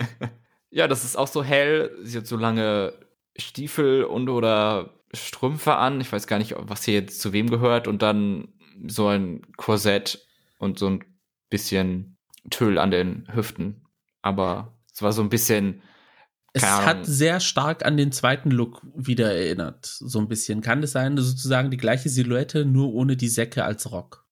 ja, 0.70 0.88
das 0.88 1.04
ist 1.04 1.16
auch 1.16 1.26
so 1.26 1.44
hell. 1.44 1.94
Sie 2.02 2.16
hat 2.16 2.26
so 2.26 2.38
lange 2.38 2.94
Stiefel 3.36 4.04
und 4.04 4.30
oder 4.30 4.94
Strümpfe 5.12 5.76
an. 5.76 6.00
Ich 6.00 6.10
weiß 6.10 6.26
gar 6.26 6.38
nicht, 6.38 6.54
was 6.56 6.86
hier 6.86 6.94
jetzt 6.94 7.20
zu 7.20 7.34
wem 7.34 7.50
gehört. 7.50 7.88
Und 7.88 8.00
dann 8.00 8.54
so 8.88 9.08
ein 9.08 9.42
Korsett 9.58 10.26
und 10.56 10.78
so 10.78 10.88
ein 10.88 11.04
bisschen 11.50 12.16
Tüll 12.48 12.78
an 12.78 12.90
den 12.90 13.28
Hüften. 13.34 13.84
Aber 14.22 14.78
es 14.90 15.02
war 15.02 15.12
so 15.12 15.20
ein 15.20 15.28
bisschen. 15.28 15.82
Es 16.54 16.64
hat 16.64 17.06
sehr 17.06 17.40
stark 17.40 17.84
an 17.84 17.96
den 17.96 18.12
zweiten 18.12 18.50
Look 18.50 18.82
wieder 18.94 19.32
erinnert. 19.34 19.86
So 19.86 20.18
ein 20.18 20.28
bisschen. 20.28 20.60
Kann 20.60 20.82
es 20.82 20.92
sein, 20.92 21.16
sozusagen 21.16 21.70
die 21.70 21.78
gleiche 21.78 22.10
Silhouette, 22.10 22.66
nur 22.66 22.92
ohne 22.92 23.16
die 23.16 23.28
Säcke 23.28 23.64
als 23.64 23.90
Rock? 23.90 24.26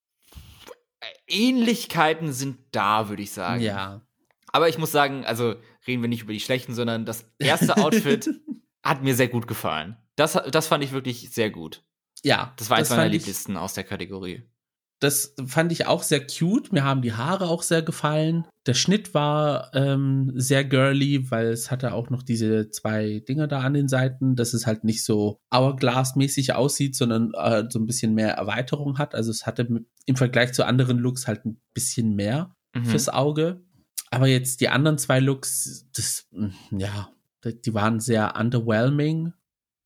Ähnlichkeiten 1.26 2.32
sind 2.32 2.58
da, 2.72 3.08
würde 3.08 3.22
ich 3.22 3.32
sagen. 3.32 3.62
Ja. 3.62 4.02
Aber 4.48 4.68
ich 4.68 4.76
muss 4.76 4.92
sagen, 4.92 5.24
also 5.24 5.54
reden 5.86 6.02
wir 6.02 6.08
nicht 6.08 6.22
über 6.22 6.32
die 6.32 6.40
schlechten, 6.40 6.74
sondern 6.74 7.06
das 7.06 7.24
erste 7.38 7.76
Outfit 7.76 8.28
hat 8.82 9.02
mir 9.02 9.14
sehr 9.14 9.28
gut 9.28 9.46
gefallen. 9.46 9.96
Das, 10.16 10.38
das 10.50 10.66
fand 10.66 10.84
ich 10.84 10.92
wirklich 10.92 11.30
sehr 11.30 11.50
gut. 11.50 11.84
Ja. 12.22 12.52
Das 12.58 12.68
war 12.68 12.76
eins 12.76 12.90
meiner 12.90 13.08
Lieblisten 13.08 13.56
aus 13.56 13.72
der 13.72 13.84
Kategorie. 13.84 14.49
Das 15.00 15.34
fand 15.46 15.72
ich 15.72 15.86
auch 15.86 16.02
sehr 16.02 16.26
cute. 16.26 16.72
Mir 16.72 16.84
haben 16.84 17.00
die 17.00 17.14
Haare 17.14 17.48
auch 17.48 17.62
sehr 17.62 17.80
gefallen. 17.80 18.46
Der 18.66 18.74
Schnitt 18.74 19.14
war 19.14 19.74
ähm, 19.74 20.30
sehr 20.34 20.62
girly, 20.62 21.30
weil 21.30 21.46
es 21.46 21.70
hatte 21.70 21.94
auch 21.94 22.10
noch 22.10 22.22
diese 22.22 22.68
zwei 22.68 23.22
Dinger 23.26 23.48
da 23.48 23.60
an 23.60 23.72
den 23.72 23.88
Seiten, 23.88 24.36
dass 24.36 24.52
es 24.52 24.66
halt 24.66 24.84
nicht 24.84 25.02
so 25.02 25.40
Hourglass-mäßig 25.50 26.54
aussieht, 26.54 26.94
sondern 26.94 27.32
äh, 27.34 27.64
so 27.70 27.78
ein 27.78 27.86
bisschen 27.86 28.14
mehr 28.14 28.34
Erweiterung 28.34 28.98
hat. 28.98 29.14
Also 29.14 29.30
es 29.30 29.46
hatte 29.46 29.66
im 30.04 30.16
Vergleich 30.16 30.52
zu 30.52 30.66
anderen 30.66 30.98
Looks 30.98 31.26
halt 31.26 31.46
ein 31.46 31.62
bisschen 31.72 32.14
mehr 32.14 32.54
mhm. 32.74 32.84
fürs 32.84 33.08
Auge. 33.08 33.62
Aber 34.10 34.26
jetzt 34.26 34.60
die 34.60 34.68
anderen 34.68 34.98
zwei 34.98 35.18
Looks, 35.18 35.88
das, 35.94 36.28
hm, 36.32 36.52
ja, 36.76 37.08
die 37.44 37.72
waren 37.72 38.00
sehr 38.00 38.34
underwhelming 38.38 39.32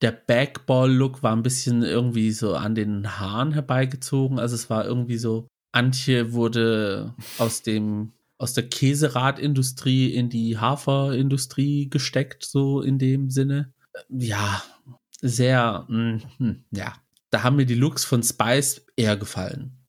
der 0.05 0.13
Backball-Look 0.13 1.23
war 1.23 1.35
ein 1.35 1.43
bisschen 1.43 1.83
irgendwie 1.83 2.31
so 2.31 2.55
an 2.55 2.75
den 2.75 3.19
Haaren 3.19 3.53
herbeigezogen. 3.53 4.39
Also 4.39 4.55
es 4.55 4.69
war 4.69 4.85
irgendwie 4.85 5.17
so, 5.17 5.49
Antje 5.73 6.35
wurde 6.35 7.15
aus 7.39 7.63
dem 7.63 8.13
aus 8.37 8.53
der 8.53 8.69
Käseradindustrie 8.69 10.13
in 10.13 10.29
die 10.29 10.59
Haferindustrie 10.59 11.89
gesteckt, 11.89 12.45
so 12.45 12.83
in 12.83 12.99
dem 12.99 13.31
Sinne. 13.31 13.73
Ja, 14.11 14.63
sehr, 15.23 15.87
mh, 15.89 16.21
hm, 16.37 16.65
ja. 16.71 16.93
Da 17.31 17.43
haben 17.43 17.57
mir 17.57 17.65
die 17.65 17.75
Looks 17.75 18.05
von 18.05 18.23
Spice 18.23 18.85
eher 18.97 19.17
gefallen. 19.17 19.87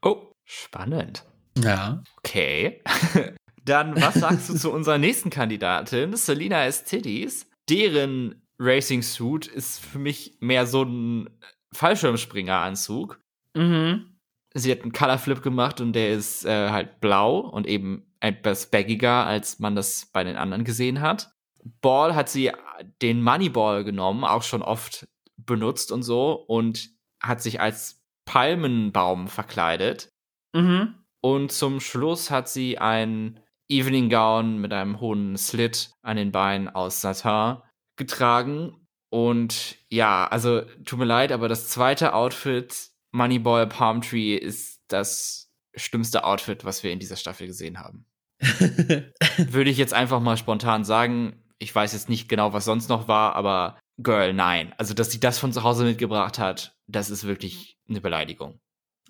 Oh, 0.00 0.32
spannend. 0.46 1.24
Ja. 1.58 2.02
Okay. 2.18 2.82
Dann, 3.66 4.00
was 4.00 4.14
sagst 4.14 4.48
du 4.48 4.54
zu 4.54 4.72
unserer 4.72 4.96
nächsten 4.96 5.28
Kandidatin, 5.28 6.16
Selina 6.16 6.64
Estidis, 6.64 7.50
deren 7.68 8.45
Racing 8.58 9.02
Suit 9.02 9.46
ist 9.46 9.84
für 9.84 9.98
mich 9.98 10.36
mehr 10.40 10.66
so 10.66 10.82
ein 10.82 11.30
Fallschirmspringer-Anzug. 11.72 13.20
Mhm. 13.54 14.16
Sie 14.54 14.70
hat 14.70 14.82
einen 14.82 14.92
Color 14.92 15.18
Flip 15.18 15.42
gemacht 15.42 15.80
und 15.80 15.92
der 15.92 16.12
ist 16.12 16.44
äh, 16.46 16.70
halt 16.70 17.00
blau 17.00 17.40
und 17.40 17.66
eben 17.66 18.06
etwas 18.20 18.70
baggiger, 18.70 19.26
als 19.26 19.58
man 19.58 19.76
das 19.76 20.06
bei 20.12 20.24
den 20.24 20.36
anderen 20.36 20.64
gesehen 20.64 21.00
hat. 21.00 21.32
Ball 21.82 22.14
hat 22.14 22.28
sie 22.28 22.52
den 23.02 23.22
Moneyball 23.22 23.84
genommen, 23.84 24.24
auch 24.24 24.42
schon 24.42 24.62
oft 24.62 25.06
benutzt 25.36 25.92
und 25.92 26.02
so, 26.02 26.32
und 26.32 26.90
hat 27.20 27.42
sich 27.42 27.60
als 27.60 28.02
Palmenbaum 28.24 29.28
verkleidet. 29.28 30.12
Mhm. 30.54 30.94
Und 31.20 31.52
zum 31.52 31.80
Schluss 31.80 32.30
hat 32.30 32.48
sie 32.48 32.78
ein 32.78 33.40
Evening 33.68 34.08
Gown 34.08 34.58
mit 34.58 34.72
einem 34.72 35.00
hohen 35.00 35.36
Slit 35.36 35.90
an 36.02 36.16
den 36.16 36.32
Beinen 36.32 36.68
aus 36.68 37.00
Satin 37.00 37.58
getragen. 37.96 38.86
Und 39.10 39.76
ja, 39.88 40.26
also 40.26 40.62
tut 40.84 40.98
mir 40.98 41.04
leid, 41.04 41.32
aber 41.32 41.48
das 41.48 41.68
zweite 41.68 42.14
Outfit, 42.14 42.90
Moneyball 43.12 43.66
Palm 43.66 44.02
Tree, 44.02 44.36
ist 44.36 44.80
das 44.88 45.50
schlimmste 45.74 46.24
Outfit, 46.24 46.64
was 46.64 46.82
wir 46.82 46.92
in 46.92 46.98
dieser 46.98 47.16
Staffel 47.16 47.46
gesehen 47.46 47.78
haben. 47.78 48.06
Würde 48.40 49.70
ich 49.70 49.78
jetzt 49.78 49.94
einfach 49.94 50.20
mal 50.20 50.36
spontan 50.36 50.84
sagen. 50.84 51.42
Ich 51.58 51.74
weiß 51.74 51.92
jetzt 51.92 52.08
nicht 52.08 52.28
genau, 52.28 52.52
was 52.52 52.64
sonst 52.64 52.88
noch 52.88 53.08
war, 53.08 53.34
aber 53.34 53.78
Girl, 53.98 54.34
nein. 54.34 54.74
Also, 54.76 54.94
dass 54.94 55.10
sie 55.10 55.20
das 55.20 55.38
von 55.38 55.52
zu 55.52 55.62
Hause 55.62 55.84
mitgebracht 55.84 56.38
hat, 56.38 56.76
das 56.86 57.10
ist 57.10 57.24
wirklich 57.24 57.78
eine 57.88 58.00
Beleidigung. 58.00 58.60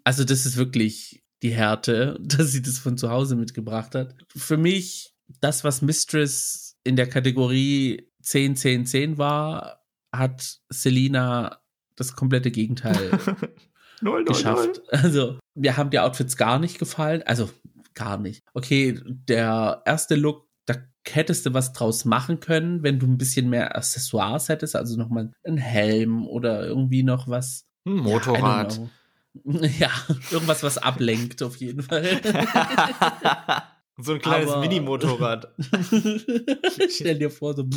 Also, 0.05 0.25
das 0.25 0.46
ist 0.46 0.57
wirklich 0.57 1.25
die 1.42 1.53
Härte, 1.53 2.18
dass 2.22 2.53
sie 2.53 2.62
das 2.62 2.79
von 2.79 2.96
zu 2.96 3.11
Hause 3.11 3.37
mitgebracht 3.37 3.94
hat. 3.94 4.14
Für 4.35 4.57
mich, 4.57 5.12
das, 5.40 5.64
was 5.64 5.83
Mistress 5.83 6.77
in 6.85 6.94
der 6.94 7.09
Kategorie 7.09 8.09
10, 8.27 8.57
10, 8.57 8.87
10 8.87 9.19
war, 9.19 9.85
hat 10.12 10.59
Selina 10.69 11.61
das 11.95 12.17
komplette 12.17 12.51
Gegenteil 12.51 13.11
0, 14.01 14.25
0, 14.25 14.25
geschafft. 14.25 14.83
0. 14.93 15.01
Also, 15.03 15.39
mir 15.55 15.77
haben 15.77 15.91
die 15.91 16.01
Outfits 16.01 16.37
gar 16.37 16.59
nicht 16.59 16.79
gefallen. 16.79 17.23
Also, 17.25 17.49
gar 17.95 18.19
nicht. 18.19 18.43
Okay, 18.53 19.01
der 19.05 19.83
erste 19.87 20.17
Look, 20.17 20.49
da 20.67 20.75
hättest 21.09 21.47
du 21.47 21.55
was 21.55 21.73
draus 21.73 22.05
machen 22.05 22.41
können, 22.41 22.83
wenn 22.83 22.99
du 22.99 23.07
ein 23.07 23.17
bisschen 23.17 23.49
mehr 23.49 23.77
Accessoires 23.77 24.49
hättest, 24.49 24.75
also 24.75 24.99
nochmal 24.99 25.31
ein 25.45 25.57
Helm 25.57 26.27
oder 26.27 26.67
irgendwie 26.67 27.05
noch 27.05 27.29
was. 27.29 27.65
Ein 27.87 27.95
Motorrad. 27.95 28.81
Ja, 29.45 29.61
ja, 29.79 29.91
irgendwas, 30.33 30.65
was 30.65 30.79
ablenkt, 30.79 31.43
auf 31.43 31.57
jeden 31.57 31.83
Fall. 31.83 32.21
So 33.99 34.13
ein 34.13 34.21
kleines 34.21 34.55
Mini-Motorrad. 34.57 35.55
Stell 36.91 37.19
dir 37.19 37.31
vor, 37.31 37.55
so. 37.55 37.67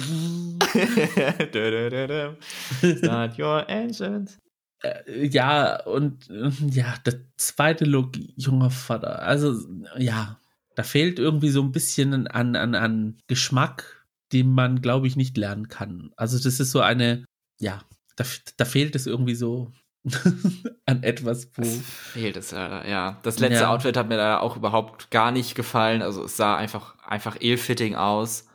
Start 2.98 3.40
your 3.40 3.70
engines. 3.70 4.38
Äh, 4.84 5.28
ja, 5.28 5.82
und 5.86 6.30
äh, 6.30 6.52
ja, 6.72 6.96
der 7.06 7.22
zweite 7.38 7.86
Look, 7.86 8.18
junger 8.36 8.70
Vater. 8.70 9.22
Also, 9.22 9.56
ja, 9.98 10.42
da 10.76 10.84
fehlt 10.84 11.20
irgendwie 11.20 11.50
so 11.50 11.62
ein 11.62 11.72
bisschen 11.72 12.28
an, 12.28 12.56
an, 12.58 12.76
an 12.76 13.18
Geschmack, 13.28 14.06
den 14.34 14.52
man, 14.52 14.82
glaube 14.82 15.08
ich, 15.08 15.16
nicht 15.16 15.38
lernen 15.38 15.70
kann. 15.70 16.12
Also, 16.18 16.38
das 16.38 16.60
ist 16.60 16.72
so 16.72 16.82
eine, 16.82 17.24
ja, 17.60 17.82
da, 18.18 18.26
da 18.58 18.66
fehlt 18.66 18.96
es 18.96 19.08
irgendwie 19.08 19.36
so 19.36 19.72
an 20.86 21.04
etwas, 21.04 21.52
wo. 21.56 21.62
Es 21.62 21.82
fehlt 21.82 22.38
es 22.38 22.52
leider, 22.52 22.88
ja. 22.88 23.20
Das 23.24 23.40
letzte 23.40 23.64
ja. 23.64 23.70
Outfit 23.70 23.98
hat 23.98 24.08
mir 24.08 24.18
da 24.18 24.40
auch 24.40 24.56
überhaupt 24.56 25.12
gar 25.12 25.32
nicht 25.32 25.56
gefallen. 25.56 26.02
Also 26.02 26.24
es 26.24 26.38
sah 26.38 26.56
einfach, 26.56 26.98
einfach 27.04 27.38
ill-fitting 27.40 27.96
aus. 27.96 28.48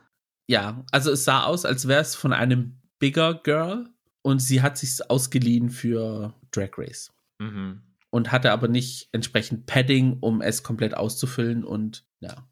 Ja, 0.47 0.85
also 0.91 1.11
es 1.11 1.25
sah 1.25 1.45
aus, 1.45 1.65
als 1.65 1.89
wäre 1.89 2.01
es 2.01 2.15
von 2.15 2.33
einem 2.33 2.81
Bigger 2.99 3.35
Girl 3.35 3.89
und 4.23 4.41
sie 4.41 4.63
hat 4.63 4.79
sich 4.79 4.99
ausgeliehen 5.11 5.71
für 5.71 6.35
Drag 6.51 6.71
Race. 6.79 7.13
Mhm. 7.39 7.83
Und 8.11 8.33
hatte 8.33 8.53
aber 8.53 8.69
nicht 8.69 9.09
entsprechend 9.13 9.67
Padding, 9.67 10.19
um 10.21 10.41
es 10.41 10.63
komplett 10.63 10.97
auszufüllen 10.97 11.65
und 11.65 12.05
ja. 12.21 12.49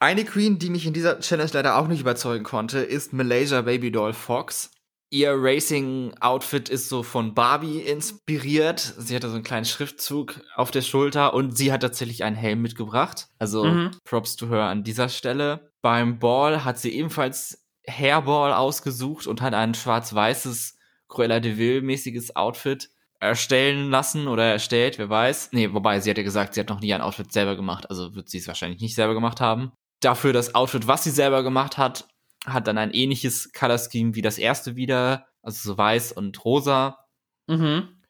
Eine 0.00 0.24
Queen, 0.24 0.58
die 0.58 0.70
mich 0.70 0.84
in 0.84 0.92
dieser 0.92 1.20
Challenge 1.20 1.50
leider 1.52 1.76
auch 1.76 1.86
nicht 1.86 2.00
überzeugen 2.00 2.42
konnte, 2.42 2.80
ist 2.80 3.12
Malaysia 3.12 3.62
Baby 3.62 3.92
Doll 3.92 4.12
Fox 4.12 4.71
ihr 5.12 5.34
Racing-Outfit 5.36 6.70
ist 6.70 6.88
so 6.88 7.02
von 7.02 7.34
Barbie 7.34 7.80
inspiriert. 7.80 8.80
Sie 8.80 9.14
hatte 9.14 9.28
so 9.28 9.34
einen 9.34 9.44
kleinen 9.44 9.66
Schriftzug 9.66 10.40
auf 10.56 10.70
der 10.70 10.80
Schulter 10.80 11.34
und 11.34 11.56
sie 11.56 11.70
hat 11.70 11.82
tatsächlich 11.82 12.24
einen 12.24 12.34
Helm 12.34 12.62
mitgebracht. 12.62 13.28
Also 13.38 13.64
mhm. 13.64 13.90
Props 14.04 14.36
to 14.36 14.48
her 14.48 14.62
an 14.62 14.84
dieser 14.84 15.10
Stelle. 15.10 15.70
Beim 15.82 16.18
Ball 16.18 16.64
hat 16.64 16.78
sie 16.78 16.94
ebenfalls 16.94 17.62
Hairball 17.86 18.54
ausgesucht 18.54 19.26
und 19.26 19.42
hat 19.42 19.52
ein 19.52 19.74
schwarz-weißes 19.74 20.78
Cruella 21.08 21.40
de 21.40 21.58
Vil-mäßiges 21.58 22.34
Outfit 22.34 22.88
erstellen 23.20 23.90
lassen 23.90 24.28
oder 24.28 24.44
erstellt, 24.44 24.98
wer 24.98 25.10
weiß. 25.10 25.50
Nee, 25.52 25.74
wobei 25.74 26.00
sie 26.00 26.10
hat 26.10 26.16
ja 26.16 26.24
gesagt, 26.24 26.54
sie 26.54 26.60
hat 26.60 26.70
noch 26.70 26.80
nie 26.80 26.94
ein 26.94 27.02
Outfit 27.02 27.32
selber 27.32 27.54
gemacht, 27.54 27.88
also 27.90 28.14
wird 28.14 28.30
sie 28.30 28.38
es 28.38 28.48
wahrscheinlich 28.48 28.80
nicht 28.80 28.94
selber 28.94 29.14
gemacht 29.14 29.40
haben. 29.40 29.72
Dafür 30.00 30.32
das 30.32 30.54
Outfit, 30.54 30.88
was 30.88 31.04
sie 31.04 31.10
selber 31.10 31.42
gemacht 31.42 31.76
hat, 31.76 32.08
hat 32.44 32.66
dann 32.66 32.78
ein 32.78 32.92
ähnliches 32.92 33.52
Color 33.52 33.78
Scheme 33.78 34.14
wie 34.14 34.22
das 34.22 34.38
erste 34.38 34.76
wieder, 34.76 35.28
also 35.42 35.70
so 35.70 35.78
weiß 35.78 36.12
und 36.12 36.44
rosa. 36.44 37.06
Mhm. 37.46 38.00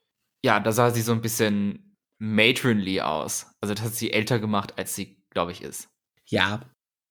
Ja, 0.45 0.61
da 0.61 0.73
sah 0.73 0.91
sie 0.91 1.03
so 1.03 1.13
ein 1.13 1.21
bisschen 1.21 1.97
matronly 2.19 3.01
aus. 3.01 3.47
Also 3.61 3.75
das 3.75 3.85
hat 3.85 3.95
sie 3.95 4.13
älter 4.13 4.39
gemacht, 4.39 4.79
als 4.79 4.95
sie, 4.95 5.23
glaube 5.31 5.53
ich, 5.53 5.63
ist. 5.63 5.89
Ja. 6.27 6.63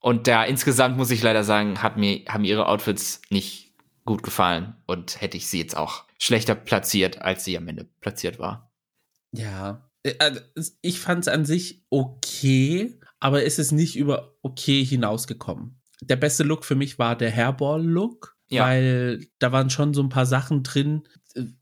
Und 0.02 0.28
da 0.28 0.44
insgesamt 0.44 0.98
muss 0.98 1.12
ich 1.12 1.22
leider 1.22 1.44
sagen, 1.44 1.84
hat 1.84 1.98
mir, 1.98 2.26
haben 2.28 2.44
ihre 2.44 2.68
Outfits 2.68 3.22
nicht 3.30 3.76
gut 4.04 4.24
gefallen 4.24 4.76
und 4.88 5.22
hätte 5.22 5.38
ich 5.38 5.48
sie 5.48 5.60
jetzt 5.60 5.78
auch 5.78 6.06
schlechter 6.18 6.56
platziert, 6.56 7.22
als 7.22 7.46
sie 7.46 7.56
am 7.56 7.68
Ende 7.68 7.86
platziert 8.00 8.40
war. 8.40 8.74
Ja. 9.32 9.90
Äh, 10.04 10.16
also, 10.18 10.42
ich 10.82 11.00
fand 11.00 11.22
es 11.22 11.28
an 11.28 11.46
sich 11.46 11.86
okay, 11.92 13.00
aber 13.20 13.46
es 13.46 13.60
ist 13.60 13.72
nicht 13.72 13.96
über 13.96 14.36
okay 14.42 14.84
hinausgekommen 14.84 15.81
der 16.02 16.16
beste 16.16 16.44
Look 16.44 16.66
für 16.66 16.76
mich 16.76 17.00
war 17.00 17.16
der 17.16 17.34
Hairball-Look. 17.34 18.36
ja. 18.52 18.66
weil 18.66 19.26
da 19.40 19.52
waren 19.52 19.70
schon 19.70 19.94
so 19.94 20.04
ein 20.04 20.10
paar 20.10 20.26
Sachen 20.26 20.62
drin. 20.64 21.04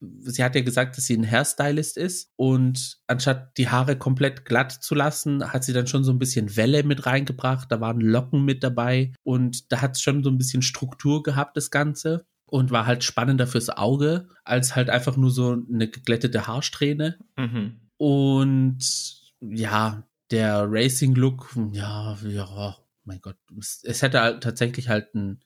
Sie 0.01 0.43
hat 0.43 0.55
ja 0.55 0.61
gesagt, 0.61 0.97
dass 0.97 1.05
sie 1.05 1.15
ein 1.15 1.29
Hairstylist 1.29 1.97
ist 1.97 2.31
und 2.35 2.97
anstatt 3.05 3.55
die 3.57 3.69
Haare 3.69 3.95
komplett 3.95 4.43
glatt 4.43 4.71
zu 4.71 4.95
lassen, 4.95 5.53
hat 5.53 5.63
sie 5.63 5.73
dann 5.73 5.85
schon 5.85 6.03
so 6.03 6.11
ein 6.11 6.17
bisschen 6.17 6.57
Welle 6.57 6.83
mit 6.83 7.05
reingebracht. 7.05 7.71
Da 7.71 7.79
waren 7.79 8.01
Locken 8.01 8.43
mit 8.43 8.63
dabei 8.63 9.13
und 9.23 9.71
da 9.71 9.81
hat 9.81 9.95
es 9.95 10.01
schon 10.01 10.23
so 10.23 10.31
ein 10.31 10.39
bisschen 10.39 10.63
Struktur 10.63 11.21
gehabt, 11.21 11.55
das 11.55 11.69
Ganze. 11.69 12.25
Und 12.47 12.71
war 12.71 12.87
halt 12.87 13.03
spannender 13.03 13.45
fürs 13.45 13.69
Auge, 13.69 14.27
als 14.43 14.75
halt 14.75 14.89
einfach 14.89 15.15
nur 15.15 15.29
so 15.29 15.51
eine 15.71 15.87
geglättete 15.87 16.47
Haarsträhne. 16.47 17.19
Mhm. 17.37 17.81
Und 17.97 18.79
ja, 19.39 20.03
der 20.31 20.65
Racing-Look, 20.67 21.55
ja, 21.73 22.17
ja, 22.27 22.75
mein 23.09 23.21
Gott, 23.21 23.37
es, 23.59 23.81
es 23.83 24.01
hätte 24.01 24.21
halt 24.21 24.43
tatsächlich 24.43 24.87
halt 24.87 25.13
ein 25.15 25.43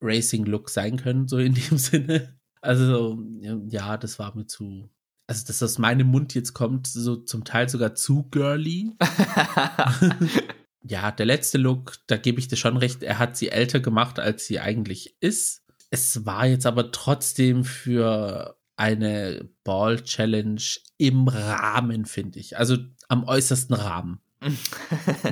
Racing-Look 0.00 0.68
sein 0.70 0.98
können, 0.98 1.26
so 1.26 1.38
in 1.38 1.54
dem 1.70 1.78
Sinne. 1.78 2.38
Also, 2.60 3.18
ja, 3.68 3.96
das 3.96 4.18
war 4.18 4.36
mir 4.36 4.46
zu. 4.46 4.90
Also, 5.26 5.46
dass 5.46 5.62
aus 5.62 5.78
meinem 5.78 6.08
Mund 6.08 6.34
jetzt 6.34 6.52
kommt, 6.52 6.86
so 6.86 7.16
zum 7.16 7.44
Teil 7.44 7.68
sogar 7.68 7.94
zu 7.94 8.28
girly. 8.30 8.92
ja, 10.82 11.10
der 11.10 11.26
letzte 11.26 11.58
Look, 11.58 11.96
da 12.06 12.16
gebe 12.16 12.38
ich 12.38 12.48
dir 12.48 12.56
schon 12.56 12.76
recht, 12.76 13.02
er 13.02 13.18
hat 13.18 13.36
sie 13.36 13.48
älter 13.48 13.80
gemacht, 13.80 14.20
als 14.20 14.46
sie 14.46 14.60
eigentlich 14.60 15.16
ist. 15.20 15.64
Es 15.90 16.26
war 16.26 16.46
jetzt 16.46 16.66
aber 16.66 16.92
trotzdem 16.92 17.64
für 17.64 18.56
eine 18.76 19.48
Ball 19.64 20.02
Challenge 20.02 20.62
im 20.98 21.28
Rahmen, 21.28 22.04
finde 22.04 22.38
ich. 22.38 22.58
Also 22.58 22.76
am 23.08 23.24
äußersten 23.24 23.74
Rahmen. 23.74 24.20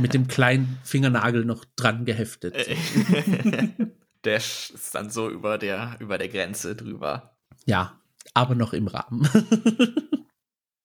Mit 0.01 0.15
dem 0.15 0.29
kleinen 0.29 0.79
Fingernagel 0.83 1.45
noch 1.45 1.65
dran 1.77 2.05
geheftet. 2.05 2.55
der 4.25 4.37
ist 4.37 4.95
dann 4.95 5.11
so 5.11 5.29
über 5.29 5.59
der, 5.59 5.97
über 6.01 6.19
der 6.19 6.29
Grenze 6.29 6.75
drüber. 6.75 7.37
Ja, 7.67 8.01
aber 8.33 8.55
noch 8.55 8.73
im 8.73 8.89
Rahmen. 8.89 9.29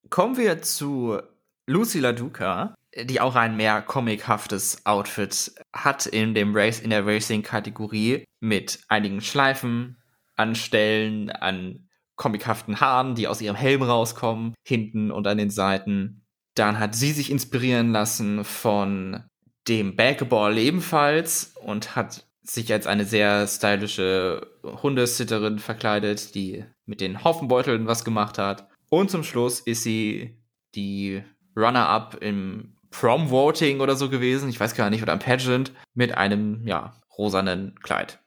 Kommen 0.09 0.37
wir 0.37 0.61
zu 0.61 1.19
Lucy 1.67 1.99
LaDuca, 1.99 2.75
die 2.95 3.21
auch 3.21 3.35
ein 3.35 3.55
mehr 3.55 3.81
comichaftes 3.81 4.85
Outfit 4.85 5.53
hat 5.73 6.05
in 6.07 6.33
dem 6.33 6.55
Race, 6.55 6.79
in 6.79 6.89
der 6.89 7.05
Racing-Kategorie 7.05 8.25
mit 8.39 8.79
einigen 8.87 9.21
Schleifen 9.21 9.97
an 10.35 10.55
Stellen, 10.55 11.29
an 11.29 11.89
comichaften 12.15 12.81
Haaren, 12.81 13.15
die 13.15 13.27
aus 13.27 13.41
ihrem 13.41 13.55
Helm 13.55 13.83
rauskommen, 13.83 14.53
hinten 14.65 15.11
und 15.11 15.27
an 15.27 15.37
den 15.37 15.49
Seiten. 15.49 16.25
Dann 16.59 16.77
hat 16.77 16.93
sie 16.93 17.13
sich 17.13 17.31
inspirieren 17.31 17.93
lassen 17.93 18.43
von 18.43 19.23
dem 19.69 19.95
Basketball 19.95 20.57
ebenfalls 20.57 21.53
und 21.63 21.95
hat 21.95 22.27
sich 22.43 22.73
als 22.73 22.85
eine 22.85 23.05
sehr 23.05 23.47
stylische 23.47 24.45
Hundesitterin 24.63 25.59
verkleidet, 25.59 26.35
die 26.35 26.65
mit 26.85 26.99
den 26.99 27.23
Haufenbeuteln 27.23 27.87
was 27.87 28.03
gemacht 28.03 28.37
hat. 28.37 28.67
Und 28.89 29.09
zum 29.09 29.23
Schluss 29.23 29.61
ist 29.61 29.83
sie 29.83 30.37
die 30.75 31.23
Runner-up 31.55 32.17
im 32.21 32.75
Prom-Voting 32.91 33.79
oder 33.79 33.95
so 33.95 34.09
gewesen, 34.09 34.49
ich 34.49 34.59
weiß 34.59 34.75
gar 34.75 34.89
nicht, 34.89 35.01
oder 35.01 35.13
im 35.13 35.19
Pageant, 35.19 35.71
mit 35.93 36.17
einem, 36.17 36.67
ja, 36.67 36.93
rosanen 37.17 37.79
Kleid. 37.81 38.19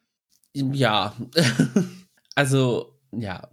Ja, 0.55 1.15
also, 2.35 2.99
ja, 3.11 3.49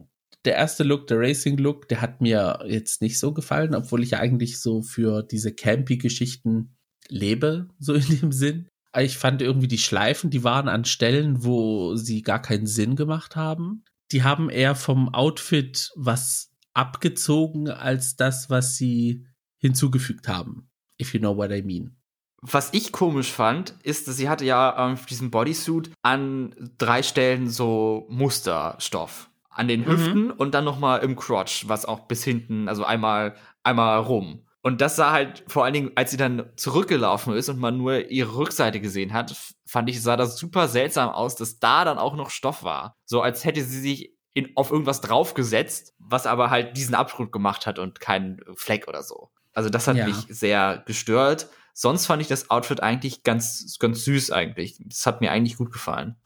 der 0.49 0.57
erste 0.57 0.83
Look, 0.83 1.05
der 1.05 1.19
Racing-Look, 1.19 1.87
der 1.89 2.01
hat 2.01 2.21
mir 2.21 2.63
jetzt 2.65 3.03
nicht 3.03 3.19
so 3.19 3.33
gefallen, 3.33 3.75
obwohl 3.75 4.01
ich 4.01 4.17
eigentlich 4.17 4.59
so 4.59 4.81
für 4.81 5.21
diese 5.21 5.53
Campy-Geschichten 5.53 6.75
lebe, 7.07 7.67
so 7.79 7.93
in 7.93 8.19
dem 8.19 8.31
Sinn. 8.31 8.67
Ich 8.97 9.19
fand 9.19 9.43
irgendwie 9.43 9.67
die 9.67 9.77
Schleifen, 9.77 10.31
die 10.31 10.43
waren 10.43 10.67
an 10.67 10.85
Stellen, 10.85 11.43
wo 11.43 11.95
sie 11.95 12.23
gar 12.23 12.41
keinen 12.41 12.65
Sinn 12.65 12.95
gemacht 12.95 13.35
haben. 13.35 13.83
Die 14.11 14.23
haben 14.23 14.49
eher 14.49 14.73
vom 14.73 15.13
Outfit 15.13 15.91
was 15.95 16.51
abgezogen 16.73 17.69
als 17.69 18.15
das, 18.15 18.49
was 18.49 18.75
sie 18.75 19.27
hinzugefügt 19.59 20.27
haben. 20.27 20.67
If 20.99 21.13
you 21.13 21.19
know 21.19 21.37
what 21.37 21.51
I 21.51 21.61
mean. 21.61 21.95
Was 22.41 22.73
ich 22.73 22.91
komisch 22.91 23.31
fand, 23.31 23.75
ist, 23.83 24.07
dass 24.07 24.17
sie 24.17 24.29
hatte 24.29 24.45
ja 24.45 24.91
auf 24.91 25.05
diesem 25.05 25.29
Bodysuit 25.29 25.91
an 26.01 26.55
drei 26.79 27.03
Stellen 27.03 27.49
so 27.49 28.07
Musterstoff. 28.09 29.28
An 29.49 29.67
den 29.67 29.81
mhm. 29.81 29.85
Hüften 29.85 30.23
mhm. 30.25 30.31
und 30.31 30.53
dann 30.53 30.63
nochmal 30.63 30.99
im 30.99 31.15
Crotch, 31.15 31.67
was 31.67 31.85
auch 31.85 32.01
bis 32.01 32.23
hinten, 32.23 32.69
also 32.69 32.83
einmal, 32.83 33.35
einmal 33.63 33.99
rum. 33.99 34.45
Und 34.61 34.81
das 34.81 34.95
sah 34.95 35.11
halt 35.11 35.43
vor 35.47 35.63
allen 35.63 35.73
Dingen, 35.73 35.91
als 35.95 36.11
sie 36.11 36.17
dann 36.17 36.49
zurückgelaufen 36.57 37.33
ist 37.33 37.49
und 37.49 37.59
man 37.59 37.77
nur 37.77 38.11
ihre 38.11 38.35
Rückseite 38.35 38.81
gesehen 38.81 39.13
hat, 39.13 39.35
fand 39.65 39.89
ich, 39.89 40.01
sah 40.01 40.17
das 40.17 40.37
super 40.37 40.67
seltsam 40.67 41.09
aus, 41.09 41.35
dass 41.35 41.59
da 41.59 41.85
dann 41.85 41.97
auch 41.97 42.15
noch 42.15 42.29
Stoff 42.29 42.63
war. 42.63 42.97
So 43.05 43.21
als 43.21 43.45
hätte 43.45 43.63
sie 43.63 43.79
sich 43.79 44.13
in, 44.33 44.51
auf 44.55 44.71
irgendwas 44.71 45.01
draufgesetzt, 45.01 45.93
was 45.97 46.25
aber 46.25 46.49
halt 46.49 46.75
diesen 46.75 46.93
Abdruck 46.93 47.31
gemacht 47.31 47.67
hat 47.67 47.79
und 47.79 47.99
keinen 47.99 48.41
Fleck 48.55 48.87
oder 48.87 49.01
so. 49.01 49.29
Also 49.53 49.69
das 49.69 49.87
hat 49.87 49.97
ja. 49.97 50.05
mich 50.05 50.27
sehr 50.29 50.83
gestört. 50.85 51.49
Sonst 51.73 52.05
fand 52.05 52.21
ich 52.21 52.27
das 52.27 52.49
Outfit 52.49 52.83
eigentlich 52.83 53.23
ganz, 53.23 53.77
ganz 53.79 54.03
süß 54.03 54.31
eigentlich. 54.31 54.77
Das 54.85 55.05
hat 55.05 55.21
mir 55.21 55.31
eigentlich 55.31 55.57
gut 55.57 55.71
gefallen. 55.71 56.17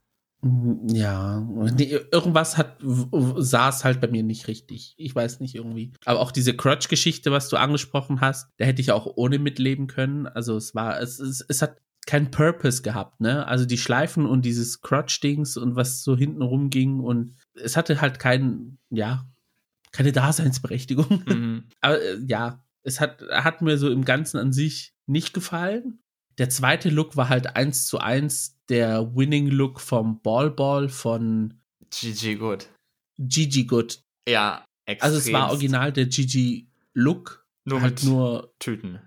Ja, 0.88 1.48
irgendwas 2.12 2.58
hat 2.58 2.78
saß 2.82 3.86
halt 3.86 4.02
bei 4.02 4.08
mir 4.08 4.24
nicht 4.24 4.48
richtig. 4.48 4.94
Ich 4.98 5.16
weiß 5.16 5.40
nicht 5.40 5.56
irgendwie. 5.56 5.94
Aber 6.04 6.20
auch 6.20 6.32
diese 6.32 6.54
Crutch-Geschichte, 6.54 7.32
was 7.32 7.48
du 7.48 7.56
angesprochen 7.56 8.20
hast, 8.20 8.50
da 8.58 8.66
hätte 8.66 8.82
ich 8.82 8.92
auch 8.92 9.08
ohne 9.16 9.40
mitleben 9.40 9.88
können. 9.88 10.28
Also 10.28 10.58
es 10.58 10.76
war, 10.76 11.00
es, 11.00 11.20
es, 11.20 11.46
es 11.48 11.62
hat 11.62 11.78
keinen 12.06 12.30
Purpose 12.30 12.82
gehabt, 12.82 13.22
ne? 13.22 13.48
Also 13.48 13.66
die 13.66 13.78
Schleifen 13.78 14.26
und 14.26 14.44
dieses 14.44 14.82
Crutch-Dings 14.82 15.56
und 15.56 15.78
was 15.78 16.04
so 16.04 16.18
hinten 16.18 16.42
rumging 16.42 17.00
und 17.00 17.36
es 17.54 17.78
hatte 17.78 18.02
halt 18.02 18.20
keinen, 18.20 18.80
ja, 18.90 19.26
keine 19.94 20.12
Daseinsberechtigung. 20.12 21.24
Mhm. 21.26 21.64
Aber 21.82 22.02
äh, 22.02 22.20
ja, 22.28 22.66
es 22.84 23.00
hat, 23.00 23.24
hat 23.32 23.62
mir 23.62 23.78
so 23.78 23.90
im 23.90 24.04
Ganzen 24.04 24.38
an 24.38 24.52
sich 24.52 24.94
nicht 25.06 25.34
gefallen. 25.34 26.00
Der 26.38 26.50
zweite 26.50 26.90
Look 26.90 27.16
war 27.16 27.30
halt 27.30 27.56
eins 27.56 27.86
zu 27.86 28.00
eins 28.00 28.53
der 28.70 29.16
Winning 29.16 29.48
Look 29.48 29.80
vom 29.80 30.22
Ball 30.22 30.50
Ball 30.52 30.90
von 30.90 31.62
Gigi 31.90 32.36
Good. 32.36 32.70
Gigi 33.18 33.66
Good. 33.66 34.02
Ja, 34.28 34.66
extrem. 34.86 35.06
Also 35.06 35.18
es 35.20 35.32
war 35.32 35.52
original 35.52 35.92
der 35.92 36.06
Gigi 36.06 36.70
Look. 36.94 37.46
Nur 37.66 37.82
halt 37.82 38.04
mit 38.04 38.04
nur 38.04 38.54
Tüten. 38.60 39.00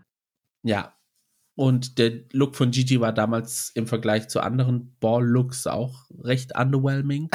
Ja. 0.63 0.97
Und 1.59 1.99
der 1.99 2.25
Look 2.33 2.55
von 2.55 2.71
Gigi 2.71 3.01
war 3.01 3.13
damals 3.13 3.71
im 3.75 3.87
Vergleich 3.87 4.29
zu 4.29 4.41
anderen 4.41 4.95
Ball-Looks 5.01 5.67
auch 5.67 6.05
recht 6.23 6.55
underwhelming. 6.55 7.31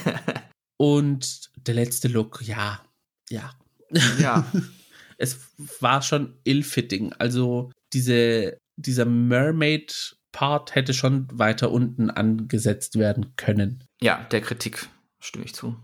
Und 0.78 1.50
der 1.56 1.74
letzte 1.74 2.08
Look, 2.08 2.42
ja, 2.42 2.84
ja. 3.28 3.52
Ja. 4.18 4.50
es 5.18 5.38
war 5.80 6.02
schon 6.02 6.38
ill-fitting. 6.44 7.12
Also 7.14 7.70
diese, 7.92 8.58
dieser 8.76 9.04
Mermaid 9.04 10.16
Part 10.32 10.74
hätte 10.74 10.94
schon 10.94 11.28
weiter 11.32 11.70
unten 11.70 12.10
angesetzt 12.10 12.98
werden 12.98 13.36
können. 13.36 13.84
Ja, 14.00 14.26
der 14.30 14.40
Kritik 14.40 14.88
stimme 15.20 15.44
ich 15.44 15.54
zu. 15.54 15.76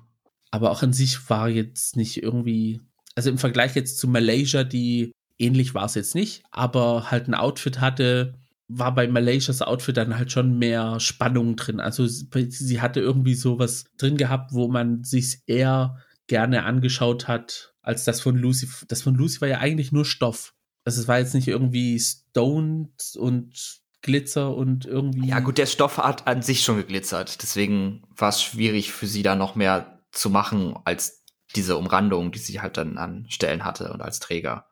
Aber 0.50 0.70
auch 0.70 0.82
an 0.82 0.92
sich 0.92 1.28
war 1.30 1.48
jetzt 1.48 1.96
nicht 1.96 2.22
irgendwie, 2.22 2.80
also 3.14 3.30
im 3.30 3.38
Vergleich 3.38 3.76
jetzt 3.76 3.98
zu 3.98 4.08
Malaysia, 4.08 4.64
die 4.64 5.12
ähnlich 5.38 5.74
war 5.74 5.84
es 5.84 5.94
jetzt 5.94 6.14
nicht, 6.14 6.42
aber 6.50 7.10
halt 7.10 7.28
ein 7.28 7.34
Outfit 7.34 7.80
hatte, 7.80 8.34
war 8.68 8.94
bei 8.94 9.08
Malaysias 9.08 9.62
Outfit 9.62 9.96
dann 9.96 10.18
halt 10.18 10.30
schon 10.30 10.58
mehr 10.58 11.00
Spannung 11.00 11.56
drin. 11.56 11.80
Also 11.80 12.06
sie 12.06 12.80
hatte 12.80 13.00
irgendwie 13.00 13.34
sowas 13.34 13.84
drin 13.96 14.16
gehabt, 14.16 14.52
wo 14.52 14.68
man 14.68 15.04
sich 15.04 15.40
eher 15.46 15.96
gerne 16.26 16.64
angeschaut 16.64 17.28
hat, 17.28 17.72
als 17.80 18.04
das 18.04 18.20
von 18.20 18.36
Lucy. 18.36 18.68
Das 18.88 19.02
von 19.02 19.14
Lucy 19.14 19.40
war 19.40 19.48
ja 19.48 19.58
eigentlich 19.58 19.92
nur 19.92 20.04
Stoff. 20.04 20.54
Also 20.84 21.00
es 21.00 21.08
war 21.08 21.18
jetzt 21.18 21.34
nicht 21.34 21.48
irgendwie 21.48 21.98
stoned 21.98 23.16
und 23.16 23.80
Glitzer 24.02 24.54
und 24.54 24.86
irgendwie. 24.86 25.28
Ja, 25.28 25.40
gut, 25.40 25.58
der 25.58 25.66
Stoff 25.66 25.98
hat 25.98 26.26
an 26.26 26.42
sich 26.42 26.62
schon 26.62 26.76
geglitzert. 26.76 27.42
Deswegen 27.42 28.02
war 28.16 28.28
es 28.28 28.42
schwierig 28.42 28.92
für 28.92 29.06
sie 29.06 29.22
da 29.22 29.34
noch 29.34 29.54
mehr 29.54 30.00
zu 30.12 30.30
machen 30.30 30.76
als 30.84 31.24
diese 31.56 31.76
Umrandung, 31.76 32.30
die 32.30 32.38
sie 32.38 32.60
halt 32.60 32.76
dann 32.76 32.98
an 32.98 33.26
Stellen 33.28 33.64
hatte 33.64 33.92
und 33.92 34.02
als 34.02 34.20
Träger. 34.20 34.66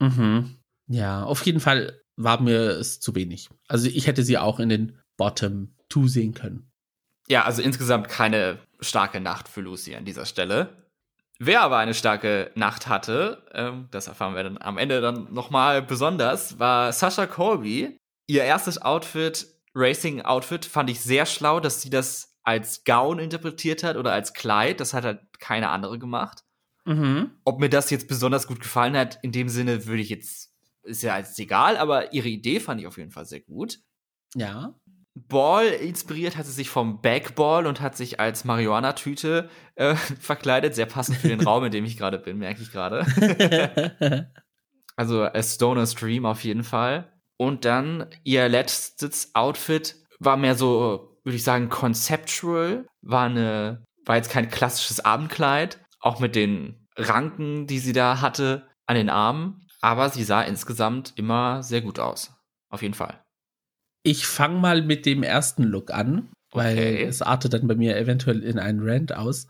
Mhm. 0.00 0.58
Ja, 0.88 1.22
auf 1.22 1.44
jeden 1.46 1.60
Fall 1.60 2.00
war 2.16 2.40
mir 2.40 2.70
es 2.70 3.00
zu 3.00 3.14
wenig. 3.14 3.48
Also 3.68 3.88
ich 3.88 4.06
hätte 4.06 4.22
sie 4.22 4.38
auch 4.38 4.60
in 4.60 4.68
den 4.68 4.98
Bottom 5.16 5.74
2 5.90 6.06
sehen 6.08 6.34
können. 6.34 6.70
Ja, 7.28 7.44
also 7.44 7.62
insgesamt 7.62 8.08
keine 8.08 8.58
starke 8.80 9.20
Nacht 9.20 9.48
für 9.48 9.60
Lucy 9.60 9.94
an 9.94 10.04
dieser 10.04 10.26
Stelle. 10.26 10.88
Wer 11.38 11.62
aber 11.62 11.78
eine 11.78 11.94
starke 11.94 12.50
Nacht 12.54 12.88
hatte, 12.88 13.44
ähm, 13.52 13.88
das 13.90 14.06
erfahren 14.06 14.34
wir 14.34 14.42
dann 14.44 14.58
am 14.58 14.78
Ende 14.78 15.00
dann 15.00 15.32
nochmal 15.32 15.82
besonders, 15.82 16.58
war 16.58 16.92
Sasha 16.92 17.26
Colby, 17.26 17.98
Ihr 18.26 18.44
erstes 18.44 18.80
Outfit, 18.80 19.46
Racing-Outfit, 19.74 20.64
fand 20.64 20.90
ich 20.90 21.00
sehr 21.00 21.26
schlau, 21.26 21.60
dass 21.60 21.80
sie 21.80 21.90
das 21.90 22.36
als 22.42 22.84
Gown 22.84 23.18
interpretiert 23.18 23.82
hat 23.82 23.96
oder 23.96 24.12
als 24.12 24.34
Kleid. 24.34 24.80
Das 24.80 24.94
hat 24.94 25.04
halt 25.04 25.20
keine 25.38 25.70
andere 25.70 25.98
gemacht. 25.98 26.44
Mhm. 26.84 27.30
Ob 27.44 27.60
mir 27.60 27.68
das 27.68 27.90
jetzt 27.90 28.08
besonders 28.08 28.46
gut 28.46 28.60
gefallen 28.60 28.96
hat, 28.96 29.18
in 29.22 29.32
dem 29.32 29.48
Sinne 29.48 29.86
würde 29.86 30.02
ich 30.02 30.08
jetzt, 30.08 30.52
ist 30.82 31.02
ja 31.02 31.16
jetzt 31.18 31.38
egal, 31.38 31.76
aber 31.76 32.12
ihre 32.12 32.28
Idee 32.28 32.60
fand 32.60 32.80
ich 32.80 32.86
auf 32.86 32.98
jeden 32.98 33.12
Fall 33.12 33.24
sehr 33.24 33.40
gut. 33.40 33.78
Ja. 34.34 34.74
Ball 35.14 35.66
inspiriert, 35.66 36.36
hat 36.36 36.46
sie 36.46 36.52
sich 36.52 36.70
vom 36.70 37.02
Backball 37.02 37.66
und 37.66 37.80
hat 37.80 37.96
sich 37.96 38.18
als 38.18 38.44
Marihuana-Tüte 38.44 39.48
äh, 39.74 39.94
verkleidet. 40.20 40.74
Sehr 40.74 40.86
passend 40.86 41.18
für 41.18 41.28
den 41.28 41.40
Raum, 41.46 41.64
in 41.64 41.72
dem 41.72 41.84
ich 41.84 41.96
gerade 41.96 42.18
bin, 42.18 42.38
merke 42.38 42.62
ich 42.62 42.72
gerade. 42.72 43.06
also 44.96 45.22
A 45.22 45.42
Stoner 45.42 45.86
Stream 45.86 46.24
auf 46.26 46.42
jeden 46.44 46.64
Fall. 46.64 47.12
Und 47.42 47.64
dann 47.64 48.06
ihr 48.22 48.48
letztes 48.48 49.34
Outfit 49.34 49.96
war 50.20 50.36
mehr 50.36 50.54
so, 50.54 51.18
würde 51.24 51.34
ich 51.34 51.42
sagen, 51.42 51.70
conceptual. 51.70 52.86
War 53.00 53.26
eine, 53.26 53.84
war 54.04 54.14
jetzt 54.14 54.30
kein 54.30 54.48
klassisches 54.48 55.00
Abendkleid. 55.04 55.80
Auch 55.98 56.20
mit 56.20 56.36
den 56.36 56.86
Ranken, 56.94 57.66
die 57.66 57.80
sie 57.80 57.92
da 57.92 58.20
hatte 58.20 58.68
an 58.86 58.94
den 58.94 59.10
Armen. 59.10 59.66
Aber 59.80 60.08
sie 60.08 60.22
sah 60.22 60.42
insgesamt 60.42 61.14
immer 61.16 61.64
sehr 61.64 61.80
gut 61.80 61.98
aus. 61.98 62.32
Auf 62.68 62.82
jeden 62.82 62.94
Fall. 62.94 63.24
Ich 64.04 64.24
fange 64.24 64.60
mal 64.60 64.80
mit 64.80 65.04
dem 65.04 65.24
ersten 65.24 65.64
Look 65.64 65.90
an, 65.90 66.30
weil 66.52 66.78
Okay. 66.78 67.02
es 67.02 67.22
artet 67.22 67.54
dann 67.54 67.66
bei 67.66 67.74
mir 67.74 67.96
eventuell 67.96 68.44
in 68.44 68.60
einen 68.60 68.88
Rant 68.88 69.16
aus. 69.16 69.48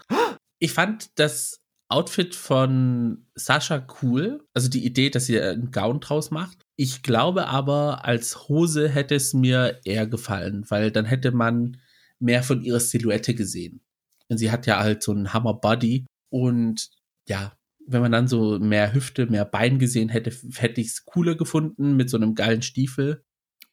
Ich 0.59 0.73
fand 0.73 1.19
das 1.19 1.59
Outfit 1.91 2.35
von 2.35 3.27
Sascha 3.35 3.87
cool, 4.01 4.47
also 4.55 4.71
die 4.71 4.87
Idee, 4.87 5.11
dass 5.11 5.27
sie 5.27 5.39
einen 5.39 5.71
Gown 5.73 6.01
draus 6.01 6.31
macht. 6.31 6.63
Ich 6.77 7.03
glaube 7.03 7.49
aber, 7.49 8.05
als 8.05 8.49
Hose 8.49 8.89
hätte 8.89 9.15
es 9.15 9.35
mir 9.35 9.81
eher 9.85 10.07
gefallen, 10.07 10.65
weil 10.69 10.91
dann 10.91 11.05
hätte 11.05 11.33
man 11.33 11.77
mehr 12.19 12.43
von 12.43 12.63
ihrer 12.63 12.81
Silhouette 12.81 13.35
gesehen. 13.35 13.83
Und 14.29 14.39
sie 14.39 14.51
hat 14.51 14.67
ja 14.67 14.79
halt 14.79 15.03
so 15.03 15.13
einen 15.13 15.33
Hammer 15.35 15.55
Body 15.55 16.07
und 16.31 16.91
ja, 17.29 17.53
wenn 17.87 18.01
man 18.01 18.13
dann 18.13 18.29
so 18.29 18.59
mehr 18.59 18.95
Hüfte, 18.95 19.27
mehr 19.27 19.45
Bein 19.45 19.79
gesehen 19.79 20.09
hätte, 20.09 20.31
hätte 20.57 20.81
ich 20.81 20.89
es 20.89 21.05
cooler 21.05 21.35
gefunden 21.35 21.97
mit 21.97 22.09
so 22.09 22.17
einem 22.17 22.35
geilen 22.35 22.63
Stiefel. 22.63 23.25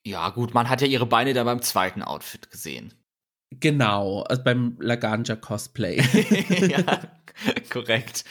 Ja, 0.04 0.30
gut, 0.30 0.54
man 0.54 0.68
hat 0.68 0.80
ja 0.80 0.86
ihre 0.86 1.06
Beine 1.06 1.32
da 1.32 1.44
beim 1.44 1.62
zweiten 1.62 2.02
Outfit 2.02 2.50
gesehen. 2.50 2.94
Genau, 3.50 4.22
also 4.22 4.42
beim 4.42 4.76
Laganja 4.80 5.36
Cosplay. 5.36 6.00
ja, 6.68 7.00
korrekt. 7.70 8.24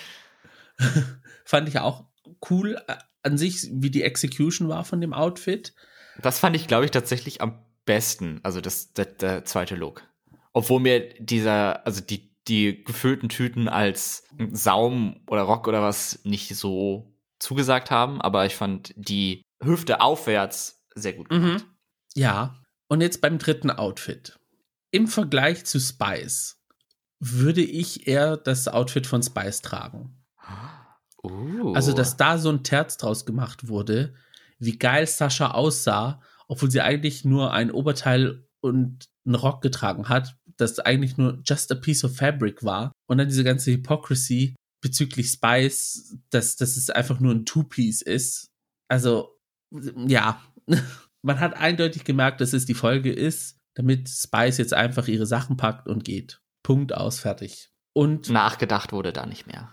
Fand 1.46 1.68
ich 1.68 1.80
auch 1.80 2.06
cool 2.50 2.78
an 3.24 3.38
sich, 3.38 3.68
wie 3.72 3.92
die 3.92 4.04
Execution 4.04 4.70
war 4.70 4.86
von 4.86 5.02
dem 5.02 5.14
Outfit. 5.14 5.74
Das 6.22 6.40
fand 6.40 6.56
ich, 6.56 6.68
glaube 6.68 6.86
ich, 6.86 6.92
tatsächlich 6.92 7.42
am 7.42 7.60
besten. 7.86 8.40
Also 8.44 8.62
das, 8.62 8.94
der, 8.94 9.06
der 9.06 9.46
zweite 9.46 9.76
Look. 9.76 10.04
Obwohl 10.54 10.80
mir 10.80 11.14
dieser, 11.20 11.86
also 11.86 12.02
die, 12.02 12.32
die 12.48 12.84
gefüllten 12.84 13.30
Tüten 13.30 13.68
als 13.68 14.24
Saum 14.52 15.22
oder 15.28 15.44
Rock 15.44 15.68
oder 15.68 15.82
was 15.82 16.20
nicht 16.24 16.56
so 16.56 17.16
zugesagt 17.40 17.92
haben, 17.92 18.22
aber 18.22 18.46
ich 18.46 18.56
fand 18.56 18.94
die 18.96 19.44
Hüfte 19.64 20.02
aufwärts 20.02 20.86
sehr 20.96 21.14
gut 21.14 21.30
gemacht. 21.30 21.66
Ja, 22.16 22.56
und 22.88 23.02
jetzt 23.02 23.22
beim 23.22 23.38
dritten 23.38 23.72
Outfit. 23.72 24.38
Im 24.92 25.08
Vergleich 25.08 25.66
zu 25.66 25.80
Spice 25.80 26.60
würde 27.20 27.62
ich 27.62 28.08
eher 28.08 28.38
das 28.38 28.68
Outfit 28.68 29.06
von 29.06 29.22
Spice 29.22 29.62
tragen. 29.62 30.19
Uh. 31.24 31.74
Also, 31.74 31.94
dass 31.94 32.18
da 32.18 32.38
so 32.38 32.50
ein 32.50 32.64
Terz 32.64 32.98
draus 32.98 33.26
gemacht 33.26 33.68
wurde, 33.68 34.14
wie 34.60 34.78
geil 34.78 35.08
Sascha 35.08 35.52
aussah, 35.52 36.22
obwohl 36.48 36.72
sie 36.72 36.82
eigentlich 36.82 37.26
nur 37.26 37.54
ein 37.54 37.72
Oberteil 37.72 38.46
und 38.62 39.08
einen 39.26 39.36
Rock 39.36 39.62
getragen 39.62 40.10
hat, 40.10 40.36
das 40.58 40.80
eigentlich 40.80 41.18
nur 41.18 41.40
just 41.46 41.72
a 41.72 41.76
piece 41.76 42.04
of 42.04 42.16
fabric 42.16 42.64
war. 42.64 42.92
Und 43.08 43.18
dann 43.18 43.28
diese 43.28 43.44
ganze 43.44 43.72
Hypocrisy 43.72 44.56
bezüglich 44.82 45.30
Spice, 45.30 46.18
dass, 46.30 46.56
dass 46.56 46.78
es 46.78 46.90
einfach 46.90 47.20
nur 47.20 47.34
ein 47.34 47.46
Two-Piece 47.46 48.02
ist. 48.02 48.50
Also, 48.88 49.38
ja, 49.72 50.42
man 51.22 51.40
hat 51.40 51.56
eindeutig 51.56 52.04
gemerkt, 52.04 52.42
dass 52.42 52.54
es 52.54 52.66
die 52.66 52.74
Folge 52.74 53.12
ist, 53.12 53.58
damit 53.76 54.10
Spice 54.10 54.58
jetzt 54.58 54.74
einfach 54.74 55.08
ihre 55.08 55.26
Sachen 55.26 55.58
packt 55.58 55.88
und 55.88 56.04
geht. 56.04 56.42
Punkt 56.64 56.94
aus, 56.94 57.20
fertig. 57.20 57.72
Und 57.94 58.30
Nachgedacht 58.30 58.92
wurde 58.92 59.14
da 59.14 59.26
nicht 59.26 59.48
mehr. 59.48 59.72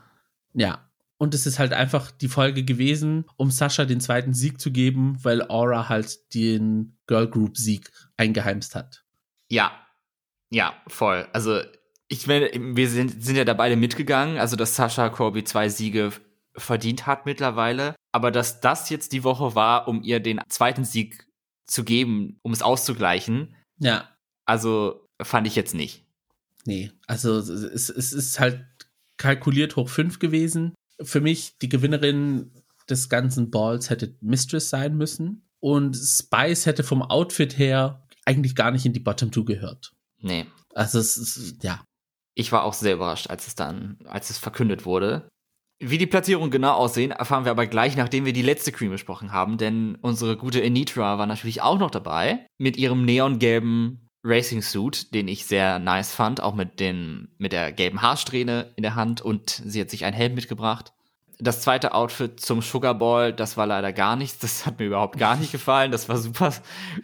ja. 0.55 0.86
Und 1.19 1.35
es 1.35 1.47
ist 1.47 1.59
halt 1.59 1.73
einfach 1.73 2.11
die 2.11 2.29
Folge 2.29 2.63
gewesen, 2.63 3.25
um 3.37 3.51
Sascha 3.51 3.85
den 3.87 4.01
zweiten 4.01 4.35
Sieg 4.35 4.61
zu 4.61 4.71
geben, 4.71 5.17
weil 5.23 5.43
Aura 5.49 5.89
halt 5.89 6.35
den 6.35 6.99
Girl 7.07 7.29
Group 7.29 7.57
Sieg 7.57 7.91
eingeheimst 8.17 8.75
hat. 8.75 9.05
Ja, 9.49 9.73
ja, 10.51 10.75
voll. 10.87 11.27
Also 11.33 11.61
ich 12.09 12.27
meine, 12.27 12.51
wir 12.55 12.89
sind, 12.89 13.23
sind 13.25 13.37
ja 13.37 13.45
da 13.45 13.55
beide 13.55 13.77
mitgegangen, 13.77 14.39
also 14.39 14.57
dass 14.57 14.77
Sascha 14.77 15.09
Corby 15.09 15.43
zwei 15.45 15.69
Siege 15.69 16.13
verdient 16.57 17.07
hat 17.07 17.27
mittlerweile, 17.27 17.97
aber 18.13 18.31
dass 18.31 18.61
das 18.61 18.91
jetzt 18.91 19.13
die 19.13 19.25
Woche 19.25 19.55
war, 19.55 19.89
um 19.89 20.03
ihr 20.03 20.21
den 20.21 20.41
zweiten 20.49 20.85
Sieg 20.85 21.27
zu 21.67 21.83
geben, 21.85 22.39
um 22.43 22.53
es 22.53 22.63
auszugleichen, 22.63 23.57
Ja, 23.79 24.09
also 24.45 25.09
fand 25.21 25.47
ich 25.47 25.57
jetzt 25.57 25.75
nicht. 25.75 26.07
nee. 26.65 26.93
Also 27.07 27.39
es, 27.39 27.89
es 27.91 28.13
ist 28.13 28.39
halt 28.39 28.65
kalkuliert 29.17 29.77
hoch 29.77 29.89
fünf 29.89 30.19
gewesen. 30.19 30.75
Für 31.03 31.21
mich, 31.21 31.59
die 31.59 31.69
Gewinnerin 31.69 32.53
des 32.89 33.09
ganzen 33.09 33.51
Balls 33.51 33.91
hätte 33.91 34.17
Mistress 34.21 34.71
sein 34.71 34.97
müssen. 34.97 35.43
Und 35.61 35.97
Spice 35.97 36.67
hätte 36.67 36.85
vom 36.85 37.03
Outfit 37.03 37.59
her 37.59 38.07
eigentlich 38.25 38.55
gar 38.55 38.71
nicht 38.71 38.87
in 38.87 38.93
die 38.93 39.01
Bottom 39.01 39.31
Two 39.31 39.45
gehört. 39.45 39.93
Nee. 40.21 40.47
Also 40.75 40.99
es 40.99 41.17
ist, 41.17 41.63
ja. 41.65 41.85
Ich 42.35 42.53
war 42.53 42.65
auch 42.65 42.75
sehr 42.75 42.95
überrascht, 42.95 43.31
als 43.31 43.47
es 43.47 43.55
dann, 43.55 43.99
als 44.05 44.31
es 44.31 44.39
verkündet 44.39 44.85
wurde. 44.85 45.29
Wie 45.79 45.99
die 45.99 46.07
Platzierungen 46.07 46.51
genau 46.51 46.73
aussehen, 46.73 47.11
erfahren 47.11 47.45
wir 47.45 47.51
aber 47.51 47.67
gleich, 47.67 47.97
nachdem 47.97 48.25
wir 48.25 48.33
die 48.33 48.43
letzte 48.43 48.73
Cream 48.73 48.91
besprochen 48.91 49.33
haben, 49.33 49.59
denn 49.59 49.97
unsere 49.97 50.37
gute 50.37 50.63
Anitra 50.63 51.19
war 51.19 51.27
natürlich 51.27 51.61
auch 51.63 51.79
noch 51.79 51.91
dabei 51.91 52.47
mit 52.59 52.77
ihrem 52.77 53.05
neongelben 53.05 54.06
Racing 54.25 54.63
Suit, 54.63 55.15
den 55.15 55.29
ich 55.29 55.47
sehr 55.47 55.79
nice 55.79 56.13
fand, 56.13 56.43
auch 56.43 56.55
mit 56.55 56.81
den 56.81 57.29
mit 57.39 57.53
der 57.53 57.73
gelben 57.73 58.03
Haarsträhne 58.03 58.73
in 58.77 58.83
der 58.83 58.95
Hand 58.95 59.21
und 59.21 59.51
sie 59.65 59.81
hat 59.81 59.91
sich 59.91 60.05
einen 60.05 60.17
Helm 60.17 60.35
mitgebracht. 60.35 60.93
Das 61.39 61.61
zweite 61.61 61.93
Outfit 61.93 62.41
zum 62.41 62.63
Sugar 62.63 62.95
Ball, 62.95 63.33
das 63.33 63.57
war 63.57 63.67
leider 63.67 63.93
gar 63.93 64.17
nichts. 64.17 64.39
Das 64.39 64.65
hat 64.65 64.79
mir 64.79 64.87
überhaupt 64.87 65.19
gar 65.19 65.37
nicht 65.37 65.53
gefallen. 65.53 65.93
Das 65.93 66.09
war 66.09 66.17
super 66.17 66.53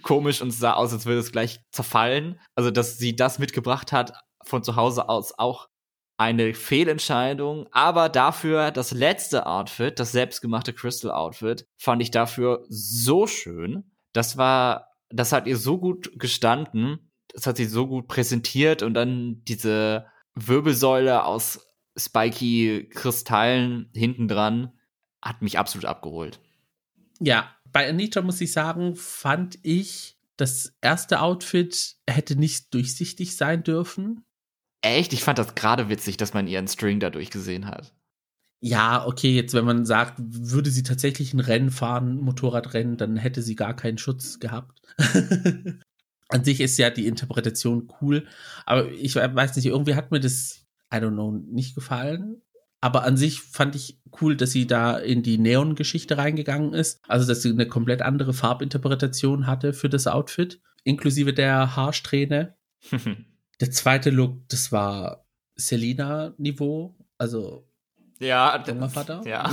komisch 0.03 0.41
und 0.41 0.51
sah 0.51 0.73
aus, 0.73 0.93
als 0.93 1.05
würde 1.07 1.21
es 1.21 1.33
gleich 1.33 1.61
zerfallen. 1.71 2.41
Also, 2.55 2.71
dass 2.71 2.99
sie 2.99 3.15
das 3.15 3.39
mitgebracht 3.39 3.93
hat 3.93 4.15
von 4.45 4.65
zu 4.65 4.77
Hause 4.77 5.09
aus 5.09 5.39
auch 5.39 5.69
eine 6.17 6.55
Fehlentscheidung, 6.55 7.67
aber 7.73 8.09
dafür 8.09 8.71
das 8.71 8.93
letzte 8.93 9.47
Outfit, 9.47 9.99
das 9.99 10.13
selbstgemachte 10.13 10.73
Crystal 10.73 11.11
Outfit, 11.11 11.67
fand 11.77 12.01
ich 12.01 12.11
dafür 12.11 12.65
so 12.69 13.27
schön. 13.27 13.91
Das 14.13 14.37
war, 14.37 14.92
das 15.13 15.33
hat 15.33 15.47
ihr 15.47 15.57
so 15.57 15.79
gut 15.79 16.19
gestanden, 16.19 17.11
das 17.29 17.47
hat 17.47 17.57
sie 17.57 17.65
so 17.65 17.87
gut 17.87 18.09
präsentiert 18.09 18.83
und 18.83 18.95
dann 18.95 19.43
diese 19.45 20.07
Wirbelsäule 20.35 21.25
aus 21.25 21.67
spiky 21.97 22.89
Kristallen 22.91 23.91
hinten 23.95 24.29
dran 24.29 24.73
hat 25.21 25.43
mich 25.43 25.59
absolut 25.59 25.85
abgeholt. 25.85 26.41
Ja, 27.21 27.55
bei 27.71 27.89
Anita 27.89 28.23
muss 28.23 28.41
ich 28.41 28.53
sagen, 28.53 28.97
fand 28.97 29.59
ich, 29.63 30.19
das 30.37 30.75
erste 30.81 31.21
Outfit 31.21 31.97
hätte 32.09 32.37
nicht 32.37 32.75
durchsichtig 32.75 33.37
sein 33.37 33.63
dürfen. 33.63 34.25
Echt? 34.81 35.13
Ich 35.13 35.23
fand 35.23 35.39
das 35.39 35.55
gerade 35.55 35.89
witzig, 35.89 36.17
dass 36.17 36.35
man 36.35 36.49
ihren 36.49 36.67
String 36.67 36.99
dadurch 36.99 37.31
gesehen 37.31 37.67
hat. 37.67 37.95
Ja, 38.65 39.05
okay, 39.05 39.35
jetzt 39.35 39.55
wenn 39.55 39.65
man 39.65 39.85
sagt, 39.85 40.15
würde 40.19 40.71
sie 40.71 40.85
tatsächlich 40.85 41.35
ein 41.35 41.41
Rennen 41.41 41.73
fahren, 41.73 42.21
Motorradrennen, 42.21 42.97
dann 42.97 43.17
hätte 43.17 43.43
sie 43.43 43.57
gar 43.57 43.75
keinen 43.75 43.99
Schutz 43.99 44.39
gehabt. 44.39 44.81
An 46.29 46.45
sich 46.45 46.61
ist 46.61 46.79
ja 46.79 46.89
die 46.91 47.09
Interpretation 47.09 47.93
cool, 48.01 48.25
aber 48.65 48.89
ich 48.93 49.17
weiß 49.17 49.57
nicht, 49.57 49.67
irgendwie 49.67 49.97
hat 49.97 50.13
mir 50.13 50.21
das, 50.21 50.65
I 50.95 50.99
don't 50.99 51.11
know, 51.11 51.33
nicht 51.33 51.75
gefallen. 51.75 52.41
Aber 52.81 53.05
an 53.05 53.17
sich 53.17 53.41
fand 53.41 53.77
ich 53.77 54.01
cool, 54.21 54.37
dass 54.37 54.51
sie 54.51 54.67
da 54.67 54.97
in 54.97 55.23
die 55.23 55.39
Neon-Geschichte 55.39 56.19
reingegangen 56.19 56.73
ist. 56.75 57.01
Also, 57.07 57.29
dass 57.29 57.43
sie 57.43 57.51
eine 57.51 57.67
komplett 57.67 58.03
andere 58.03 58.33
Farbinterpretation 58.33 59.47
hatte 59.47 59.73
für 59.73 59.89
das 59.89 60.09
Outfit, 60.09 60.61
inklusive 60.83 61.33
der 61.33 61.77
Haarsträhne. 61.77 62.57
Der 63.61 63.71
zweite 63.71 64.11
Look, 64.11 64.49
das 64.49 64.73
war 64.73 65.25
Selina-Niveau, 65.55 66.97
also 67.19 67.69
ja, 68.23 68.65
Vater. 68.89 69.23
Ja. 69.27 69.51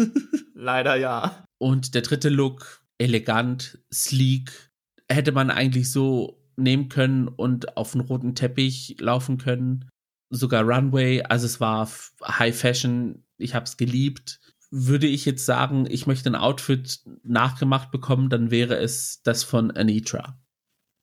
Leider 0.54 0.96
ja. 0.96 1.44
Und 1.58 1.94
der 1.94 2.02
dritte 2.02 2.28
Look, 2.28 2.82
elegant, 2.98 3.78
sleek, 3.92 4.70
hätte 5.08 5.32
man 5.32 5.50
eigentlich 5.50 5.90
so 5.90 6.40
nehmen 6.56 6.88
können 6.88 7.28
und 7.28 7.76
auf 7.76 7.92
den 7.92 8.00
roten 8.00 8.34
Teppich 8.34 8.96
laufen 9.00 9.38
können. 9.38 9.88
Sogar 10.30 10.62
Runway, 10.62 11.22
also 11.22 11.46
es 11.46 11.60
war 11.60 11.88
High 12.22 12.56
Fashion, 12.58 13.24
ich 13.36 13.54
habe 13.54 13.64
es 13.64 13.76
geliebt. 13.76 14.40
Würde 14.70 15.06
ich 15.06 15.24
jetzt 15.24 15.46
sagen, 15.46 15.86
ich 15.88 16.06
möchte 16.06 16.30
ein 16.30 16.34
Outfit 16.34 17.00
nachgemacht 17.22 17.90
bekommen, 17.90 18.28
dann 18.28 18.50
wäre 18.50 18.76
es 18.76 19.22
das 19.22 19.44
von 19.44 19.70
Anitra. 19.70 20.40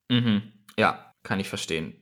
Mhm. 0.09 0.41
Ja, 0.77 1.13
kann 1.23 1.39
ich 1.39 1.47
verstehen. 1.47 1.93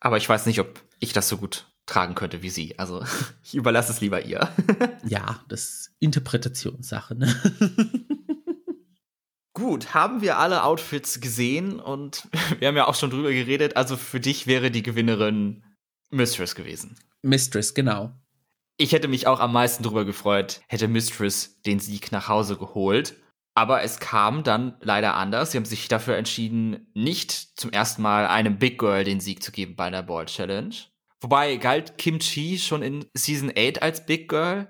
Aber 0.00 0.16
ich 0.16 0.28
weiß 0.28 0.46
nicht, 0.46 0.60
ob 0.60 0.82
ich 0.98 1.12
das 1.12 1.28
so 1.28 1.36
gut 1.36 1.69
tragen 1.90 2.14
könnte 2.14 2.42
wie 2.42 2.50
sie. 2.50 2.78
Also 2.78 3.04
ich 3.44 3.54
überlasse 3.54 3.92
es 3.92 4.00
lieber 4.00 4.24
ihr. 4.24 4.48
ja, 5.04 5.40
das 5.48 5.60
ist 5.60 5.96
Interpretationssache. 5.98 7.14
Ne? 7.14 7.34
Gut, 9.52 9.92
haben 9.92 10.22
wir 10.22 10.38
alle 10.38 10.62
Outfits 10.62 11.20
gesehen 11.20 11.80
und 11.80 12.28
wir 12.58 12.68
haben 12.68 12.76
ja 12.76 12.86
auch 12.86 12.94
schon 12.94 13.10
drüber 13.10 13.30
geredet. 13.30 13.76
Also 13.76 13.96
für 13.96 14.20
dich 14.20 14.46
wäre 14.46 14.70
die 14.70 14.82
Gewinnerin 14.82 15.64
Mistress 16.10 16.54
gewesen. 16.54 16.96
Mistress, 17.22 17.74
genau. 17.74 18.12
Ich 18.78 18.92
hätte 18.92 19.08
mich 19.08 19.26
auch 19.26 19.40
am 19.40 19.52
meisten 19.52 19.82
darüber 19.82 20.06
gefreut, 20.06 20.62
hätte 20.68 20.88
Mistress 20.88 21.60
den 21.62 21.80
Sieg 21.80 22.12
nach 22.12 22.28
Hause 22.28 22.56
geholt. 22.56 23.16
Aber 23.54 23.82
es 23.82 23.98
kam 23.98 24.44
dann 24.44 24.76
leider 24.80 25.16
anders. 25.16 25.50
Sie 25.50 25.58
haben 25.58 25.66
sich 25.66 25.88
dafür 25.88 26.16
entschieden, 26.16 26.86
nicht 26.94 27.32
zum 27.32 27.72
ersten 27.72 28.00
Mal 28.00 28.26
einem 28.26 28.58
Big 28.58 28.78
Girl 28.78 29.04
den 29.04 29.20
Sieg 29.20 29.42
zu 29.42 29.52
geben 29.52 29.76
bei 29.76 29.90
der 29.90 30.02
Ball 30.02 30.24
Challenge. 30.26 30.74
Wobei 31.20 31.56
galt 31.56 31.98
Kim 31.98 32.18
Chi 32.18 32.58
schon 32.58 32.82
in 32.82 33.06
Season 33.14 33.52
8 33.56 33.82
als 33.82 34.06
Big 34.06 34.28
Girl? 34.28 34.68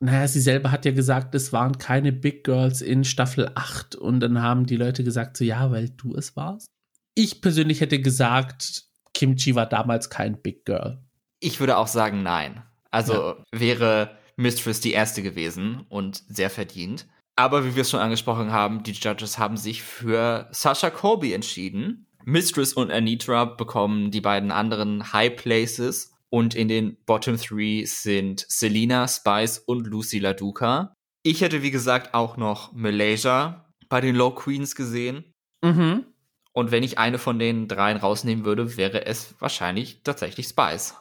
Naja, 0.00 0.26
sie 0.26 0.40
selber 0.40 0.72
hat 0.72 0.84
ja 0.84 0.92
gesagt, 0.92 1.34
es 1.34 1.52
waren 1.52 1.78
keine 1.78 2.12
Big 2.12 2.44
Girls 2.44 2.82
in 2.82 3.04
Staffel 3.04 3.50
8 3.54 3.94
und 3.94 4.20
dann 4.20 4.42
haben 4.42 4.66
die 4.66 4.76
Leute 4.76 5.04
gesagt, 5.04 5.36
so 5.36 5.44
ja, 5.44 5.70
weil 5.70 5.90
du 5.90 6.14
es 6.16 6.34
warst. 6.34 6.66
Ich 7.14 7.40
persönlich 7.40 7.80
hätte 7.80 8.00
gesagt, 8.00 8.84
Kim 9.14 9.36
Chi 9.36 9.54
war 9.54 9.66
damals 9.66 10.10
kein 10.10 10.40
Big 10.40 10.64
Girl. 10.64 11.04
Ich 11.40 11.60
würde 11.60 11.76
auch 11.76 11.86
sagen, 11.86 12.22
nein. 12.22 12.62
Also 12.90 13.12
ja. 13.12 13.44
wäre 13.52 14.18
Mistress 14.36 14.80
die 14.80 14.92
erste 14.92 15.22
gewesen 15.22 15.84
und 15.88 16.22
sehr 16.28 16.50
verdient. 16.50 17.06
Aber 17.36 17.64
wie 17.64 17.74
wir 17.74 17.82
es 17.82 17.90
schon 17.90 18.00
angesprochen 18.00 18.52
haben, 18.52 18.82
die 18.82 18.92
Judges 18.92 19.38
haben 19.38 19.56
sich 19.56 19.82
für 19.82 20.48
Sasha 20.52 20.90
Colby 20.90 21.32
entschieden. 21.32 22.06
Mistress 22.24 22.72
und 22.72 22.90
Anitra 22.90 23.44
bekommen 23.44 24.10
die 24.10 24.20
beiden 24.20 24.50
anderen 24.50 25.12
High 25.12 25.36
Places 25.36 26.12
und 26.30 26.54
in 26.54 26.68
den 26.68 26.96
Bottom 27.04 27.36
Three 27.36 27.84
sind 27.84 28.46
Selina, 28.48 29.06
Spice 29.06 29.58
und 29.58 29.86
Lucy 29.86 30.18
LaDuca. 30.18 30.94
Ich 31.22 31.40
hätte, 31.40 31.62
wie 31.62 31.70
gesagt, 31.70 32.14
auch 32.14 32.36
noch 32.36 32.72
Malaysia 32.72 33.68
bei 33.88 34.00
den 34.00 34.16
Low 34.16 34.30
Queens 34.30 34.74
gesehen. 34.74 35.24
Mhm. 35.62 36.06
Und 36.52 36.70
wenn 36.70 36.82
ich 36.82 36.98
eine 36.98 37.18
von 37.18 37.38
den 37.38 37.68
dreien 37.68 37.96
rausnehmen 37.96 38.44
würde, 38.44 38.76
wäre 38.76 39.06
es 39.06 39.34
wahrscheinlich 39.38 40.02
tatsächlich 40.04 40.48
Spice. 40.48 40.94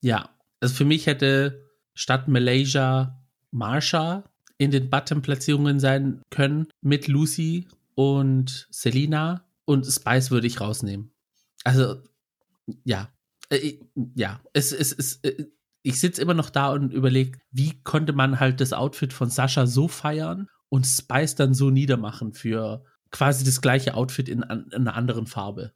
Ja, 0.00 0.30
also 0.60 0.74
für 0.74 0.84
mich 0.84 1.06
hätte 1.06 1.68
statt 1.94 2.28
Malaysia 2.28 3.20
Marsha 3.50 4.24
in 4.58 4.70
den 4.70 4.90
Bottom-Platzierungen 4.90 5.80
sein 5.80 6.22
können 6.30 6.68
mit 6.80 7.08
Lucy 7.08 7.68
und 7.94 8.68
Selina 8.70 9.44
und 9.68 9.84
Spice 9.84 10.30
würde 10.30 10.46
ich 10.46 10.62
rausnehmen. 10.62 11.12
Also, 11.62 12.02
ja. 12.84 13.12
Äh, 13.50 13.80
ja, 14.14 14.40
es, 14.54 14.72
es, 14.72 15.16
äh, 15.22 15.44
ich 15.82 16.00
sitze 16.00 16.22
immer 16.22 16.32
noch 16.32 16.48
da 16.48 16.72
und 16.72 16.90
überlege, 16.90 17.38
wie 17.50 17.82
konnte 17.82 18.14
man 18.14 18.40
halt 18.40 18.62
das 18.62 18.72
Outfit 18.72 19.12
von 19.12 19.28
Sascha 19.28 19.66
so 19.66 19.86
feiern 19.86 20.48
und 20.70 20.86
Spice 20.86 21.34
dann 21.34 21.52
so 21.52 21.68
niedermachen 21.68 22.32
für 22.32 22.82
quasi 23.10 23.44
das 23.44 23.60
gleiche 23.60 23.92
Outfit 23.92 24.30
in, 24.30 24.40
in 24.40 24.72
einer 24.72 24.94
anderen 24.94 25.26
Farbe. 25.26 25.74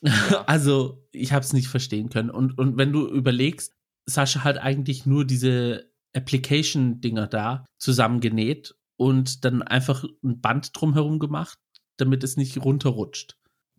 Ja. 0.00 0.44
also, 0.46 1.08
ich 1.10 1.32
habe 1.32 1.44
es 1.44 1.52
nicht 1.52 1.66
verstehen 1.66 2.08
können. 2.08 2.30
Und, 2.30 2.56
und 2.56 2.76
wenn 2.76 2.92
du 2.92 3.08
überlegst, 3.08 3.72
Sascha 4.06 4.44
hat 4.44 4.58
eigentlich 4.58 5.06
nur 5.06 5.24
diese 5.24 5.90
Application-Dinger 6.14 7.26
da 7.26 7.64
zusammengenäht 7.78 8.76
und 8.96 9.44
dann 9.44 9.62
einfach 9.62 10.04
ein 10.22 10.40
Band 10.40 10.70
drumherum 10.72 11.18
gemacht, 11.18 11.58
damit 11.96 12.24
es 12.24 12.36
nicht 12.36 12.62
runterrutscht. 12.64 13.36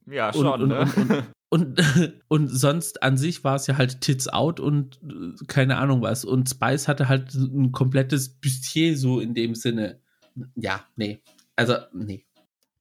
Ja, 0.08 0.34
schon. 0.34 0.62
Und, 0.62 0.68
ne? 0.70 0.92
und, 1.50 1.80
und, 1.80 1.80
und, 1.80 2.22
und, 2.28 2.48
sonst 2.48 3.04
an 3.04 3.18
sich 3.18 3.44
war 3.44 3.56
es 3.56 3.68
ja 3.68 3.78
halt 3.78 4.02
Tits 4.02 4.28
out 4.28 4.60
und 4.60 5.00
äh, 5.04 5.46
keine 5.48 5.78
Ahnung 5.78 6.02
was. 6.02 6.26
Und 6.26 6.50
Spice 6.50 6.88
hatte 6.88 7.10
halt 7.10 7.34
ein 7.34 7.72
komplettes 7.72 8.30
Bustier 8.30 8.98
so 8.98 9.20
in 9.20 9.34
dem 9.34 9.56
Sinne. 9.56 10.00
Ja, 10.56 10.86
nee. 10.96 11.22
Also, 11.56 11.76
nee. 11.94 12.26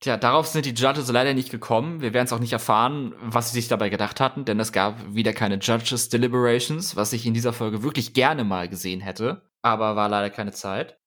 Tja, 0.00 0.18
darauf 0.18 0.46
sind 0.46 0.66
die 0.66 0.74
Judges 0.74 1.10
leider 1.10 1.32
nicht 1.32 1.50
gekommen. 1.50 2.02
Wir 2.02 2.12
werden 2.12 2.26
es 2.26 2.32
auch 2.34 2.40
nicht 2.40 2.52
erfahren, 2.52 3.14
was 3.22 3.50
sie 3.50 3.54
sich 3.54 3.68
dabei 3.68 3.88
gedacht 3.88 4.20
hatten, 4.20 4.44
denn 4.44 4.60
es 4.60 4.70
gab 4.70 5.14
wieder 5.14 5.32
keine 5.32 5.56
Judges 5.56 6.10
Deliberations, 6.10 6.94
was 6.94 7.14
ich 7.14 7.24
in 7.24 7.32
dieser 7.32 7.54
Folge 7.54 7.82
wirklich 7.82 8.12
gerne 8.12 8.44
mal 8.44 8.68
gesehen 8.68 9.00
hätte, 9.00 9.40
aber 9.62 9.96
war 9.96 10.10
leider 10.10 10.28
keine 10.28 10.52
Zeit. 10.52 10.98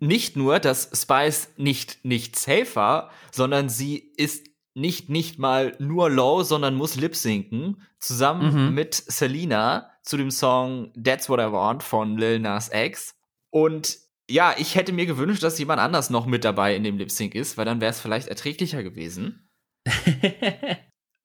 Nicht 0.00 0.36
nur, 0.36 0.58
dass 0.58 0.90
Spice 0.94 1.50
nicht 1.56 2.04
nicht 2.04 2.36
safe 2.36 2.74
war, 2.74 3.10
sondern 3.30 3.68
sie 3.68 3.96
ist 4.16 4.48
nicht 4.74 5.08
nicht 5.08 5.38
mal 5.38 5.76
nur 5.78 6.10
low, 6.10 6.42
sondern 6.42 6.74
muss 6.74 6.96
lip 6.96 7.14
sinken 7.14 7.82
zusammen 7.98 8.68
mhm. 8.68 8.74
mit 8.74 8.94
Selena 8.94 9.90
zu 10.02 10.16
dem 10.16 10.30
Song 10.30 10.92
That's 10.94 11.28
What 11.28 11.40
I 11.40 11.52
Want 11.52 11.82
von 11.82 12.16
Lil 12.16 12.38
Nas 12.38 12.70
X 12.72 13.14
und 13.50 13.98
ja, 14.30 14.54
ich 14.56 14.76
hätte 14.76 14.92
mir 14.92 15.06
gewünscht, 15.06 15.42
dass 15.42 15.58
jemand 15.58 15.80
anders 15.80 16.08
noch 16.08 16.24
mit 16.24 16.44
dabei 16.44 16.76
in 16.76 16.84
dem 16.84 16.96
Lip 16.96 17.10
Sync 17.10 17.34
ist, 17.34 17.58
weil 17.58 17.64
dann 17.64 17.80
wäre 17.80 17.90
es 17.90 18.00
vielleicht 18.00 18.28
erträglicher 18.28 18.82
gewesen. 18.82 19.50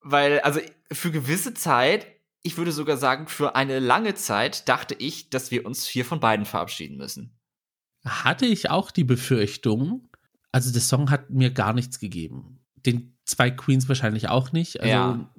weil, 0.00 0.40
also 0.40 0.60
für 0.90 1.12
gewisse 1.12 1.54
Zeit, 1.54 2.06
ich 2.42 2.56
würde 2.56 2.72
sogar 2.72 2.96
sagen, 2.96 3.28
für 3.28 3.54
eine 3.54 3.78
lange 3.78 4.14
Zeit 4.14 4.68
dachte 4.68 4.94
ich, 4.98 5.30
dass 5.30 5.52
wir 5.52 5.64
uns 5.66 5.86
hier 5.86 6.04
von 6.04 6.18
beiden 6.18 6.46
verabschieden 6.46 6.96
müssen. 6.96 7.35
Hatte 8.06 8.46
ich 8.46 8.70
auch 8.70 8.90
die 8.90 9.04
Befürchtung. 9.04 10.08
Also 10.52 10.72
der 10.72 10.80
Song 10.80 11.10
hat 11.10 11.30
mir 11.30 11.50
gar 11.50 11.72
nichts 11.72 11.98
gegeben. 11.98 12.60
Den 12.86 13.16
zwei 13.24 13.50
Queens 13.50 13.88
wahrscheinlich 13.88 14.28
auch 14.28 14.52
nicht. 14.52 14.80
Also 14.80 14.90
ja. 14.90 15.30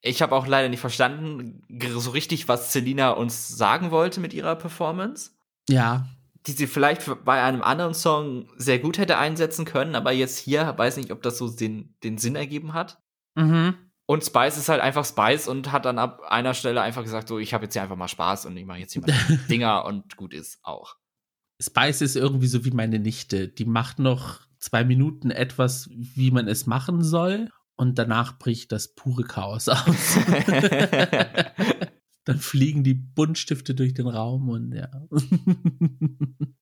Ich 0.00 0.20
habe 0.20 0.34
auch 0.34 0.46
leider 0.46 0.68
nicht 0.68 0.80
verstanden, 0.80 1.62
so 1.96 2.10
richtig, 2.10 2.48
was 2.48 2.72
Selina 2.72 3.10
uns 3.10 3.48
sagen 3.48 3.92
wollte 3.92 4.20
mit 4.20 4.34
ihrer 4.34 4.56
Performance. 4.56 5.30
Ja, 5.68 6.06
die 6.46 6.52
sie 6.52 6.66
vielleicht 6.66 7.24
bei 7.24 7.42
einem 7.42 7.62
anderen 7.62 7.94
Song 7.94 8.48
sehr 8.56 8.78
gut 8.78 8.98
hätte 8.98 9.18
einsetzen 9.18 9.64
können, 9.64 9.94
aber 9.94 10.12
jetzt 10.12 10.38
hier 10.38 10.74
weiß 10.76 10.96
nicht, 10.96 11.12
ob 11.12 11.22
das 11.22 11.38
so 11.38 11.48
den, 11.48 11.94
den 12.02 12.18
Sinn 12.18 12.34
ergeben 12.34 12.74
hat. 12.74 13.00
Mhm. 13.34 13.74
Und 14.06 14.24
Spice 14.24 14.56
ist 14.56 14.68
halt 14.68 14.80
einfach 14.80 15.04
Spice 15.04 15.46
und 15.46 15.70
hat 15.70 15.84
dann 15.84 15.98
ab 15.98 16.22
einer 16.28 16.54
Stelle 16.54 16.82
einfach 16.82 17.02
gesagt, 17.02 17.28
so, 17.28 17.38
ich 17.38 17.54
habe 17.54 17.64
jetzt 17.64 17.74
hier 17.74 17.82
einfach 17.82 17.96
mal 17.96 18.08
Spaß 18.08 18.46
und 18.46 18.56
ich 18.56 18.66
mache 18.66 18.78
jetzt 18.78 18.92
hier 18.92 19.02
mal 19.02 19.12
Dinger 19.48 19.84
und 19.84 20.16
gut 20.16 20.34
ist 20.34 20.58
auch. 20.62 20.96
Spice 21.62 22.02
ist 22.02 22.16
irgendwie 22.16 22.48
so 22.48 22.64
wie 22.64 22.72
meine 22.72 22.98
Nichte. 22.98 23.48
Die 23.48 23.64
macht 23.64 23.98
noch 23.98 24.40
zwei 24.58 24.84
Minuten 24.84 25.30
etwas, 25.30 25.88
wie 25.92 26.30
man 26.30 26.48
es 26.48 26.66
machen 26.66 27.02
soll 27.02 27.48
und 27.76 27.98
danach 27.98 28.38
bricht 28.38 28.72
das 28.72 28.94
pure 28.94 29.24
Chaos 29.24 29.68
aus. 29.68 30.18
dann 32.24 32.38
fliegen 32.38 32.84
die 32.84 32.94
Buntstifte 32.94 33.74
durch 33.74 33.94
den 33.94 34.06
Raum 34.06 34.48
und 34.48 34.72
ja. 34.72 34.88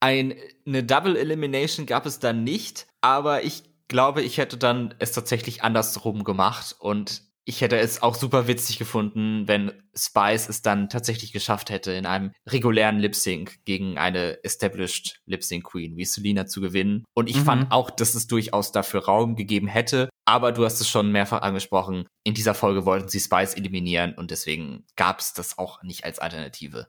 Ein, 0.00 0.34
eine 0.66 0.84
Double 0.84 1.16
Elimination 1.16 1.86
gab 1.86 2.04
es 2.04 2.18
dann 2.18 2.44
nicht, 2.44 2.86
aber 3.00 3.42
ich 3.42 3.62
glaube, 3.88 4.20
ich 4.20 4.36
hätte 4.36 4.58
dann 4.58 4.94
es 4.98 5.12
tatsächlich 5.12 5.62
andersrum 5.62 6.24
gemacht 6.24 6.76
und 6.78 7.22
ich 7.46 7.60
hätte 7.60 7.78
es 7.78 8.02
auch 8.02 8.14
super 8.14 8.48
witzig 8.48 8.78
gefunden, 8.78 9.46
wenn 9.46 9.72
Spice 9.94 10.48
es 10.48 10.62
dann 10.62 10.88
tatsächlich 10.88 11.32
geschafft 11.32 11.68
hätte, 11.68 11.92
in 11.92 12.06
einem 12.06 12.32
regulären 12.46 12.98
Lip 12.98 13.14
Sync 13.14 13.64
gegen 13.64 13.98
eine 13.98 14.42
established 14.44 15.20
Lip 15.26 15.44
Sync 15.44 15.64
Queen 15.64 15.96
wie 15.96 16.06
Selina 16.06 16.46
zu 16.46 16.62
gewinnen. 16.62 17.04
Und 17.14 17.28
ich 17.28 17.36
mhm. 17.36 17.44
fand 17.44 17.72
auch, 17.72 17.90
dass 17.90 18.14
es 18.14 18.26
durchaus 18.26 18.72
dafür 18.72 19.04
Raum 19.04 19.36
gegeben 19.36 19.68
hätte. 19.68 20.08
Aber 20.24 20.52
du 20.52 20.64
hast 20.64 20.80
es 20.80 20.88
schon 20.88 21.12
mehrfach 21.12 21.42
angesprochen. 21.42 22.06
In 22.22 22.32
dieser 22.32 22.54
Folge 22.54 22.86
wollten 22.86 23.08
sie 23.08 23.20
Spice 23.20 23.54
eliminieren 23.54 24.14
und 24.14 24.30
deswegen 24.30 24.84
gab 24.96 25.20
es 25.20 25.34
das 25.34 25.58
auch 25.58 25.82
nicht 25.82 26.04
als 26.04 26.18
Alternative. 26.18 26.88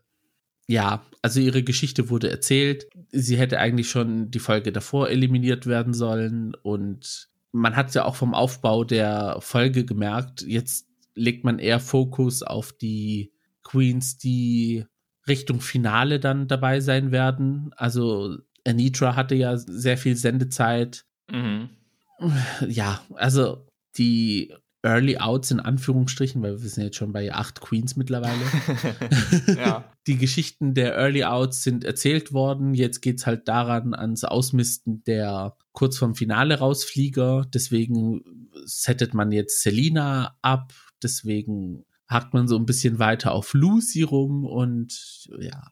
Ja, 0.68 1.06
also 1.22 1.41
ihre 1.41 1.64
Geschichte 1.64 2.10
wurde 2.10 2.30
erzählt. 2.30 2.88
Sie 3.12 3.38
hätte 3.38 3.60
eigentlich 3.60 3.89
schon 3.89 4.32
die 4.32 4.39
Folge 4.39 4.72
davor 4.72 5.10
eliminiert 5.10 5.68
werden 5.68 5.93
sollen 5.93 6.56
und 6.56 7.30
man 7.56 7.76
hat 7.76 7.95
ja 7.95 8.03
auch 8.03 8.16
vom 8.16 8.34
Aufbau 8.34 8.84
der 8.84 9.38
Folge 9.39 9.86
gemerkt, 9.86 10.41
jetzt 10.41 10.88
legt 11.16 11.45
man 11.45 11.58
eher 11.58 11.80
Fokus 11.80 12.43
auf 12.43 12.74
die 12.74 13.32
Queens, 13.64 14.18
die 14.18 14.86
Richtung 15.28 15.62
Finale 15.62 16.20
dann 16.20 16.49
dabei 16.49 16.82
sein 16.82 17.12
werden. 17.12 17.72
Also 17.78 18.38
Anitra 18.68 19.16
hatte 19.16 19.36
ja 19.36 19.56
sehr 19.58 19.97
viel 19.97 20.18
Sendezeit. 20.18 21.06
Mhm. 21.32 21.70
Ja, 22.68 23.01
also 23.14 23.66
die 23.97 24.53
Early 24.86 25.18
Outs 25.18 25.50
in 25.50 25.60
Anführungsstrichen, 25.60 26.44
weil 26.44 26.62
wir 26.62 26.70
sind 26.70 26.84
jetzt 26.84 26.98
schon 26.98 27.12
bei 27.12 27.34
acht 27.34 27.60
Queens 27.60 27.96
mittlerweile. 27.96 28.40
ja. 29.58 29.92
Die 30.08 30.18
Geschichten 30.18 30.76
der 30.76 30.96
Early 30.96 31.24
Outs 31.24 31.64
sind 31.64 31.84
erzählt 31.84 32.34
worden. 32.34 32.76
Jetzt 32.76 33.02
geht 33.02 33.18
es 33.18 33.26
halt 33.26 33.48
daran 33.48 33.96
ans 33.96 34.24
Ausmisten 34.24 35.04
der 35.06 35.58
kurz 35.72 35.98
vorm 35.98 36.14
Finale 36.14 36.60
rausflieger. 36.60 37.48
Deswegen 37.52 38.50
settet 38.64 39.16
man 39.16 39.32
jetzt 39.32 39.64
Selina 39.64 40.38
ab. 40.44 40.72
Deswegen 41.02 41.84
hakt 42.08 42.36
man 42.36 42.48
so 42.48 42.56
ein 42.56 42.68
bisschen 42.68 43.00
weiter 43.00 43.32
auf 43.32 43.56
Lucy 43.56 44.04
rum 44.04 44.46
und 44.46 45.28
ja, 45.40 45.64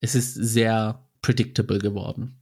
es 0.00 0.14
ist 0.14 0.34
sehr 0.34 1.08
predictable 1.22 1.80
geworden. 1.80 2.38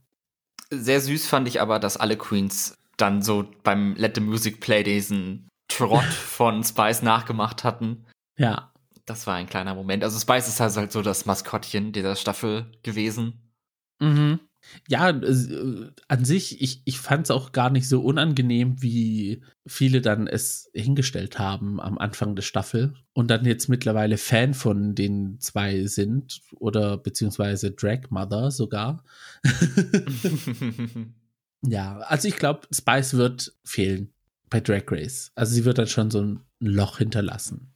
Sehr 0.69 1.01
süß 1.01 1.25
fand 1.25 1.47
ich 1.47 1.59
aber, 1.59 1.79
dass 1.79 1.97
alle 1.97 2.17
Queens 2.17 2.75
dann 2.97 3.23
so 3.23 3.49
beim 3.63 3.95
Let 3.95 4.15
the 4.15 4.21
Music 4.21 4.59
Play 4.59 4.83
diesen 4.83 5.49
Trott 5.67 6.03
von 6.03 6.63
Spice 6.63 7.01
nachgemacht 7.01 7.63
hatten. 7.63 8.05
Ja. 8.37 8.71
Das 9.05 9.27
war 9.27 9.35
ein 9.35 9.47
kleiner 9.47 9.75
Moment. 9.75 10.03
Also 10.03 10.17
Spice 10.19 10.47
ist 10.47 10.59
halt 10.59 10.91
so 10.91 11.01
das 11.01 11.25
Maskottchen 11.25 11.91
dieser 11.91 12.15
Staffel 12.15 12.71
gewesen. 12.83 13.51
Mhm. 13.99 14.39
Ja, 14.87 15.09
äh, 15.09 15.91
an 16.07 16.25
sich, 16.25 16.61
ich, 16.61 16.81
ich 16.85 16.99
fand 16.99 17.25
es 17.25 17.31
auch 17.31 17.51
gar 17.51 17.69
nicht 17.69 17.87
so 17.87 18.01
unangenehm, 18.01 18.81
wie 18.81 19.43
viele 19.67 19.99
dann 20.01 20.27
es 20.27 20.69
hingestellt 20.73 21.37
haben 21.37 21.81
am 21.81 21.97
Anfang 21.97 22.35
der 22.35 22.43
Staffel 22.43 22.93
und 23.13 23.29
dann 23.29 23.45
jetzt 23.45 23.67
mittlerweile 23.67 24.17
Fan 24.17 24.53
von 24.53 24.95
den 24.95 25.39
zwei 25.39 25.85
sind 25.87 26.41
oder 26.55 26.97
beziehungsweise 26.97 27.71
Drag 27.71 28.09
Mother 28.09 28.51
sogar. 28.51 29.03
ja, 31.61 31.97
also 31.99 32.27
ich 32.27 32.37
glaube, 32.37 32.67
Spice 32.71 33.15
wird 33.15 33.53
fehlen 33.65 34.12
bei 34.53 34.59
Drag 34.59 34.83
Race. 34.89 35.31
Also 35.33 35.55
sie 35.55 35.65
wird 35.65 35.79
dann 35.79 35.87
schon 35.87 36.11
so 36.11 36.21
ein 36.21 36.45
Loch 36.59 36.99
hinterlassen. 36.99 37.73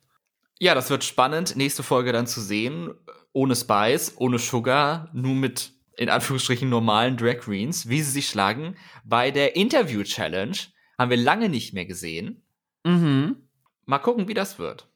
Ja, 0.59 0.75
das 0.75 0.91
wird 0.91 1.03
spannend, 1.03 1.55
nächste 1.55 1.81
Folge 1.81 2.11
dann 2.11 2.27
zu 2.27 2.39
sehen. 2.39 2.93
Ohne 3.33 3.55
Spice, 3.55 4.13
ohne 4.17 4.37
Sugar, 4.37 5.09
nur 5.11 5.33
mit 5.33 5.71
in 5.97 6.09
Anführungsstrichen 6.09 6.69
normalen 6.69 7.17
Drag 7.17 7.39
Queens, 7.39 7.89
wie 7.89 8.03
sie 8.03 8.11
sich 8.11 8.29
schlagen. 8.29 8.75
Bei 9.03 9.31
der 9.31 9.55
Interview 9.55 10.03
Challenge 10.03 10.55
haben 10.99 11.09
wir 11.09 11.17
lange 11.17 11.49
nicht 11.49 11.73
mehr 11.73 11.87
gesehen. 11.87 12.43
Mhm. 12.83 13.37
Mal 13.85 13.97
gucken, 13.97 14.27
wie 14.27 14.35
das 14.35 14.59
wird. 14.59 14.87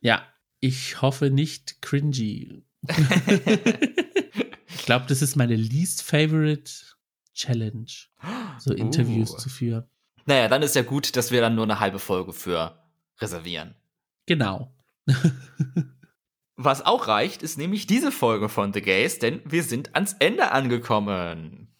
Ja, 0.00 0.26
ich 0.58 1.00
hoffe 1.02 1.30
nicht 1.30 1.80
cringy. 1.82 2.64
ich 4.66 4.84
glaube, 4.86 5.06
das 5.06 5.22
ist 5.22 5.36
meine 5.36 5.54
least 5.54 6.02
favorite 6.02 6.72
Challenge, 7.32 7.92
so 8.58 8.74
Interviews 8.74 9.34
uh. 9.34 9.36
zu 9.36 9.48
führen. 9.48 9.84
Naja, 10.28 10.46
dann 10.48 10.60
ist 10.60 10.76
ja 10.76 10.82
gut, 10.82 11.16
dass 11.16 11.30
wir 11.30 11.40
dann 11.40 11.54
nur 11.54 11.64
eine 11.64 11.80
halbe 11.80 11.98
Folge 11.98 12.34
für 12.34 12.78
reservieren. 13.18 13.74
Genau. 14.26 14.70
Was 16.56 16.84
auch 16.84 17.08
reicht, 17.08 17.42
ist 17.42 17.56
nämlich 17.56 17.86
diese 17.86 18.12
Folge 18.12 18.50
von 18.50 18.74
The 18.74 18.82
Gays, 18.82 19.18
denn 19.20 19.40
wir 19.46 19.62
sind 19.62 19.94
ans 19.94 20.16
Ende 20.18 20.52
angekommen. 20.52 21.74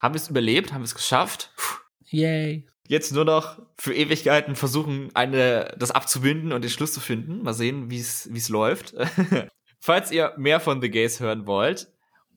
Haben 0.00 0.12
wir 0.12 0.20
es 0.20 0.28
überlebt? 0.28 0.74
Haben 0.74 0.82
wir 0.82 0.86
es 0.86 0.94
geschafft? 0.94 1.54
Puh. 1.56 1.78
Yay. 2.10 2.68
Jetzt 2.86 3.14
nur 3.14 3.24
noch 3.24 3.58
für 3.78 3.94
Ewigkeiten 3.94 4.54
versuchen, 4.54 5.08
eine, 5.14 5.74
das 5.78 5.90
abzubinden 5.90 6.52
und 6.52 6.60
den 6.60 6.70
Schluss 6.70 6.92
zu 6.92 7.00
finden. 7.00 7.42
Mal 7.42 7.54
sehen, 7.54 7.88
wie 7.88 8.00
es 8.00 8.48
läuft. 8.50 8.94
Falls 9.80 10.10
ihr 10.12 10.34
mehr 10.36 10.60
von 10.60 10.82
The 10.82 10.90
Gays 10.90 11.20
hören 11.20 11.46
wollt 11.46 11.88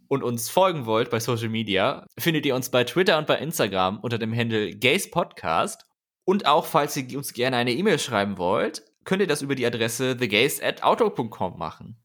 und 0.07 0.23
uns 0.23 0.49
folgen 0.49 0.85
wollt 0.85 1.09
bei 1.09 1.19
Social 1.19 1.49
Media, 1.49 2.05
findet 2.17 2.45
ihr 2.45 2.55
uns 2.55 2.69
bei 2.69 2.83
Twitter 2.83 3.17
und 3.17 3.27
bei 3.27 3.37
Instagram 3.37 3.99
unter 3.99 4.17
dem 4.17 4.35
Handle 4.35 4.75
Gays 4.75 5.09
Podcast. 5.11 5.85
Und 6.25 6.45
auch, 6.45 6.65
falls 6.65 6.97
ihr 6.97 7.17
uns 7.17 7.33
gerne 7.33 7.57
eine 7.57 7.71
E-Mail 7.71 7.99
schreiben 7.99 8.37
wollt, 8.37 8.83
könnt 9.05 9.21
ihr 9.21 9.27
das 9.27 9.41
über 9.41 9.55
die 9.55 9.65
Adresse 9.65 10.17
thegays@auto.com 10.17 11.57
machen. 11.57 11.97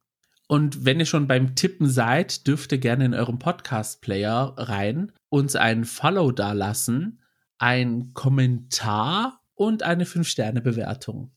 Und 0.48 0.84
wenn 0.84 1.00
ihr 1.00 1.07
schon 1.07 1.26
beim 1.26 1.55
Tippen 1.55 1.88
seid, 1.88 2.46
dürft 2.46 2.72
ihr 2.72 2.78
gerne 2.78 3.05
in 3.07 3.14
eurem 3.14 3.38
Podcast-Player 3.38 4.55
rein, 4.57 5.12
uns 5.28 5.57
einen 5.57 5.84
Follow 5.84 6.30
dalassen 6.30 7.22
ein 7.62 8.12
Kommentar 8.12 9.40
und 9.55 9.84
eine 9.84 10.05
5-Sterne-Bewertung. 10.05 11.30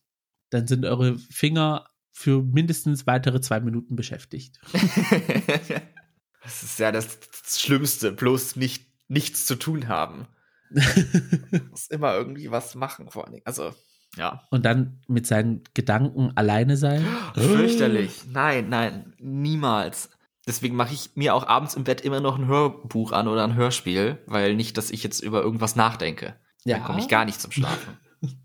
Dann 0.50 0.66
sind 0.66 0.84
eure 0.84 1.20
Finger 1.20 1.86
für 2.12 2.42
mindestens 2.42 3.06
weitere 3.06 3.42
zwei 3.42 3.60
Minuten 3.60 3.96
beschäftigt. 3.96 4.60
das 6.46 6.64
ist 6.64 6.80
ja 6.80 6.92
das, 6.92 7.20
Schlimmste, 7.48 8.12
bloß 8.12 8.56
nicht 8.56 8.86
nichts 9.08 9.46
zu 9.46 9.56
tun 9.56 9.88
haben. 9.88 10.28
muss 11.70 11.88
immer 11.88 12.16
irgendwie 12.16 12.50
was 12.52 12.76
machen, 12.76 13.10
vor 13.10 13.26
allen 13.26 13.34
Dingen. 13.34 13.46
Also, 13.46 13.74
ja. 14.16 14.44
Und 14.50 14.66
dann 14.66 15.02
mit 15.08 15.28
seinen 15.28 15.64
Gedanken 15.74 16.32
alleine 16.36 16.78
sein? 16.78 17.06
Fürchterlich. 17.36 18.24
Nein, 18.30 18.70
nein, 18.70 19.14
niemals. 19.20 20.10
Deswegen 20.48 20.76
mache 20.76 20.94
ich 20.94 21.16
mir 21.16 21.34
auch 21.34 21.48
abends 21.48 21.76
im 21.76 21.84
Bett 21.84 22.02
immer 22.02 22.20
noch 22.20 22.38
ein 22.38 22.48
Hörbuch 22.48 23.12
an 23.12 23.28
oder 23.28 23.44
ein 23.44 23.56
Hörspiel, 23.56 24.20
weil 24.28 24.56
nicht, 24.56 24.78
dass 24.78 24.92
ich 24.92 25.04
jetzt 25.04 25.22
über 25.22 25.42
irgendwas 25.42 25.76
nachdenke. 25.76 26.36
Ja. 26.64 26.78
Dann 26.78 26.86
komme 26.86 27.00
ich 27.00 27.08
gar 27.08 27.26
nicht 27.26 27.42
zum 27.42 27.52
Schlafen. 27.52 27.98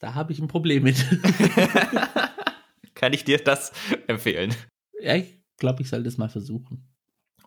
Da 0.00 0.14
habe 0.14 0.30
ich 0.30 0.38
ein 0.38 0.46
Problem 0.46 0.84
mit. 0.84 0.96
Kann 2.94 3.12
ich 3.12 3.24
dir 3.24 3.38
das 3.38 3.72
empfehlen? 4.06 4.54
Ja, 5.00 5.16
ich 5.16 5.42
glaube, 5.56 5.82
ich 5.82 5.88
soll 5.88 6.04
das 6.04 6.18
mal 6.18 6.28
versuchen. 6.28 6.88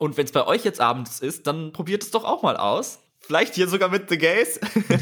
Und 0.02 0.18
wenn 0.18 0.26
es 0.26 0.32
bei 0.32 0.47
euch 0.47 0.66
jetzt 0.66 0.82
abends 0.82 1.20
ist, 1.20 1.45
dann 1.45 1.74
probiert 1.74 2.02
es 2.02 2.10
doch 2.10 2.24
auch 2.24 2.41
mal 2.41 2.58
aus. 2.58 3.04
Vielleicht 3.20 3.54
hier 3.54 3.68
sogar 3.68 3.89
mit 3.89 4.10
The 4.10 4.18
Gays. 4.18 4.60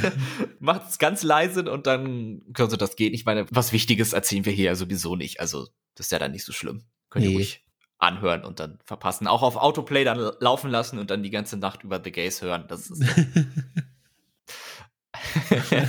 Macht 0.60 0.89
es 0.89 1.00
ganz 1.00 1.24
leise 1.24 1.72
und 1.72 1.88
dann 1.88 2.41
könnte 2.54 2.76
das 2.76 2.97
gehen. 2.97 3.14
Ich 3.14 3.24
meine, 3.24 3.45
was 3.50 3.72
Wichtiges 3.72 4.12
erzählen 4.12 4.43
wir 4.43 4.52
hier 4.52 4.66
ja 4.66 4.76
sowieso 4.76 5.16
nicht. 5.16 5.39
Also, 5.39 5.70
das 5.95 6.08
ist 6.08 6.12
ja 6.12 6.20
dann 6.20 6.34
nicht 6.34 6.43
so 6.43 6.52
schlimm. 6.52 6.84
Könnt 7.10 7.24
ihr 7.24 7.32
nee. 7.32 7.38
ruhig 7.38 7.66
anhören 7.97 8.43
und 8.43 8.60
dann 8.60 8.78
verpassen. 8.84 9.26
Auch 9.28 9.41
auf 9.41 9.56
Autoplay 9.56 10.04
dann 10.04 10.20
laufen 10.41 10.70
lassen 10.70 11.00
und 11.00 11.10
dann 11.12 11.24
die 11.24 11.30
ganze 11.30 11.56
Nacht 11.56 11.86
über 11.86 12.02
The 12.04 12.12
Gays 12.12 12.41
hören. 12.41 12.66
Das 12.68 12.89
ist. 12.89 13.02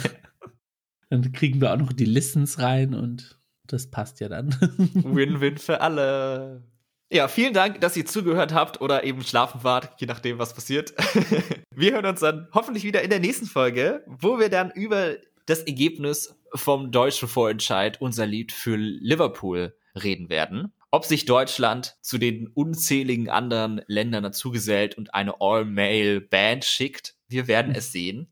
dann 1.11 1.33
kriegen 1.33 1.61
wir 1.61 1.73
auch 1.73 1.79
noch 1.79 1.93
die 1.93 2.05
Listens 2.05 2.61
rein 2.61 2.95
und 2.95 3.41
das 3.67 3.91
passt 3.91 4.21
ja 4.21 4.29
dann. 4.29 4.51
Win-win 4.95 5.59
für 5.59 5.81
alle. 5.81 6.70
Ja, 7.13 7.27
vielen 7.27 7.53
Dank, 7.53 7.81
dass 7.81 7.97
ihr 7.97 8.07
zugehört 8.07 8.55
habt 8.55 8.81
oder 8.81 9.03
eben 9.05 9.23
schlafen 9.23 9.65
wart, 9.65 10.01
je 10.01 10.07
nachdem, 10.07 10.39
was 10.39 10.55
passiert. 10.55 10.95
Wir 11.75 11.93
hören 11.93 12.07
uns 12.07 12.21
dann 12.21 12.49
hoffentlich 12.55 12.85
wieder 12.85 13.03
in 13.03 13.11
der 13.11 13.21
nächsten 13.21 13.47
Folge, 13.47 14.05
wo 14.07 14.39
wir 14.39 14.51
dann 14.51 14.71
über 14.71 15.17
das 15.47 15.63
Ergebnis 15.63 16.37
vom 16.55 16.91
deutschen 16.91 17.27
Vorentscheid, 17.27 18.01
unser 18.01 18.27
Lied 18.27 18.53
für 18.53 18.77
Liverpool, 18.77 19.75
reden 19.95 20.29
werden 20.29 20.73
ob 20.91 21.05
sich 21.05 21.25
Deutschland 21.25 21.97
zu 22.01 22.19
den 22.19 22.49
unzähligen 22.49 23.29
anderen 23.29 23.81
Ländern 23.87 24.25
dazugesellt 24.25 24.99
und 24.99 25.15
eine 25.15 25.41
All-Male-Band 25.41 26.65
schickt. 26.65 27.15
Wir 27.29 27.47
werden 27.47 27.75
es 27.75 27.93
sehen. 27.93 28.29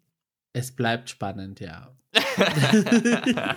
Es 0.53 0.74
bleibt 0.74 1.09
spannend, 1.09 1.61
ja. 1.61 1.95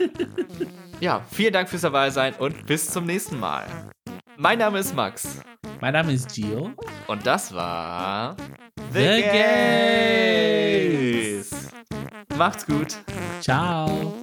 ja, 0.99 1.26
vielen 1.32 1.53
Dank 1.53 1.69
fürs 1.69 1.82
Dabeisein 1.82 2.36
und 2.36 2.67
bis 2.67 2.91
zum 2.91 3.05
nächsten 3.05 3.39
Mal. 3.39 3.65
Mein 4.38 4.59
Name 4.59 4.79
ist 4.79 4.95
Max. 4.95 5.41
Mein 5.79 5.93
Name 5.93 6.13
ist 6.13 6.34
Gio. 6.34 6.71
Und 7.07 7.25
das 7.25 7.53
war 7.53 8.36
The, 8.93 8.99
The 8.99 9.21
Gays. 11.34 11.49
Macht's 12.38 12.65
gut. 12.65 12.97
Ciao. 13.41 14.13